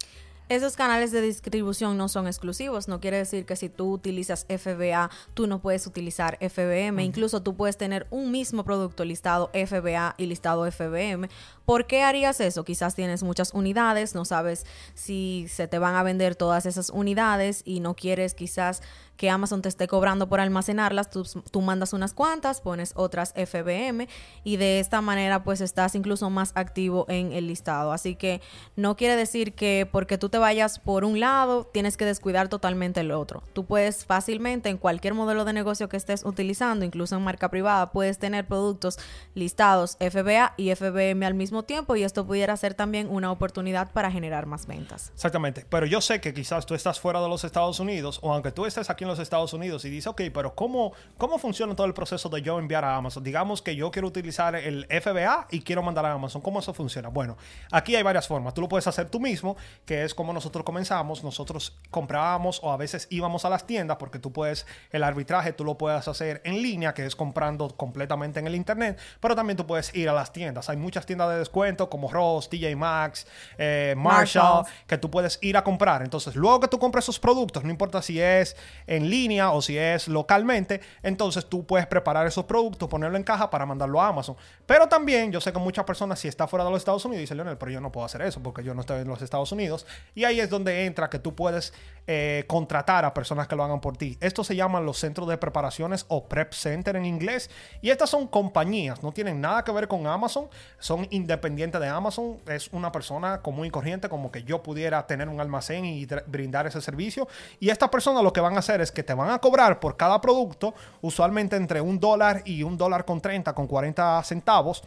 Esos 0.48 0.76
canales 0.76 1.12
de 1.12 1.20
distribución 1.20 1.98
no 1.98 2.08
son 2.08 2.26
exclusivos, 2.26 2.88
no 2.88 3.00
quiere 3.00 3.18
decir 3.18 3.44
que 3.44 3.54
si 3.54 3.68
tú 3.68 3.92
utilizas 3.92 4.46
FBA, 4.48 5.10
tú 5.34 5.46
no 5.46 5.60
puedes 5.60 5.86
utilizar 5.86 6.38
FBM, 6.40 7.04
incluso 7.04 7.42
tú 7.42 7.54
puedes 7.54 7.76
tener 7.76 8.06
un 8.08 8.30
mismo 8.30 8.64
producto 8.64 9.04
listado 9.04 9.50
FBA 9.52 10.14
y 10.16 10.24
listado 10.24 10.64
FBM. 10.64 11.28
¿Por 11.66 11.86
qué 11.86 12.02
harías 12.02 12.40
eso? 12.40 12.64
Quizás 12.64 12.94
tienes 12.94 13.22
muchas 13.22 13.52
unidades, 13.52 14.14
no 14.14 14.24
sabes 14.24 14.64
si 14.94 15.44
se 15.50 15.68
te 15.68 15.78
van 15.78 15.96
a 15.96 16.02
vender 16.02 16.34
todas 16.34 16.64
esas 16.64 16.88
unidades 16.88 17.60
y 17.66 17.80
no 17.80 17.94
quieres 17.94 18.32
quizás 18.32 18.80
que 19.18 19.28
Amazon 19.28 19.60
te 19.60 19.68
esté 19.68 19.88
cobrando 19.88 20.28
por 20.28 20.40
almacenarlas, 20.40 21.10
tú, 21.10 21.26
tú 21.50 21.60
mandas 21.60 21.92
unas 21.92 22.14
cuantas, 22.14 22.60
pones 22.60 22.92
otras 22.94 23.34
FBM 23.34 24.08
y 24.44 24.56
de 24.56 24.78
esta 24.78 25.00
manera 25.00 25.42
pues 25.42 25.60
estás 25.60 25.96
incluso 25.96 26.30
más 26.30 26.52
activo 26.54 27.04
en 27.08 27.32
el 27.32 27.48
listado. 27.48 27.92
Así 27.92 28.14
que 28.14 28.40
no 28.76 28.96
quiere 28.96 29.16
decir 29.16 29.54
que 29.54 29.88
porque 29.90 30.18
tú 30.18 30.28
te 30.28 30.38
vayas 30.38 30.78
por 30.78 31.04
un 31.04 31.18
lado 31.18 31.64
tienes 31.64 31.96
que 31.96 32.04
descuidar 32.04 32.48
totalmente 32.48 33.00
el 33.00 33.10
otro. 33.10 33.42
Tú 33.52 33.66
puedes 33.66 34.04
fácilmente 34.04 34.68
en 34.68 34.78
cualquier 34.78 35.14
modelo 35.14 35.44
de 35.44 35.52
negocio 35.52 35.88
que 35.88 35.96
estés 35.96 36.24
utilizando, 36.24 36.84
incluso 36.84 37.16
en 37.16 37.22
marca 37.22 37.50
privada, 37.50 37.90
puedes 37.90 38.18
tener 38.18 38.46
productos 38.46 38.98
listados 39.34 39.96
FBA 39.98 40.54
y 40.56 40.72
FBM 40.74 41.26
al 41.26 41.34
mismo 41.34 41.64
tiempo 41.64 41.96
y 41.96 42.04
esto 42.04 42.24
pudiera 42.24 42.56
ser 42.56 42.74
también 42.74 43.08
una 43.10 43.32
oportunidad 43.32 43.90
para 43.90 44.12
generar 44.12 44.46
más 44.46 44.68
ventas. 44.68 45.10
Exactamente, 45.14 45.66
pero 45.68 45.86
yo 45.86 46.00
sé 46.00 46.20
que 46.20 46.32
quizás 46.32 46.66
tú 46.66 46.74
estás 46.74 47.00
fuera 47.00 47.20
de 47.20 47.28
los 47.28 47.42
Estados 47.42 47.80
Unidos 47.80 48.20
o 48.22 48.32
aunque 48.32 48.52
tú 48.52 48.64
estés 48.64 48.88
aquí 48.90 49.02
en 49.02 49.07
los 49.08 49.18
Estados 49.18 49.52
Unidos 49.52 49.84
y 49.84 49.90
dices, 49.90 50.06
ok, 50.06 50.22
pero 50.32 50.54
¿cómo, 50.54 50.92
cómo 51.16 51.38
funciona 51.38 51.74
todo 51.74 51.86
el 51.86 51.94
proceso 51.94 52.28
de 52.28 52.42
yo 52.42 52.58
enviar 52.58 52.84
a 52.84 52.96
Amazon? 52.96 53.24
Digamos 53.24 53.62
que 53.62 53.74
yo 53.74 53.90
quiero 53.90 54.08
utilizar 54.08 54.54
el 54.54 54.86
FBA 54.86 55.48
y 55.50 55.60
quiero 55.62 55.82
mandar 55.82 56.06
a 56.06 56.12
Amazon. 56.12 56.42
¿Cómo 56.42 56.60
eso 56.60 56.72
funciona? 56.72 57.08
Bueno, 57.08 57.36
aquí 57.72 57.96
hay 57.96 58.02
varias 58.02 58.28
formas. 58.28 58.54
Tú 58.54 58.60
lo 58.60 58.68
puedes 58.68 58.86
hacer 58.86 59.08
tú 59.10 59.20
mismo, 59.20 59.56
que 59.84 60.04
es 60.04 60.14
como 60.14 60.32
nosotros 60.32 60.64
comenzamos. 60.64 61.24
Nosotros 61.24 61.76
comprábamos 61.90 62.60
o 62.62 62.72
a 62.72 62.76
veces 62.76 63.06
íbamos 63.10 63.44
a 63.44 63.50
las 63.50 63.66
tiendas 63.66 63.96
porque 63.96 64.18
tú 64.18 64.32
puedes, 64.32 64.66
el 64.90 65.02
arbitraje 65.02 65.52
tú 65.52 65.64
lo 65.64 65.76
puedes 65.76 66.06
hacer 66.06 66.40
en 66.44 66.62
línea, 66.62 66.94
que 66.94 67.06
es 67.06 67.16
comprando 67.16 67.68
completamente 67.76 68.40
en 68.40 68.46
el 68.46 68.54
internet, 68.54 68.98
pero 69.20 69.34
también 69.34 69.56
tú 69.56 69.66
puedes 69.66 69.94
ir 69.94 70.08
a 70.08 70.12
las 70.12 70.32
tiendas. 70.32 70.68
Hay 70.68 70.76
muchas 70.76 71.06
tiendas 71.06 71.30
de 71.30 71.38
descuento 71.38 71.88
como 71.88 72.10
Ross, 72.10 72.48
TJ 72.48 72.76
Maxx, 72.76 73.26
eh, 73.58 73.94
Marshall, 73.96 74.64
que 74.86 74.98
tú 74.98 75.10
puedes 75.10 75.38
ir 75.42 75.56
a 75.56 75.64
comprar. 75.64 76.02
Entonces, 76.02 76.36
luego 76.36 76.60
que 76.60 76.68
tú 76.68 76.78
compres 76.78 77.04
esos 77.04 77.18
productos, 77.18 77.64
no 77.64 77.70
importa 77.70 78.02
si 78.02 78.20
es 78.20 78.56
en 78.98 79.08
línea 79.08 79.52
o 79.52 79.62
si 79.62 79.78
es 79.78 80.08
localmente, 80.08 80.80
entonces 81.02 81.46
tú 81.46 81.64
puedes 81.64 81.86
preparar 81.86 82.26
esos 82.26 82.44
productos, 82.44 82.88
ponerlo 82.88 83.16
en 83.16 83.24
caja 83.24 83.48
para 83.48 83.64
mandarlo 83.64 84.00
a 84.00 84.08
Amazon. 84.08 84.36
Pero 84.66 84.88
también 84.88 85.32
yo 85.32 85.40
sé 85.40 85.52
que 85.52 85.58
muchas 85.58 85.84
personas, 85.84 86.18
si 86.18 86.28
está 86.28 86.46
fuera 86.46 86.64
de 86.64 86.70
los 86.70 86.78
Estados 86.78 87.04
Unidos, 87.04 87.20
dicen, 87.20 87.36
Leonel, 87.36 87.56
pero 87.56 87.72
yo 87.72 87.80
no 87.80 87.90
puedo 87.90 88.04
hacer 88.04 88.22
eso 88.22 88.42
porque 88.42 88.62
yo 88.62 88.74
no 88.74 88.82
estoy 88.82 89.00
en 89.00 89.08
los 89.08 89.22
Estados 89.22 89.50
Unidos. 89.52 89.86
Y 90.14 90.24
ahí 90.24 90.40
es 90.40 90.50
donde 90.50 90.84
entra 90.84 91.08
que 91.08 91.18
tú 91.18 91.34
puedes 91.34 91.72
eh, 92.06 92.44
contratar 92.46 93.04
a 93.04 93.12
personas 93.14 93.48
que 93.48 93.56
lo 93.56 93.64
hagan 93.64 93.80
por 93.80 93.96
ti. 93.96 94.16
Esto 94.20 94.44
se 94.44 94.56
llaman 94.56 94.86
los 94.86 94.98
centros 94.98 95.28
de 95.28 95.36
preparaciones 95.36 96.06
o 96.08 96.28
prep 96.28 96.52
center 96.52 96.96
en 96.96 97.04
inglés. 97.04 97.50
Y 97.82 97.90
estas 97.90 98.10
son 98.10 98.26
compañías, 98.26 99.02
no 99.02 99.12
tienen 99.12 99.40
nada 99.40 99.62
que 99.62 99.72
ver 99.72 99.88
con 99.88 100.06
Amazon, 100.06 100.48
son 100.78 101.06
independientes 101.10 101.80
de 101.80 101.88
Amazon. 101.88 102.38
Es 102.46 102.68
una 102.72 102.92
persona 102.92 103.42
común 103.42 103.66
y 103.66 103.70
corriente 103.70 104.08
como 104.08 104.32
que 104.32 104.42
yo 104.42 104.62
pudiera 104.62 105.06
tener 105.06 105.28
un 105.28 105.40
almacén 105.40 105.84
y 105.84 106.06
brindar 106.26 106.66
ese 106.66 106.80
servicio. 106.80 107.28
Y 107.60 107.70
estas 107.70 107.90
personas 107.90 108.22
lo 108.22 108.32
que 108.32 108.40
van 108.40 108.56
a 108.56 108.60
hacer 108.60 108.80
es 108.80 108.87
que 108.92 109.02
te 109.02 109.14
van 109.14 109.30
a 109.30 109.38
cobrar 109.38 109.80
por 109.80 109.96
cada 109.96 110.20
producto, 110.20 110.74
usualmente 111.00 111.56
entre 111.56 111.80
un 111.80 112.00
dólar 112.00 112.42
y 112.44 112.62
un 112.62 112.76
dólar 112.76 113.04
con 113.04 113.20
30, 113.20 113.54
con 113.54 113.66
40 113.66 114.22
centavos 114.24 114.82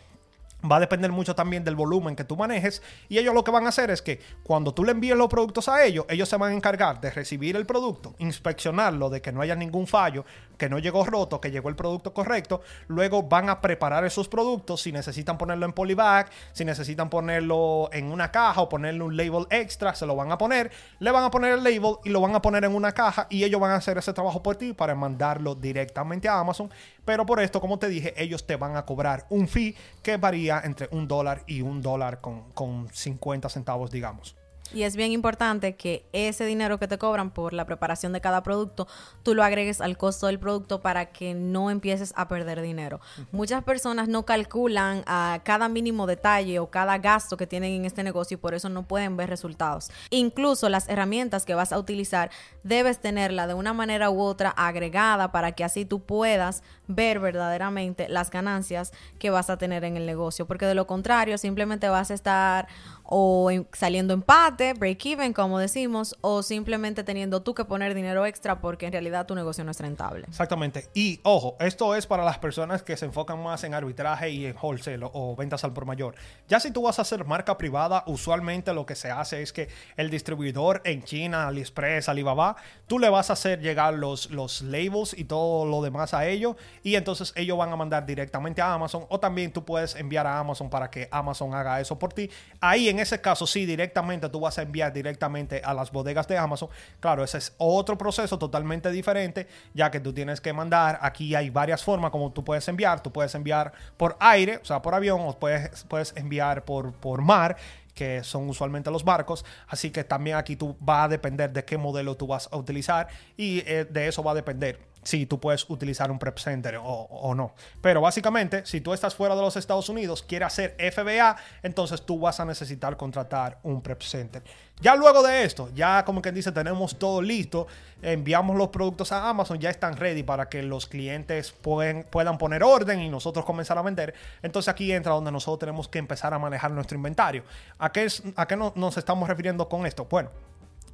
Va 0.70 0.78
a 0.78 0.80
depender 0.80 1.12
mucho 1.12 1.34
también 1.34 1.64
del 1.64 1.76
volumen 1.76 2.16
que 2.16 2.24
tú 2.24 2.38
manejes 2.38 2.84
y 3.10 3.18
ellos 3.18 3.34
lo 3.34 3.44
que 3.44 3.50
van 3.50 3.66
a 3.66 3.70
hacer 3.70 3.90
es 3.90 4.02
que 4.02 4.20
cuando 4.44 4.74
tú 4.74 4.84
le 4.84 4.92
envíes 4.92 5.16
los 5.16 5.28
productos 5.28 5.68
a 5.68 5.84
ellos, 5.84 6.06
ellos 6.08 6.30
se 6.30 6.38
van 6.38 6.52
a 6.52 6.56
encargar 6.56 7.02
de 7.02 7.10
recibir 7.10 7.56
el 7.56 7.66
producto, 7.66 8.14
inspeccionarlo, 8.20 9.10
de 9.10 9.22
que 9.22 9.32
no 9.32 9.42
haya 9.42 9.56
ningún 9.56 9.88
fallo, 9.88 10.24
que 10.58 10.70
no 10.70 10.78
llegó 10.78 11.04
roto, 11.04 11.42
que 11.42 11.50
llegó 11.50 11.70
el 11.70 11.76
producto 11.76 12.14
correcto. 12.14 12.62
Luego 12.88 13.24
van 13.24 13.50
a 13.50 13.60
preparar 13.60 14.06
esos 14.06 14.28
productos 14.28 14.82
si 14.82 14.92
necesitan 14.92 15.38
ponerlo 15.38 15.66
en 15.66 15.74
polybag, 15.74 16.30
si 16.52 16.64
necesitan 16.64 17.10
ponerlo 17.10 17.90
en 17.92 18.12
una 18.12 18.32
caja 18.32 18.62
o 18.62 18.70
ponerle 18.70 19.04
un 19.04 19.18
label 19.18 19.48
extra, 19.50 19.96
se 19.96 20.06
lo 20.06 20.16
van 20.16 20.32
a 20.32 20.38
poner, 20.38 20.72
le 21.00 21.10
van 21.10 21.24
a 21.24 21.32
poner 21.32 21.54
el 21.54 21.64
label 21.64 21.96
y 22.04 22.10
lo 22.10 22.22
van 22.22 22.36
a 22.36 22.42
poner 22.42 22.64
en 22.66 22.76
una 22.76 22.92
caja 22.92 23.26
y 23.32 23.44
ellos 23.44 23.60
van 23.60 23.72
a 23.72 23.76
hacer 23.78 23.98
ese 23.98 24.14
trabajo 24.14 24.44
por 24.44 24.56
ti 24.56 24.74
para 24.74 24.94
mandarlo 24.94 25.56
directamente 25.56 26.30
a 26.30 26.38
Amazon. 26.40 26.70
Pero 27.04 27.26
por 27.26 27.40
esto, 27.40 27.60
como 27.60 27.80
te 27.80 27.88
dije, 27.88 28.14
ellos 28.16 28.46
te 28.46 28.56
van 28.56 28.76
a 28.76 28.86
cobrar 28.86 29.26
un 29.30 29.48
fee 29.48 29.76
que 30.04 30.18
varía 30.18 30.51
entre 30.60 30.90
un 30.92 31.08
dólar 31.08 31.44
y 31.48 31.62
un 31.62 31.82
dólar 31.82 32.22
con, 32.22 32.52
con 32.52 32.90
50 32.92 33.50
centavos, 33.50 33.92
digamos. 33.92 34.36
Y 34.74 34.84
es 34.84 34.96
bien 34.96 35.12
importante 35.12 35.76
que 35.76 36.06
ese 36.14 36.46
dinero 36.46 36.80
que 36.80 36.88
te 36.88 36.98
cobran 36.98 37.32
por 37.32 37.54
la 37.54 37.66
preparación 37.66 38.14
de 38.14 38.22
cada 38.22 38.42
producto, 38.44 38.88
tú 39.24 39.36
lo 39.36 39.44
agregues 39.44 39.82
al 39.82 39.98
costo 39.98 40.28
del 40.28 40.40
producto 40.40 40.82
para 40.82 41.08
que 41.08 41.34
no 41.34 41.70
empieces 41.70 42.14
a 42.16 42.28
perder 42.28 42.62
dinero. 42.62 43.02
Muchas 43.32 43.64
personas 43.64 44.08
no 44.08 44.26
calculan 44.26 45.04
a 45.08 45.42
cada 45.44 45.68
mínimo 45.68 46.08
detalle 46.08 46.60
o 46.60 46.70
cada 46.70 46.98
gasto 47.00 47.38
que 47.38 47.48
tienen 47.48 47.74
en 47.74 47.86
este 47.86 48.04
negocio 48.04 48.36
y 48.36 48.38
por 48.38 48.54
eso 48.54 48.70
no 48.70 48.88
pueden 48.88 49.18
ver 49.18 49.30
resultados. 49.30 49.92
Incluso 50.10 50.70
las 50.70 50.88
herramientas 50.88 51.46
que 51.46 51.56
vas 51.56 51.74
a 51.74 51.80
utilizar 51.80 52.32
debes 52.64 53.00
tenerla 53.00 53.48
de 53.48 53.54
una 53.54 53.74
manera 53.74 54.10
u 54.10 54.22
otra 54.22 54.50
agregada 54.52 55.32
para 55.32 55.52
que 55.52 55.64
así 55.64 55.86
tú 55.86 56.02
puedas 56.02 56.64
ver 56.88 57.20
verdaderamente 57.20 58.08
las 58.10 58.32
ganancias 58.32 58.92
que 59.20 59.30
vas 59.30 59.50
a 59.50 59.58
tener 59.58 59.84
en 59.84 59.98
el 59.98 60.06
negocio, 60.06 60.46
porque 60.46 60.66
de 60.66 60.76
lo 60.76 60.88
contrario 60.88 61.38
simplemente 61.38 61.90
vas 61.90 62.12
a 62.12 62.14
estar 62.14 62.68
o 63.14 63.50
saliendo 63.74 64.14
empate, 64.14 64.74
break 64.74 65.06
even, 65.06 65.34
como 65.34 65.60
decimos, 65.60 66.16
o 66.22 66.42
simplemente 66.44 67.04
teniendo 67.04 67.42
tú 67.42 67.54
que 67.54 67.66
poner 67.66 67.94
dinero 67.94 68.26
extra 68.26 68.62
porque 68.62 68.86
en 68.86 68.94
realidad 68.94 69.26
tu 69.26 69.36
negocio 69.36 69.66
no 69.66 69.72
es 69.72 69.80
rentable. 69.82 70.24
Exactamente. 70.30 70.88
Y 70.94 71.20
ojo, 71.24 71.58
esto 71.60 71.94
es 71.94 72.08
para 72.08 72.24
las 72.24 72.38
personas 72.38 72.84
que 72.84 72.96
se 72.96 73.06
enfocan 73.06 73.44
más 73.44 73.66
en 73.66 73.74
arbitraje 73.74 74.30
y 74.30 74.46
en 74.46 74.56
wholesale 74.56 75.06
o, 75.12 75.36
ventas 75.36 75.66
al 75.66 75.74
por 75.74 75.86
mayor. 75.86 76.16
Ya 76.48 76.62
si 76.62 76.72
tú 76.72 76.84
vas 76.84 77.00
a 77.00 77.02
hacer 77.02 77.26
marca 77.26 77.58
privada, 77.58 78.06
usualmente 78.08 78.74
lo 78.74 78.86
que 78.86 78.96
se 78.96 79.12
hace 79.12 79.42
es 79.42 79.52
que 79.52 79.68
el 79.98 80.10
distribuidor 80.10 80.82
en 80.86 81.04
China, 81.04 81.50
AliExpress, 81.50 82.08
Alibaba, 82.08 82.56
tú 82.88 82.98
le 82.98 83.10
vas 83.10 83.30
a 83.30 83.34
hacer 83.34 83.60
llegar 83.60 83.94
los, 83.94 84.32
los 84.32 84.62
labels 84.62 85.14
y 85.18 85.26
todo 85.26 85.66
lo 85.66 85.82
demás 85.82 86.14
a 86.14 86.26
ellos 86.28 86.56
y 86.82 86.96
entonces 86.96 87.34
ellos 87.36 87.58
van 87.58 87.74
a 87.74 87.76
mandar 87.76 88.06
directamente 88.06 88.62
a 88.62 88.74
Amazon 88.74 89.06
o 89.10 89.20
también 89.20 89.52
tú 89.52 89.66
puedes 89.66 89.98
enviar 89.98 90.26
a 90.28 90.40
Amazon 90.40 90.70
para 90.70 90.90
que 90.90 91.10
Amazon 91.12 91.54
haga 91.54 91.82
eso 91.82 92.00
por 92.00 92.14
ti. 92.14 92.30
Ahí 92.62 92.88
en 92.88 93.01
ese 93.02 93.20
caso, 93.20 93.46
sí, 93.46 93.66
directamente 93.66 94.30
tú 94.30 94.40
vas 94.40 94.58
a 94.58 94.62
enviar 94.62 94.94
directamente 94.94 95.62
a 95.64 95.74
las 95.74 95.92
bodegas 95.92 96.28
de 96.28 96.38
Amazon. 96.38 96.70
Claro, 97.00 97.24
ese 97.24 97.38
es 97.40 97.54
otro 97.58 97.98
proceso 97.98 98.38
totalmente 98.38 98.92
diferente, 98.92 99.48
ya 99.74 99.92
que 99.92 100.00
tú 100.00 100.14
tienes 100.14 100.40
que 100.40 100.54
mandar. 100.54 101.00
Aquí 101.02 101.36
hay 101.36 101.50
varias 101.50 101.84
formas 101.84 102.12
como 102.12 102.32
tú 102.32 102.44
puedes 102.44 102.68
enviar. 102.68 103.02
Tú 103.02 103.12
puedes 103.12 103.34
enviar 103.36 103.74
por 103.98 104.16
aire, 104.20 104.58
o 104.58 104.66
sea, 104.66 104.82
por 104.82 104.96
avión, 104.96 105.20
o 105.22 105.38
puedes, 105.38 105.84
puedes 105.86 106.16
enviar 106.16 106.64
por, 106.64 106.94
por 106.94 107.22
mar 107.22 107.58
que 107.94 108.24
son 108.24 108.48
usualmente 108.50 108.90
los 108.90 109.04
barcos. 109.04 109.46
Así 109.68 109.92
que 109.92 110.04
también 110.04 110.38
aquí 110.38 110.56
tú 110.56 110.78
va 110.88 111.04
a 111.04 111.08
depender 111.08 111.52
de 111.52 111.66
qué 111.66 111.78
modelo 111.78 112.16
tú 112.16 112.28
vas 112.28 112.48
a 112.52 112.58
utilizar 112.58 113.08
y 113.38 113.60
eh, 113.66 113.86
de 113.90 114.08
eso 114.08 114.24
va 114.24 114.32
a 114.32 114.36
depender 114.36 114.91
si 115.04 115.26
tú 115.26 115.40
puedes 115.40 115.70
utilizar 115.70 116.12
un 116.12 116.20
prep 116.20 116.38
center 116.38 116.80
o, 116.82 117.34
no. 117.36 117.54
Pero 117.82 118.02
básicamente, 118.02 118.66
si 118.66 118.82
tú 118.82 118.94
estás 118.94 119.16
fuera 119.16 119.36
de 119.36 119.42
los 119.42 119.56
Estados 119.56 119.90
Unidos, 119.90 120.24
quieres 120.24 120.48
hacer 120.48 120.76
FBA, 120.94 121.38
entonces 121.64 122.02
tú 122.04 122.20
vas 122.20 122.40
a 122.40 122.46
necesitar 122.46 122.98
contratar 122.98 123.60
un 123.64 123.82
prep 123.82 124.02
center. 124.02 124.44
Ya 124.80 124.96
luego 124.96 125.22
de 125.22 125.44
esto, 125.44 125.70
ya 125.76 126.04
como 126.06 126.22
quien 126.22 126.34
dice, 126.34 126.52
tenemos 126.52 126.98
todo 126.98 127.22
listo, 127.22 127.68
enviamos 128.02 128.56
los 128.56 128.70
productos 128.70 129.12
a 129.12 129.30
Amazon, 129.30 129.60
ya 129.60 129.70
están 129.70 129.96
ready 129.96 130.24
para 130.24 130.50
que 130.50 130.64
los 130.64 130.88
clientes 130.88 131.52
pueden, 131.52 132.04
puedan 132.04 132.38
poner 132.40 132.64
orden 132.64 133.00
y 133.00 133.10
nosotros 133.10 133.46
comenzar 133.46 133.78
a 133.78 133.84
vender. 133.84 134.14
Entonces 134.42 134.70
aquí 134.70 134.92
entra 134.92 135.14
donde 135.14 135.32
nosotros 135.32 135.60
tenemos 135.60 135.88
que 135.88 136.00
empezar 136.00 136.34
a 136.34 136.40
manejar 136.40 136.72
nuestro 136.72 136.96
inventario. 136.96 137.44
¿A 137.78 137.92
qué, 137.92 138.08
a 138.36 138.48
qué 138.48 138.56
nos 138.56 138.98
estamos 138.98 139.30
refiriendo 139.30 139.70
con 139.70 139.86
esto? 139.86 140.06
Bueno, 140.06 140.32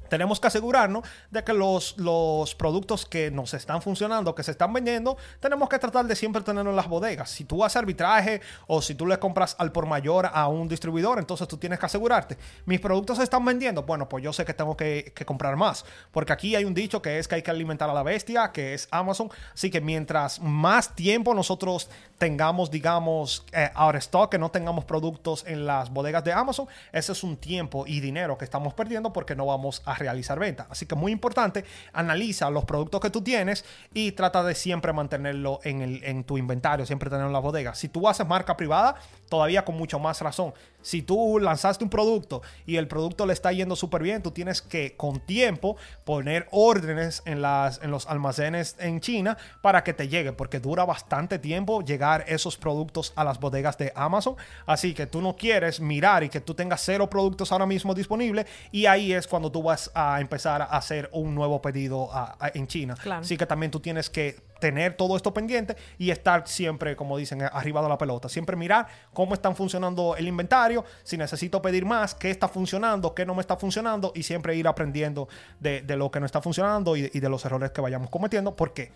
tenemos 0.08 0.40
que 0.40 0.48
asegurarnos 0.48 1.04
de 1.30 1.44
que 1.44 1.52
los, 1.52 1.96
los 1.98 2.54
productos 2.54 3.06
que 3.06 3.30
nos 3.30 3.54
están 3.54 3.82
funcionando, 3.82 4.34
que 4.34 4.42
se 4.42 4.50
están 4.50 4.72
vendiendo, 4.72 5.16
tenemos 5.40 5.68
que 5.68 5.78
tratar 5.78 6.06
de 6.06 6.16
siempre 6.16 6.42
tenerlos 6.42 6.72
en 6.72 6.76
las 6.76 6.88
bodegas. 6.88 7.30
Si 7.30 7.44
tú 7.44 7.64
haces 7.64 7.76
arbitraje 7.76 8.40
o 8.66 8.82
si 8.82 8.94
tú 8.94 9.06
le 9.06 9.18
compras 9.18 9.56
al 9.58 9.72
por 9.72 9.86
mayor 9.86 10.30
a 10.32 10.48
un 10.48 10.68
distribuidor, 10.68 11.18
entonces 11.18 11.46
tú 11.48 11.56
tienes 11.56 11.78
que 11.78 11.86
asegurarte. 11.86 12.38
Mis 12.66 12.80
productos 12.80 13.18
se 13.18 13.24
están 13.24 13.44
vendiendo. 13.44 13.82
Bueno, 13.82 14.08
pues 14.08 14.24
yo 14.24 14.32
sé 14.32 14.44
que 14.44 14.54
tengo 14.54 14.76
que, 14.76 15.12
comprar 15.26 15.56
más. 15.56 15.84
Porque 16.10 16.32
aquí 16.32 16.54
hay 16.54 16.64
un 16.64 16.74
dicho 16.74 17.02
que 17.02 17.18
es 17.18 17.28
que 17.28 17.36
hay 17.36 17.42
que 17.42 17.50
alimentar 17.50 17.90
a 17.90 17.92
la 17.92 18.02
bestia, 18.02 18.50
que 18.52 18.74
es 18.74 18.88
Amazon. 18.90 19.30
Así 19.52 19.70
que 19.70 19.80
mientras 19.80 20.40
más 20.40 20.94
tiempo 20.94 21.34
nosotros 21.34 21.90
tengamos, 22.18 22.70
digamos, 22.70 23.44
eh, 23.52 23.70
ahora 23.74 23.98
stock, 23.98 24.30
que 24.30 24.38
no 24.38 24.50
tengamos 24.50 24.84
productos 24.84 25.44
en 25.46 25.66
las 25.66 25.90
bodegas 25.90 26.24
de 26.24 26.32
Amazon, 26.32 26.66
ese 26.92 27.12
es 27.12 27.22
un 27.22 27.36
tiempo 27.36 27.84
y 27.86 28.00
dinero 28.00 28.36
que 28.38 28.44
estamos 28.44 28.74
perdiendo 28.74 29.12
porque 29.12 29.36
no 29.36 29.46
vamos 29.46 29.82
a 29.84 29.94
realizar 29.98 30.38
venta. 30.38 30.66
Así 30.70 30.86
que 30.86 30.94
muy 30.94 31.12
importante, 31.12 31.64
analiza 31.92 32.50
los 32.50 32.64
productos 32.64 33.00
que 33.00 33.10
tú 33.10 33.22
tienes 33.22 33.64
y 33.92 34.12
trata 34.12 34.42
de 34.42 34.54
siempre 34.54 34.92
mantenerlo 34.92 35.60
en 35.62 36.24
tu 36.24 36.38
inventario, 36.38 36.86
siempre 36.86 37.10
tenerlo 37.10 37.28
en 37.28 37.32
la 37.32 37.38
bodega. 37.38 37.74
Si 37.74 37.88
tú 37.88 38.08
haces 38.08 38.26
marca 38.26 38.56
privada, 38.56 38.96
todavía 39.28 39.64
con 39.64 39.76
mucho 39.76 39.98
más 39.98 40.20
razón. 40.20 40.52
Si 40.80 41.02
tú 41.02 41.38
lanzaste 41.40 41.82
un 41.84 41.90
producto 41.90 42.40
y 42.64 42.76
el 42.76 42.86
producto 42.86 43.26
le 43.26 43.32
está 43.32 43.52
yendo 43.52 43.74
súper 43.74 44.02
bien, 44.02 44.22
tú 44.22 44.30
tienes 44.30 44.62
que 44.62 44.96
con 44.96 45.20
tiempo 45.20 45.76
poner 46.04 46.46
órdenes 46.52 47.22
en, 47.26 47.42
las, 47.42 47.82
en 47.82 47.90
los 47.90 48.06
almacenes 48.06 48.76
en 48.78 49.00
China 49.00 49.36
para 49.60 49.82
que 49.82 49.92
te 49.92 50.08
llegue, 50.08 50.32
porque 50.32 50.60
dura 50.60 50.84
bastante 50.84 51.38
tiempo 51.38 51.82
llegar 51.82 52.24
esos 52.28 52.56
productos 52.56 53.12
a 53.16 53.24
las 53.24 53.40
bodegas 53.40 53.76
de 53.76 53.92
Amazon. 53.96 54.36
Así 54.66 54.94
que 54.94 55.06
tú 55.06 55.20
no 55.20 55.36
quieres 55.36 55.80
mirar 55.80 56.22
y 56.22 56.28
que 56.28 56.40
tú 56.40 56.54
tengas 56.54 56.80
cero 56.82 57.10
productos 57.10 57.50
ahora 57.50 57.66
mismo 57.66 57.92
disponibles 57.92 58.46
y 58.70 58.86
ahí 58.86 59.12
es 59.12 59.26
cuando 59.26 59.50
tú 59.50 59.62
vas 59.62 59.87
a 59.94 60.20
empezar 60.20 60.62
a 60.62 60.66
hacer 60.66 61.08
un 61.12 61.34
nuevo 61.34 61.60
pedido 61.62 62.10
en 62.54 62.66
China. 62.66 62.94
Así 63.10 63.36
que 63.36 63.46
también 63.46 63.70
tú 63.70 63.80
tienes 63.80 64.10
que 64.10 64.40
tener 64.60 64.96
todo 64.96 65.16
esto 65.16 65.32
pendiente 65.32 65.76
y 65.98 66.10
estar 66.10 66.46
siempre, 66.48 66.96
como 66.96 67.16
dicen, 67.16 67.42
arriba 67.42 67.82
de 67.82 67.88
la 67.88 67.98
pelota. 67.98 68.28
Siempre 68.28 68.56
mirar 68.56 68.88
cómo 69.12 69.34
están 69.34 69.54
funcionando 69.54 70.16
el 70.16 70.26
inventario, 70.26 70.84
si 71.04 71.16
necesito 71.16 71.62
pedir 71.62 71.84
más, 71.84 72.14
qué 72.14 72.30
está 72.30 72.48
funcionando, 72.48 73.14
qué 73.14 73.24
no 73.24 73.34
me 73.34 73.40
está 73.40 73.56
funcionando 73.56 74.12
y 74.14 74.22
siempre 74.22 74.56
ir 74.56 74.66
aprendiendo 74.66 75.28
de, 75.60 75.82
lo 75.96 76.10
que 76.10 76.20
no 76.20 76.26
está 76.26 76.40
funcionando 76.40 76.96
y, 76.96 77.10
y 77.12 77.20
de 77.20 77.28
los 77.28 77.44
errores 77.44 77.70
que 77.70 77.80
vayamos 77.80 78.10
cometiendo. 78.10 78.54
Porque 78.54 78.92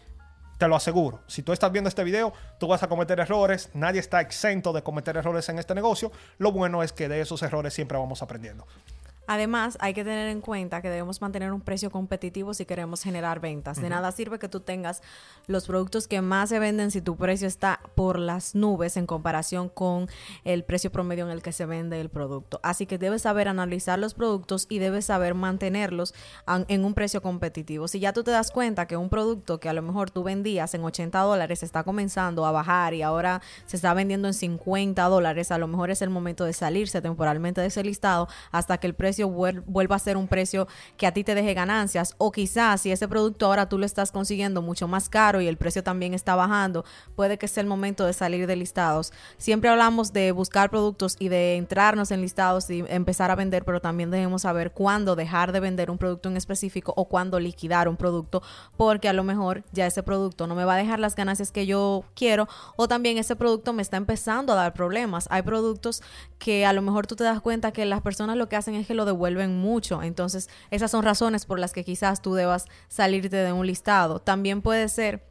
te 0.62 0.68
lo 0.68 0.76
aseguro. 0.76 1.22
Si 1.26 1.42
tú 1.42 1.52
estás 1.52 1.72
viendo 1.72 1.88
este 1.88 2.04
video, 2.04 2.32
tú 2.60 2.68
vas 2.68 2.84
a 2.84 2.88
cometer 2.88 3.18
errores. 3.18 3.68
Nadie 3.74 3.98
está 3.98 4.20
exento 4.20 4.72
de 4.72 4.80
cometer 4.82 5.16
errores 5.16 5.48
en 5.48 5.58
este 5.58 5.74
negocio. 5.74 6.12
Lo 6.38 6.52
bueno 6.52 6.84
es 6.84 6.92
que 6.92 7.08
de 7.08 7.20
esos 7.20 7.42
errores 7.42 7.74
siempre 7.74 7.98
vamos 7.98 8.22
aprendiendo. 8.22 8.64
Además, 9.26 9.78
hay 9.80 9.94
que 9.94 10.04
tener 10.04 10.28
en 10.28 10.40
cuenta 10.40 10.82
que 10.82 10.90
debemos 10.90 11.20
mantener 11.20 11.52
un 11.52 11.60
precio 11.60 11.90
competitivo 11.90 12.54
si 12.54 12.66
queremos 12.66 13.02
generar 13.02 13.40
ventas. 13.40 13.80
De 13.80 13.88
nada 13.88 14.10
sirve 14.12 14.38
que 14.38 14.48
tú 14.48 14.60
tengas 14.60 15.02
los 15.46 15.66
productos 15.66 16.08
que 16.08 16.20
más 16.20 16.48
se 16.48 16.58
venden 16.58 16.90
si 16.90 17.00
tu 17.00 17.16
precio 17.16 17.46
está 17.46 17.80
por 17.94 18.18
las 18.18 18.54
nubes 18.54 18.96
en 18.96 19.06
comparación 19.06 19.68
con 19.68 20.08
el 20.44 20.64
precio 20.64 20.90
promedio 20.90 21.24
en 21.24 21.30
el 21.30 21.42
que 21.42 21.52
se 21.52 21.66
vende 21.66 22.00
el 22.00 22.08
producto. 22.08 22.60
Así 22.62 22.86
que 22.86 22.98
debes 22.98 23.22
saber 23.22 23.48
analizar 23.48 23.98
los 23.98 24.14
productos 24.14 24.66
y 24.68 24.78
debes 24.78 25.06
saber 25.06 25.34
mantenerlos 25.34 26.14
en 26.68 26.84
un 26.84 26.94
precio 26.94 27.22
competitivo. 27.22 27.88
Si 27.88 28.00
ya 28.00 28.12
tú 28.12 28.24
te 28.24 28.30
das 28.30 28.50
cuenta 28.50 28.86
que 28.86 28.96
un 28.96 29.08
producto 29.08 29.60
que 29.60 29.68
a 29.68 29.72
lo 29.72 29.82
mejor 29.82 30.10
tú 30.10 30.22
vendías 30.22 30.74
en 30.74 30.84
80 30.84 31.18
dólares 31.20 31.62
está 31.62 31.84
comenzando 31.84 32.44
a 32.44 32.52
bajar 32.52 32.94
y 32.94 33.02
ahora 33.02 33.40
se 33.66 33.76
está 33.76 33.94
vendiendo 33.94 34.28
en 34.28 34.34
50 34.34 35.02
dólares, 35.04 35.50
a 35.52 35.58
lo 35.58 35.68
mejor 35.68 35.90
es 35.90 36.02
el 36.02 36.10
momento 36.10 36.44
de 36.44 36.52
salirse 36.52 37.00
temporalmente 37.00 37.60
de 37.60 37.68
ese 37.68 37.84
listado 37.84 38.28
hasta 38.50 38.78
que 38.78 38.86
el 38.86 38.94
precio 38.94 39.21
vuelva 39.24 39.96
a 39.96 39.98
ser 39.98 40.16
un 40.16 40.28
precio 40.28 40.68
que 40.96 41.06
a 41.06 41.12
ti 41.12 41.24
te 41.24 41.34
deje 41.34 41.54
ganancias. 41.54 42.14
O 42.18 42.32
quizás 42.32 42.80
si 42.80 42.92
ese 42.92 43.08
producto 43.08 43.46
ahora 43.46 43.68
tú 43.68 43.78
lo 43.78 43.86
estás 43.86 44.12
consiguiendo 44.12 44.62
mucho 44.62 44.88
más 44.88 45.08
caro 45.08 45.40
y 45.40 45.48
el 45.48 45.56
precio 45.56 45.82
también 45.82 46.14
está 46.14 46.34
bajando, 46.34 46.84
puede 47.16 47.38
que 47.38 47.48
sea 47.48 47.62
el 47.62 47.66
momento 47.66 48.06
de 48.06 48.12
salir 48.12 48.46
de 48.46 48.56
listados. 48.56 49.12
Siempre 49.38 49.70
hablamos 49.70 50.12
de 50.12 50.32
buscar 50.32 50.70
productos 50.70 51.16
y 51.18 51.28
de 51.28 51.56
entrarnos 51.56 52.10
en 52.10 52.20
listados 52.20 52.68
y 52.70 52.84
empezar 52.88 53.30
a 53.30 53.34
vender, 53.34 53.64
pero 53.64 53.80
también 53.80 54.10
debemos 54.10 54.42
saber 54.42 54.72
cuándo 54.72 55.16
dejar 55.16 55.52
de 55.52 55.60
vender 55.60 55.90
un 55.90 55.98
producto 55.98 56.28
en 56.28 56.36
específico 56.36 56.92
o 56.96 57.06
cuándo 57.06 57.38
liquidar 57.40 57.88
un 57.88 57.96
producto, 57.96 58.42
porque 58.76 59.08
a 59.08 59.12
lo 59.12 59.24
mejor 59.24 59.64
ya 59.72 59.86
ese 59.86 60.02
producto 60.02 60.46
no 60.46 60.54
me 60.54 60.64
va 60.64 60.74
a 60.74 60.78
dejar 60.78 61.00
las 61.00 61.14
ganancias 61.14 61.52
que 61.52 61.66
yo 61.66 62.04
quiero 62.14 62.48
o 62.76 62.88
también 62.88 63.18
ese 63.18 63.36
producto 63.36 63.72
me 63.72 63.82
está 63.82 63.96
empezando 63.96 64.52
a 64.52 64.56
dar 64.56 64.74
problemas. 64.74 65.26
Hay 65.30 65.42
productos 65.42 66.02
que 66.38 66.66
a 66.66 66.72
lo 66.72 66.82
mejor 66.82 67.06
tú 67.06 67.16
te 67.16 67.24
das 67.24 67.40
cuenta 67.40 67.72
que 67.72 67.84
las 67.86 68.02
personas 68.02 68.36
lo 68.36 68.48
que 68.48 68.56
hacen 68.56 68.74
es 68.74 68.86
que 68.86 68.94
lo 68.94 69.01
devuelven 69.04 69.56
mucho. 69.58 70.02
Entonces, 70.02 70.48
esas 70.70 70.90
son 70.90 71.04
razones 71.04 71.46
por 71.46 71.58
las 71.58 71.72
que 71.72 71.84
quizás 71.84 72.22
tú 72.22 72.34
debas 72.34 72.66
salirte 72.88 73.36
de 73.36 73.52
un 73.52 73.66
listado. 73.66 74.20
También 74.20 74.62
puede 74.62 74.88
ser 74.88 75.22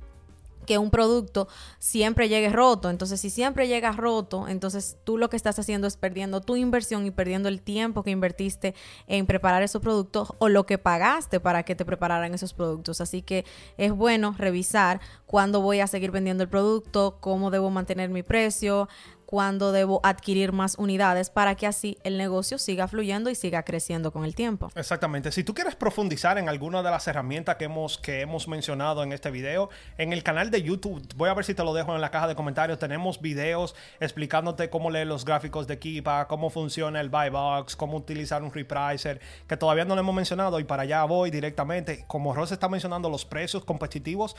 que 0.66 0.78
un 0.78 0.90
producto 0.90 1.48
siempre 1.80 2.30
llegue 2.30 2.50
roto. 2.50 2.90
Entonces, 2.90 3.20
si 3.20 3.30
siempre 3.30 3.68
llega 3.68 3.92
roto, 3.92 4.48
entonces 4.48 4.98
tú 5.04 5.18
lo 5.18 5.30
que 5.30 5.38
estás 5.38 5.58
haciendo 5.60 5.88
es 5.88 5.98
perdiendo 5.98 6.42
tu 6.42 6.56
inversión 6.56 7.06
y 7.06 7.12
perdiendo 7.12 7.50
el 7.50 7.62
tiempo 7.62 8.04
que 8.04 8.12
invertiste 8.12 8.76
en 9.08 9.26
preparar 9.26 9.64
esos 9.64 9.82
productos 9.82 10.34
o 10.40 10.50
lo 10.50 10.66
que 10.66 10.78
pagaste 10.78 11.40
para 11.40 11.64
que 11.64 11.76
te 11.76 11.86
prepararan 11.86 12.34
esos 12.34 12.54
productos. 12.54 13.02
Así 13.02 13.22
que 13.22 13.46
es 13.78 13.92
bueno 13.92 14.36
revisar 14.38 15.02
cuándo 15.26 15.62
voy 15.62 15.80
a 15.80 15.88
seguir 15.88 16.12
vendiendo 16.12 16.44
el 16.44 16.50
producto, 16.50 17.18
cómo 17.20 17.52
debo 17.52 17.70
mantener 17.70 18.10
mi 18.10 18.24
precio, 18.24 18.88
cuándo 19.32 19.72
debo 19.72 20.02
adquirir 20.04 20.52
más 20.52 20.76
unidades 20.78 21.30
para 21.30 21.56
que 21.56 21.66
así 21.66 21.98
el 22.04 22.18
negocio 22.18 22.58
siga 22.58 22.90
fluyendo 22.90 23.30
y 23.30 23.36
siga 23.36 23.64
creciendo 23.64 24.12
con 24.12 24.26
el 24.26 24.36
tiempo. 24.36 24.70
Exactamente. 24.76 25.32
Si 25.32 25.46
tú 25.46 25.54
quieres 25.54 25.74
profundizar 25.74 26.38
en 26.38 26.50
alguna 26.50 26.84
de 26.84 26.92
las 26.92 27.08
herramientas 27.08 27.56
que 27.56 27.64
hemos, 27.64 27.98
que 27.98 28.20
hemos 28.20 28.50
mencionado 28.50 29.04
en 29.04 29.14
este 29.14 29.32
video, 29.32 29.70
en 29.98 30.12
el 30.12 30.22
canal 30.22 30.52
de 30.52 30.62
YouTube, 30.62 31.02
voy 31.16 31.30
a 31.30 31.34
ver 31.34 31.46
si 31.46 31.54
te 31.54 31.64
lo 31.64 31.74
dejo 31.74 31.96
en 31.96 32.02
la 32.02 32.12
caja 32.12 32.28
de 32.28 32.36
comentarios, 32.36 32.78
tenemos 32.78 33.22
videos 33.22 33.74
explicándote 34.02 34.70
cómo 34.70 34.92
leer 34.92 35.08
los 35.08 35.24
gráficos 35.24 35.66
de 35.66 35.80
Kipa, 35.80 36.28
cómo 36.28 36.50
funciona 36.50 37.00
el 37.00 37.10
buy 37.10 37.30
box, 37.30 37.78
cómo 37.78 37.96
utilizar 37.96 38.44
un 38.44 38.52
repricer, 38.52 39.22
que 39.48 39.56
todavía 39.56 39.86
no 39.86 39.96
lo 39.96 40.02
hemos 40.02 40.14
mencionado 40.14 40.60
y 40.60 40.66
para 40.66 40.84
allá 40.84 41.06
voy 41.06 41.32
directamente. 41.32 42.04
Como 42.06 42.34
Ross 42.34 42.52
está 42.52 42.68
mencionando 42.68 43.10
los 43.10 43.24
precios 43.24 43.64
competitivos, 43.64 44.36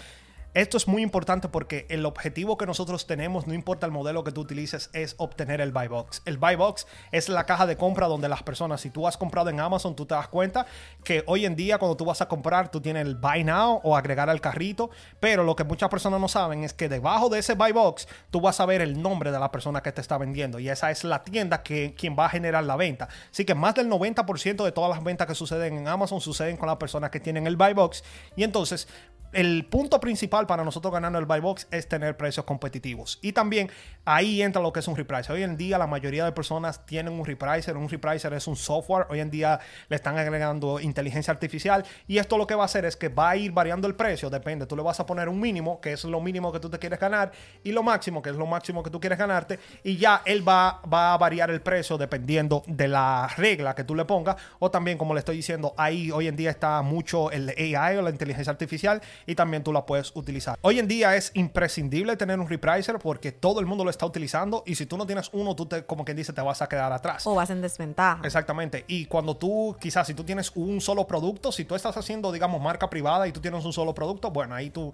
esto 0.54 0.76
es 0.76 0.86
muy 0.86 1.02
importante 1.02 1.48
porque 1.48 1.86
el 1.88 2.04
objetivo 2.04 2.58
que 2.58 2.66
nosotros 2.66 3.06
tenemos, 3.06 3.46
no 3.46 3.54
importa 3.54 3.86
el 3.86 3.92
modelo 3.92 4.22
que 4.22 4.32
tú 4.32 4.42
utilices, 4.42 4.90
es 4.92 5.14
obtener 5.16 5.62
el 5.62 5.72
buy 5.72 5.88
box. 5.88 6.20
El 6.26 6.36
buy 6.36 6.56
box 6.56 6.86
es 7.10 7.30
la 7.30 7.46
caja 7.46 7.66
de 7.66 7.78
compra 7.78 8.06
donde 8.06 8.28
las 8.28 8.42
personas, 8.42 8.82
si 8.82 8.90
tú 8.90 9.08
has 9.08 9.16
comprado 9.16 9.48
en 9.48 9.60
Amazon, 9.60 9.96
tú 9.96 10.04
te 10.04 10.14
das 10.14 10.28
cuenta 10.28 10.66
que 11.04 11.24
hoy 11.26 11.46
en 11.46 11.56
día 11.56 11.78
cuando 11.78 11.96
tú 11.96 12.04
vas 12.04 12.20
a 12.20 12.28
comprar, 12.28 12.70
tú 12.70 12.82
tienes 12.82 13.06
el 13.06 13.14
buy 13.14 13.44
now 13.44 13.80
o 13.82 13.96
agregar 13.96 14.28
al 14.28 14.42
carrito, 14.42 14.90
pero 15.20 15.42
lo 15.42 15.56
que 15.56 15.64
muchas 15.64 15.88
personas 15.88 16.20
no 16.20 16.28
saben 16.28 16.64
es 16.64 16.74
que 16.74 16.90
debajo 16.90 17.30
de 17.30 17.38
ese 17.38 17.54
buy 17.54 17.72
box 17.72 18.06
tú 18.30 18.42
vas 18.42 18.60
a 18.60 18.66
ver 18.66 18.82
el 18.82 19.00
nombre 19.00 19.32
de 19.32 19.38
la 19.38 19.50
persona 19.50 19.82
que 19.82 19.90
te 19.90 20.02
está 20.02 20.18
vendiendo 20.18 20.58
y 20.58 20.68
esa 20.68 20.90
es 20.90 21.02
la 21.02 21.22
tienda 21.22 21.62
que 21.62 21.94
quien 21.94 22.14
va 22.14 22.26
a 22.26 22.28
generar 22.28 22.64
la 22.64 22.76
venta. 22.76 23.08
Así 23.30 23.46
que 23.46 23.54
más 23.54 23.74
del 23.74 23.88
90% 23.88 24.64
de 24.64 24.72
todas 24.72 24.90
las 24.90 25.02
ventas 25.02 25.26
que 25.26 25.34
suceden 25.34 25.78
en 25.78 25.88
Amazon 25.88 26.20
suceden 26.20 26.58
con 26.58 26.66
las 26.66 26.76
personas 26.76 27.08
que 27.08 27.20
tienen 27.20 27.46
el 27.46 27.56
buy 27.56 27.72
box 27.72 28.04
y 28.36 28.44
entonces 28.44 28.86
el 29.32 29.64
punto 29.66 29.98
principal 29.98 30.41
para 30.46 30.64
nosotros 30.64 30.92
ganando 30.92 31.18
el 31.18 31.26
buy 31.26 31.40
box 31.40 31.66
es 31.70 31.88
tener 31.88 32.16
precios 32.16 32.44
competitivos. 32.46 33.18
Y 33.22 33.32
también 33.32 33.70
ahí 34.04 34.42
entra 34.42 34.60
lo 34.60 34.72
que 34.72 34.80
es 34.80 34.88
un 34.88 34.96
repricer. 34.96 35.32
Hoy 35.32 35.42
en 35.42 35.56
día 35.56 35.78
la 35.78 35.86
mayoría 35.86 36.24
de 36.24 36.32
personas 36.32 36.84
tienen 36.86 37.12
un 37.12 37.24
repricer. 37.24 37.76
Un 37.76 37.88
repricer 37.88 38.32
es 38.32 38.46
un 38.46 38.56
software. 38.56 39.06
Hoy 39.10 39.20
en 39.20 39.30
día 39.30 39.60
le 39.88 39.96
están 39.96 40.18
agregando 40.18 40.80
inteligencia 40.80 41.32
artificial. 41.32 41.84
Y 42.06 42.18
esto 42.18 42.38
lo 42.38 42.46
que 42.46 42.54
va 42.54 42.62
a 42.62 42.66
hacer 42.66 42.84
es 42.84 42.96
que 42.96 43.08
va 43.08 43.30
a 43.30 43.36
ir 43.36 43.52
variando 43.52 43.86
el 43.86 43.94
precio. 43.94 44.30
Depende. 44.30 44.66
Tú 44.66 44.76
le 44.76 44.82
vas 44.82 44.98
a 45.00 45.06
poner 45.06 45.28
un 45.28 45.40
mínimo, 45.40 45.80
que 45.80 45.92
es 45.92 46.04
lo 46.04 46.20
mínimo 46.20 46.52
que 46.52 46.60
tú 46.60 46.68
te 46.68 46.78
quieres 46.78 46.98
ganar. 46.98 47.32
Y 47.62 47.72
lo 47.72 47.82
máximo, 47.82 48.22
que 48.22 48.30
es 48.30 48.36
lo 48.36 48.46
máximo 48.46 48.82
que 48.82 48.90
tú 48.90 49.00
quieres 49.00 49.18
ganarte. 49.18 49.58
Y 49.84 49.96
ya 49.96 50.22
él 50.24 50.46
va, 50.46 50.80
va 50.92 51.14
a 51.14 51.18
variar 51.18 51.50
el 51.50 51.60
precio 51.60 51.98
dependiendo 51.98 52.62
de 52.66 52.88
la 52.88 53.28
regla 53.36 53.74
que 53.74 53.84
tú 53.84 53.94
le 53.94 54.04
pongas. 54.04 54.36
O 54.58 54.70
también, 54.70 54.98
como 54.98 55.14
le 55.14 55.20
estoy 55.20 55.36
diciendo, 55.36 55.74
ahí 55.76 56.10
hoy 56.10 56.26
en 56.26 56.36
día 56.36 56.50
está 56.50 56.82
mucho 56.82 57.30
el 57.30 57.50
AI 57.50 57.96
o 57.96 58.02
la 58.02 58.10
inteligencia 58.10 58.50
artificial 58.50 59.00
y 59.26 59.34
también 59.34 59.62
tú 59.62 59.72
la 59.72 59.86
puedes 59.86 60.14
utilizar. 60.14 60.58
Hoy 60.62 60.78
en 60.78 60.88
día 60.88 61.16
es 61.16 61.30
imprescindible 61.34 62.16
tener 62.16 62.40
un 62.40 62.48
repricer 62.48 62.98
porque 62.98 63.32
todo 63.32 63.60
el 63.60 63.66
mundo 63.66 63.84
lo 63.84 63.91
está 63.92 64.06
utilizando 64.06 64.64
y 64.66 64.74
si 64.74 64.86
tú 64.86 64.96
no 64.96 65.06
tienes 65.06 65.30
uno, 65.32 65.54
tú 65.54 65.66
te, 65.66 65.84
como 65.84 66.04
quien 66.04 66.16
dice, 66.16 66.32
te 66.32 66.40
vas 66.40 66.60
a 66.60 66.68
quedar 66.68 66.92
atrás. 66.92 67.26
O 67.26 67.34
vas 67.34 67.50
en 67.50 67.62
desventaja. 67.62 68.20
Exactamente. 68.24 68.84
Y 68.88 69.06
cuando 69.06 69.36
tú, 69.36 69.76
quizás 69.80 70.06
si 70.06 70.14
tú 70.14 70.24
tienes 70.24 70.50
un 70.56 70.80
solo 70.80 71.06
producto, 71.06 71.52
si 71.52 71.64
tú 71.64 71.74
estás 71.74 71.96
haciendo, 71.96 72.32
digamos, 72.32 72.60
marca 72.60 72.90
privada 72.90 73.28
y 73.28 73.32
tú 73.32 73.40
tienes 73.40 73.64
un 73.64 73.72
solo 73.72 73.94
producto, 73.94 74.30
bueno, 74.30 74.54
ahí 74.54 74.70
tú, 74.70 74.92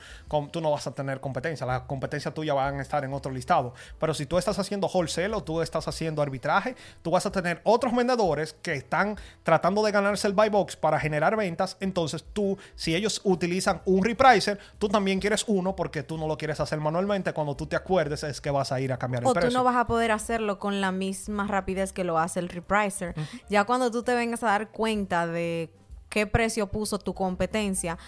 tú 0.51 0.61
no 0.61 0.71
vas 0.71 0.87
a 0.87 0.93
tener 0.93 1.21
competencia. 1.21 1.67
La 1.67 1.87
competencia 1.87 2.33
tuya 2.33 2.55
van 2.55 2.79
a 2.79 2.83
estar 2.83 3.05
en 3.05 3.13
otro 3.13 3.33
listado. 3.33 3.75
Pero 3.99 4.15
si 4.15 4.27
tú 4.27 4.39
estás 4.39 4.59
haciendo 4.59 4.89
wholesale 4.89 5.35
o 5.35 5.43
tú 5.43 5.63
estás 5.63 5.89
haciendo 5.89 6.21
arbitraje, 6.21 6.77
tú 7.03 7.11
vas 7.11 7.25
a 7.27 7.33
tener 7.33 7.61
otros 7.65 7.95
vendedores 7.95 8.55
que 8.63 8.75
están 8.75 9.17
tratando 9.43 9.83
de 9.83 9.93
ganarse 9.93 10.27
el 10.27 10.35
buy 10.35 10.49
box 10.49 10.77
para 10.77 10.99
generar 11.01 11.37
ventas. 11.37 11.77
Entonces 11.81 12.25
tú, 12.33 12.59
si 12.75 12.95
ellos 12.95 13.21
utilizan 13.25 13.83
un 13.85 14.05
repricer, 14.05 14.59
tú 14.79 14.89
también 14.89 15.21
quieres 15.21 15.45
uno 15.47 15.77
porque 15.77 16.03
tú 16.03 16.19
no 16.19 16.27
lo 16.27 16.37
quieres 16.37 16.61
hacer 16.61 16.81
manualmente. 16.81 17.33
Cuando 17.33 17.57
tú 17.57 17.67
te 17.67 17.77
acuerdes 17.77 18.23
es 18.23 18.41
que 18.41 18.51
vas 18.51 18.73
a 18.73 18.81
ir 18.81 18.88
a 18.93 18.99
cambiar 18.99 19.23
el 19.23 19.33
precio. 19.33 19.49
O 19.49 19.51
tú 19.51 19.57
no 19.57 19.65
vas 19.65 19.77
a 19.77 19.87
poder 19.87 20.13
hacerlo 20.13 20.59
con 20.59 20.81
la 20.81 20.93
misma 20.93 21.47
rapidez 21.47 21.93
que 21.93 22.05
lo 22.05 22.19
hace 22.19 22.41
el 22.41 22.49
repricer. 22.49 23.15
Ya 23.49 23.65
cuando 23.65 23.91
tú 23.91 24.03
te 24.03 24.15
vengas 24.15 24.43
a 24.43 24.47
dar 24.47 24.71
cuenta 24.71 25.27
de 25.27 25.71
qué 26.09 26.27
precio 26.27 26.69
puso 26.69 26.99
tu 26.99 27.15
competencia, 27.15 27.99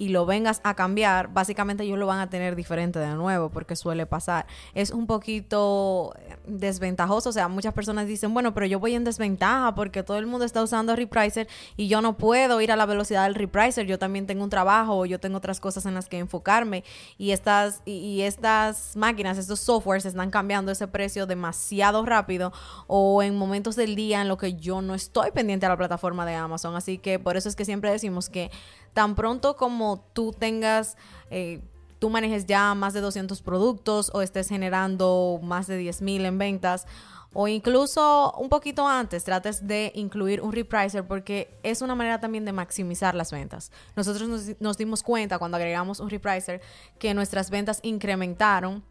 y 0.00 0.08
lo 0.08 0.24
vengas 0.24 0.62
a 0.64 0.74
cambiar, 0.74 1.30
básicamente 1.30 1.84
ellos 1.84 1.98
lo 1.98 2.06
van 2.06 2.20
a 2.20 2.30
tener 2.30 2.56
diferente 2.56 2.98
de 2.98 3.14
nuevo, 3.14 3.50
porque 3.50 3.76
suele 3.76 4.06
pasar. 4.06 4.46
Es 4.74 4.92
un 4.92 5.06
poquito 5.06 6.14
eh, 6.16 6.38
desventajoso, 6.46 7.28
o 7.28 7.32
sea, 7.32 7.48
muchas 7.48 7.74
personas 7.74 8.06
dicen, 8.06 8.32
bueno, 8.32 8.54
pero 8.54 8.64
yo 8.64 8.80
voy 8.80 8.94
en 8.94 9.04
desventaja 9.04 9.74
porque 9.74 10.02
todo 10.02 10.16
el 10.16 10.26
mundo 10.26 10.46
está 10.46 10.62
usando 10.62 10.96
repricer 10.96 11.48
y 11.76 11.86
yo 11.86 12.00
no 12.00 12.16
puedo 12.16 12.62
ir 12.62 12.72
a 12.72 12.76
la 12.76 12.86
velocidad 12.86 13.24
del 13.24 13.34
repricer, 13.34 13.86
yo 13.86 13.98
también 13.98 14.26
tengo 14.26 14.42
un 14.42 14.48
trabajo 14.48 15.04
yo 15.04 15.20
tengo 15.20 15.36
otras 15.36 15.60
cosas 15.60 15.84
en 15.84 15.92
las 15.92 16.08
que 16.08 16.18
enfocarme 16.18 16.82
y 17.18 17.32
estas, 17.32 17.82
y, 17.84 18.22
estas 18.22 18.96
máquinas, 18.96 19.36
estos 19.36 19.60
softwares 19.60 20.06
están 20.06 20.30
cambiando 20.30 20.72
ese 20.72 20.88
precio 20.88 21.26
demasiado 21.26 22.06
rápido 22.06 22.54
o 22.86 23.22
en 23.22 23.36
momentos 23.36 23.76
del 23.76 23.96
día 23.96 24.22
en 24.22 24.28
lo 24.28 24.38
que 24.38 24.54
yo 24.54 24.80
no 24.80 24.94
estoy 24.94 25.30
pendiente 25.30 25.66
a 25.66 25.68
la 25.68 25.76
plataforma 25.76 26.24
de 26.24 26.36
Amazon, 26.36 26.74
así 26.74 26.96
que 26.96 27.18
por 27.18 27.36
eso 27.36 27.50
es 27.50 27.56
que 27.56 27.66
siempre 27.66 27.90
decimos 27.90 28.30
que 28.30 28.50
tan 28.94 29.14
pronto 29.14 29.56
como 29.56 30.04
tú 30.12 30.32
tengas, 30.32 30.96
eh, 31.30 31.60
tú 31.98 32.10
manejes 32.10 32.46
ya 32.46 32.74
más 32.74 32.92
de 32.94 33.00
200 33.00 33.42
productos 33.42 34.10
o 34.14 34.22
estés 34.22 34.48
generando 34.48 35.40
más 35.42 35.66
de 35.66 35.76
10 35.76 36.02
mil 36.02 36.24
en 36.24 36.38
ventas 36.38 36.86
o 37.32 37.46
incluso 37.46 38.32
un 38.38 38.48
poquito 38.48 38.88
antes 38.88 39.22
trates 39.22 39.66
de 39.66 39.92
incluir 39.94 40.40
un 40.40 40.52
repricer 40.52 41.06
porque 41.06 41.56
es 41.62 41.80
una 41.80 41.94
manera 41.94 42.18
también 42.18 42.44
de 42.44 42.52
maximizar 42.52 43.14
las 43.14 43.30
ventas. 43.30 43.70
Nosotros 43.94 44.28
nos, 44.28 44.60
nos 44.60 44.76
dimos 44.76 45.02
cuenta 45.02 45.38
cuando 45.38 45.56
agregamos 45.56 46.00
un 46.00 46.10
repricer 46.10 46.60
que 46.98 47.14
nuestras 47.14 47.50
ventas 47.50 47.78
incrementaron 47.82 48.82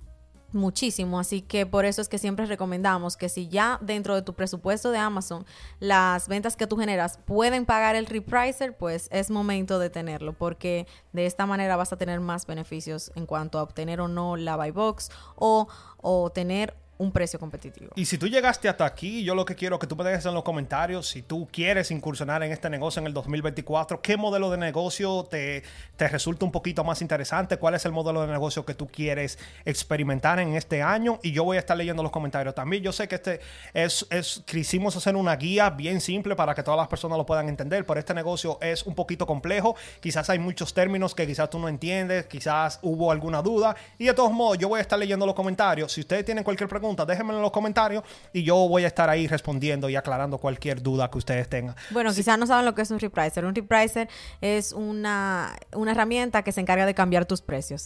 muchísimo, 0.52 1.20
así 1.20 1.42
que 1.42 1.66
por 1.66 1.86
eso 1.86 2.02
es 2.02 2.10
que 2.10 2.18
siempre 2.18 2.46
recomendamos 2.46 3.18
que 3.18 3.30
si 3.30 3.48
ya 3.48 3.78
dentro 3.82 4.16
de 4.16 4.22
tu 4.22 4.34
presupuesto 4.34 4.92
de 4.92 4.98
Amazon 4.98 5.46
las 5.80 6.28
ventas 6.28 6.56
que 6.56 6.68
tú 6.68 6.78
generas 6.78 7.20
pueden 7.26 7.66
pagar 7.66 7.96
el 7.96 8.06
repricer, 8.06 8.76
pues 8.78 9.08
es 9.12 9.30
momento 9.30 9.80
de 9.80 9.90
tenerlo, 9.90 10.34
porque 10.34 10.88
de 11.14 11.26
esta 11.26 11.46
manera 11.46 11.76
vas 11.76 11.94
a 11.94 11.98
tener 11.98 12.20
más 12.20 12.46
beneficios 12.46 13.12
en 13.16 13.26
cuanto 13.26 13.60
a 13.60 13.64
obtener 13.64 14.02
o 14.02 14.08
no 14.08 14.36
la 14.38 14.56
buy 14.56 14.72
box 14.72 15.10
o, 15.36 15.68
o 15.98 16.30
tener 16.32 16.76
un 17.00 17.14
precio 17.14 17.40
competitivo. 17.40 17.92
Y 17.96 18.06
si 18.06 18.18
tú 18.18 18.28
llegaste 18.28 18.68
hasta 18.68 18.86
aquí, 18.86 19.24
yo 19.24 19.34
lo 19.34 19.46
que 19.46 19.56
quiero 19.56 19.80
que 19.80 19.88
tú 19.88 19.96
me 19.96 20.04
dejes 20.04 20.26
en 20.26 20.34
los 20.34 20.44
comentarios, 20.44 21.08
si 21.08 21.22
tú 21.22 21.48
quieres 21.50 21.92
incursionar 21.92 22.44
en 22.44 22.52
este 22.52 22.70
negocio 22.70 23.00
en 23.00 23.08
el 23.08 23.14
2024, 23.14 24.02
¿qué 24.02 24.18
modelo 24.18 24.52
de 24.52 24.58
negocio 24.58 25.24
te, 25.24 25.64
te 25.96 26.10
resulta 26.10 26.44
un 26.44 26.52
poquito 26.52 26.84
más 26.84 27.02
interesante? 27.02 27.56
¿Cuál 27.56 27.76
es 27.76 27.86
el 27.86 27.94
modelo 27.94 28.22
de 28.22 28.28
negocio 28.28 28.66
que 28.66 28.74
tú 28.74 28.88
quieres 28.88 29.40
experimentar 29.64 30.40
en 30.40 30.56
este 30.56 30.82
año? 30.82 31.22
Y 31.24 31.32
yo 31.32 31.46
voy 31.46 31.56
a 31.56 31.62
estar 31.62 31.78
leyendo 31.78 32.04
los 32.04 32.12
comentarios 32.12 32.54
también. 32.54 32.84
Yo 32.84 32.92
sé 32.92 33.08
que 33.08 33.16
este 33.16 33.40
es, 33.74 34.06
es 34.10 34.44
quisimos 34.46 34.94
hacer 34.98 35.16
una 35.16 35.38
guía 35.38 35.70
bien 35.70 36.02
simple 36.02 36.36
para 36.36 36.54
que 36.54 36.64
todas 36.64 36.78
las 36.78 36.90
personas 36.90 37.18
lo 37.18 37.26
puedan 37.26 37.48
entender, 37.48 37.86
pero 37.86 37.98
este 37.98 38.14
negocio 38.14 38.58
es 38.60 38.84
un 38.84 38.94
poquito 38.94 39.26
complejo. 39.26 39.78
Quizás 40.02 40.30
hay 40.30 40.40
muchos 40.40 40.74
términos 40.74 41.16
que 41.16 41.26
quizás 41.26 41.50
tú 41.50 41.60
no 41.60 41.70
entiendes, 41.70 42.26
quizás 42.26 42.78
hubo 42.82 43.10
alguna 43.10 43.42
duda. 43.42 43.74
Y 43.98 44.08
de 44.08 44.14
todos 44.14 44.34
modos, 44.34 44.58
yo 44.58 44.68
voy 44.68 44.80
a 44.80 44.82
estar 44.82 45.00
leyendo 45.00 45.26
los 45.26 45.34
comentarios. 45.34 45.94
Si 45.94 46.02
ustedes 46.02 46.26
tienen 46.26 46.44
cualquier 46.44 46.68
pregunta, 46.68 46.89
déjenmelo 46.96 47.40
en 47.40 47.44
los 47.44 47.52
comentarios 47.52 48.04
y 48.34 48.44
yo 48.44 48.56
voy 48.68 48.84
a 48.84 48.88
estar 48.88 49.10
ahí 49.10 49.28
respondiendo 49.28 49.90
y 49.90 49.96
aclarando 49.96 50.38
cualquier 50.38 50.82
duda 50.82 51.10
que 51.10 51.18
ustedes 51.18 51.48
tengan. 51.50 51.76
Bueno, 51.92 52.14
quizás 52.14 52.38
no 52.38 52.48
saben 52.48 52.66
lo 52.66 52.76
que 52.76 52.82
es 52.82 52.92
un 52.92 53.00
repricer. 53.00 53.46
Un 53.46 53.56
repricer 53.56 54.10
es 54.42 54.74
una, 54.74 55.56
una 55.74 55.92
herramienta 55.92 56.44
que 56.44 56.52
se 56.52 56.62
encarga 56.62 56.86
de 56.86 56.94
cambiar 56.94 57.26
tus 57.26 57.42
precios. 57.42 57.86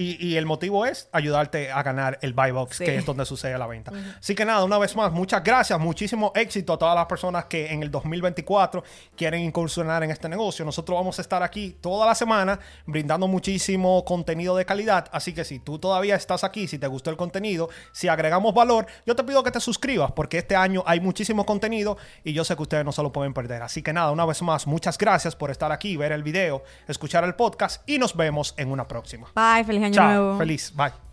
Y, 0.00 0.36
el 0.36 0.46
motivo 0.46 0.86
es 0.86 1.08
ayudarte 1.10 1.72
a 1.72 1.82
ganar 1.82 2.20
el 2.22 2.32
buy 2.32 2.52
box, 2.52 2.78
que 2.78 2.96
es 2.96 3.04
donde 3.04 3.26
sucede 3.26 3.58
la 3.58 3.66
venta. 3.66 3.90
Así 4.20 4.36
que 4.36 4.44
nada, 4.44 4.62
una 4.62 4.78
vez 4.78 4.94
más, 4.94 5.10
muchas 5.10 5.42
gracias, 5.42 5.76
muchísimo 5.80 6.30
éxito 6.36 6.74
a 6.74 6.78
todas 6.78 6.94
las 6.94 7.06
personas 7.06 7.46
que 7.46 7.72
en 7.72 7.82
el 7.82 7.90
2024 7.90 8.84
quieren 9.16 9.42
incursionar 9.42 10.04
en 10.04 10.12
este 10.12 10.28
negocio. 10.28 10.64
Nosotros 10.64 10.96
vamos 10.96 11.18
a 11.18 11.22
estar 11.22 11.42
aquí 11.42 11.76
toda 11.80 12.06
la 12.06 12.14
semana 12.14 12.60
brindando 12.86 13.26
muchísimo 13.26 14.04
contenido 14.04 14.54
de 14.54 14.64
calidad. 14.64 15.08
Así 15.10 15.32
que 15.32 15.44
si 15.44 15.58
tú 15.58 15.80
todavía 15.80 16.14
estás 16.14 16.44
aquí, 16.44 16.68
si 16.68 16.78
te 16.78 16.86
gustó 16.86 17.10
el 17.10 17.16
contenido, 17.16 17.68
si 17.90 18.06
agregamos 18.06 18.54
valor, 18.54 18.86
yo 19.04 19.16
te 19.16 19.24
pido 19.24 19.42
que 19.42 19.50
te 19.50 19.58
suscribas 19.58 20.12
porque 20.12 20.38
este 20.38 20.54
año 20.54 20.84
hay 20.86 21.00
muchísimo 21.00 21.44
contenido 21.44 21.98
y 22.22 22.34
yo 22.34 22.44
sé 22.44 22.54
que 22.54 22.62
ustedes 22.62 22.84
no 22.84 22.92
se 22.92 23.02
lo 23.02 23.12
pueden 23.12 23.34
perder. 23.34 23.62
Así 23.62 23.82
que 23.82 23.92
nada, 23.92 24.12
una 24.12 24.26
vez 24.26 24.42
más, 24.42 24.68
muchas 24.68 24.96
gracias 24.96 25.34
por 25.34 25.50
estar 25.50 25.72
aquí, 25.72 25.96
ver 25.96 26.12
el 26.12 26.22
video, 26.22 26.62
escuchar 26.86 27.24
el 27.24 27.34
podcast 27.34 27.82
y 27.88 27.98
nos 27.98 28.14
vemos 28.14 28.54
en 28.56 28.70
una 28.70 28.86
próxima. 28.86 29.28
Bye, 29.34 29.64
feliz 29.64 29.87
Chao. 29.94 30.38
Feliz. 30.38 30.70
Bye. 30.70 31.07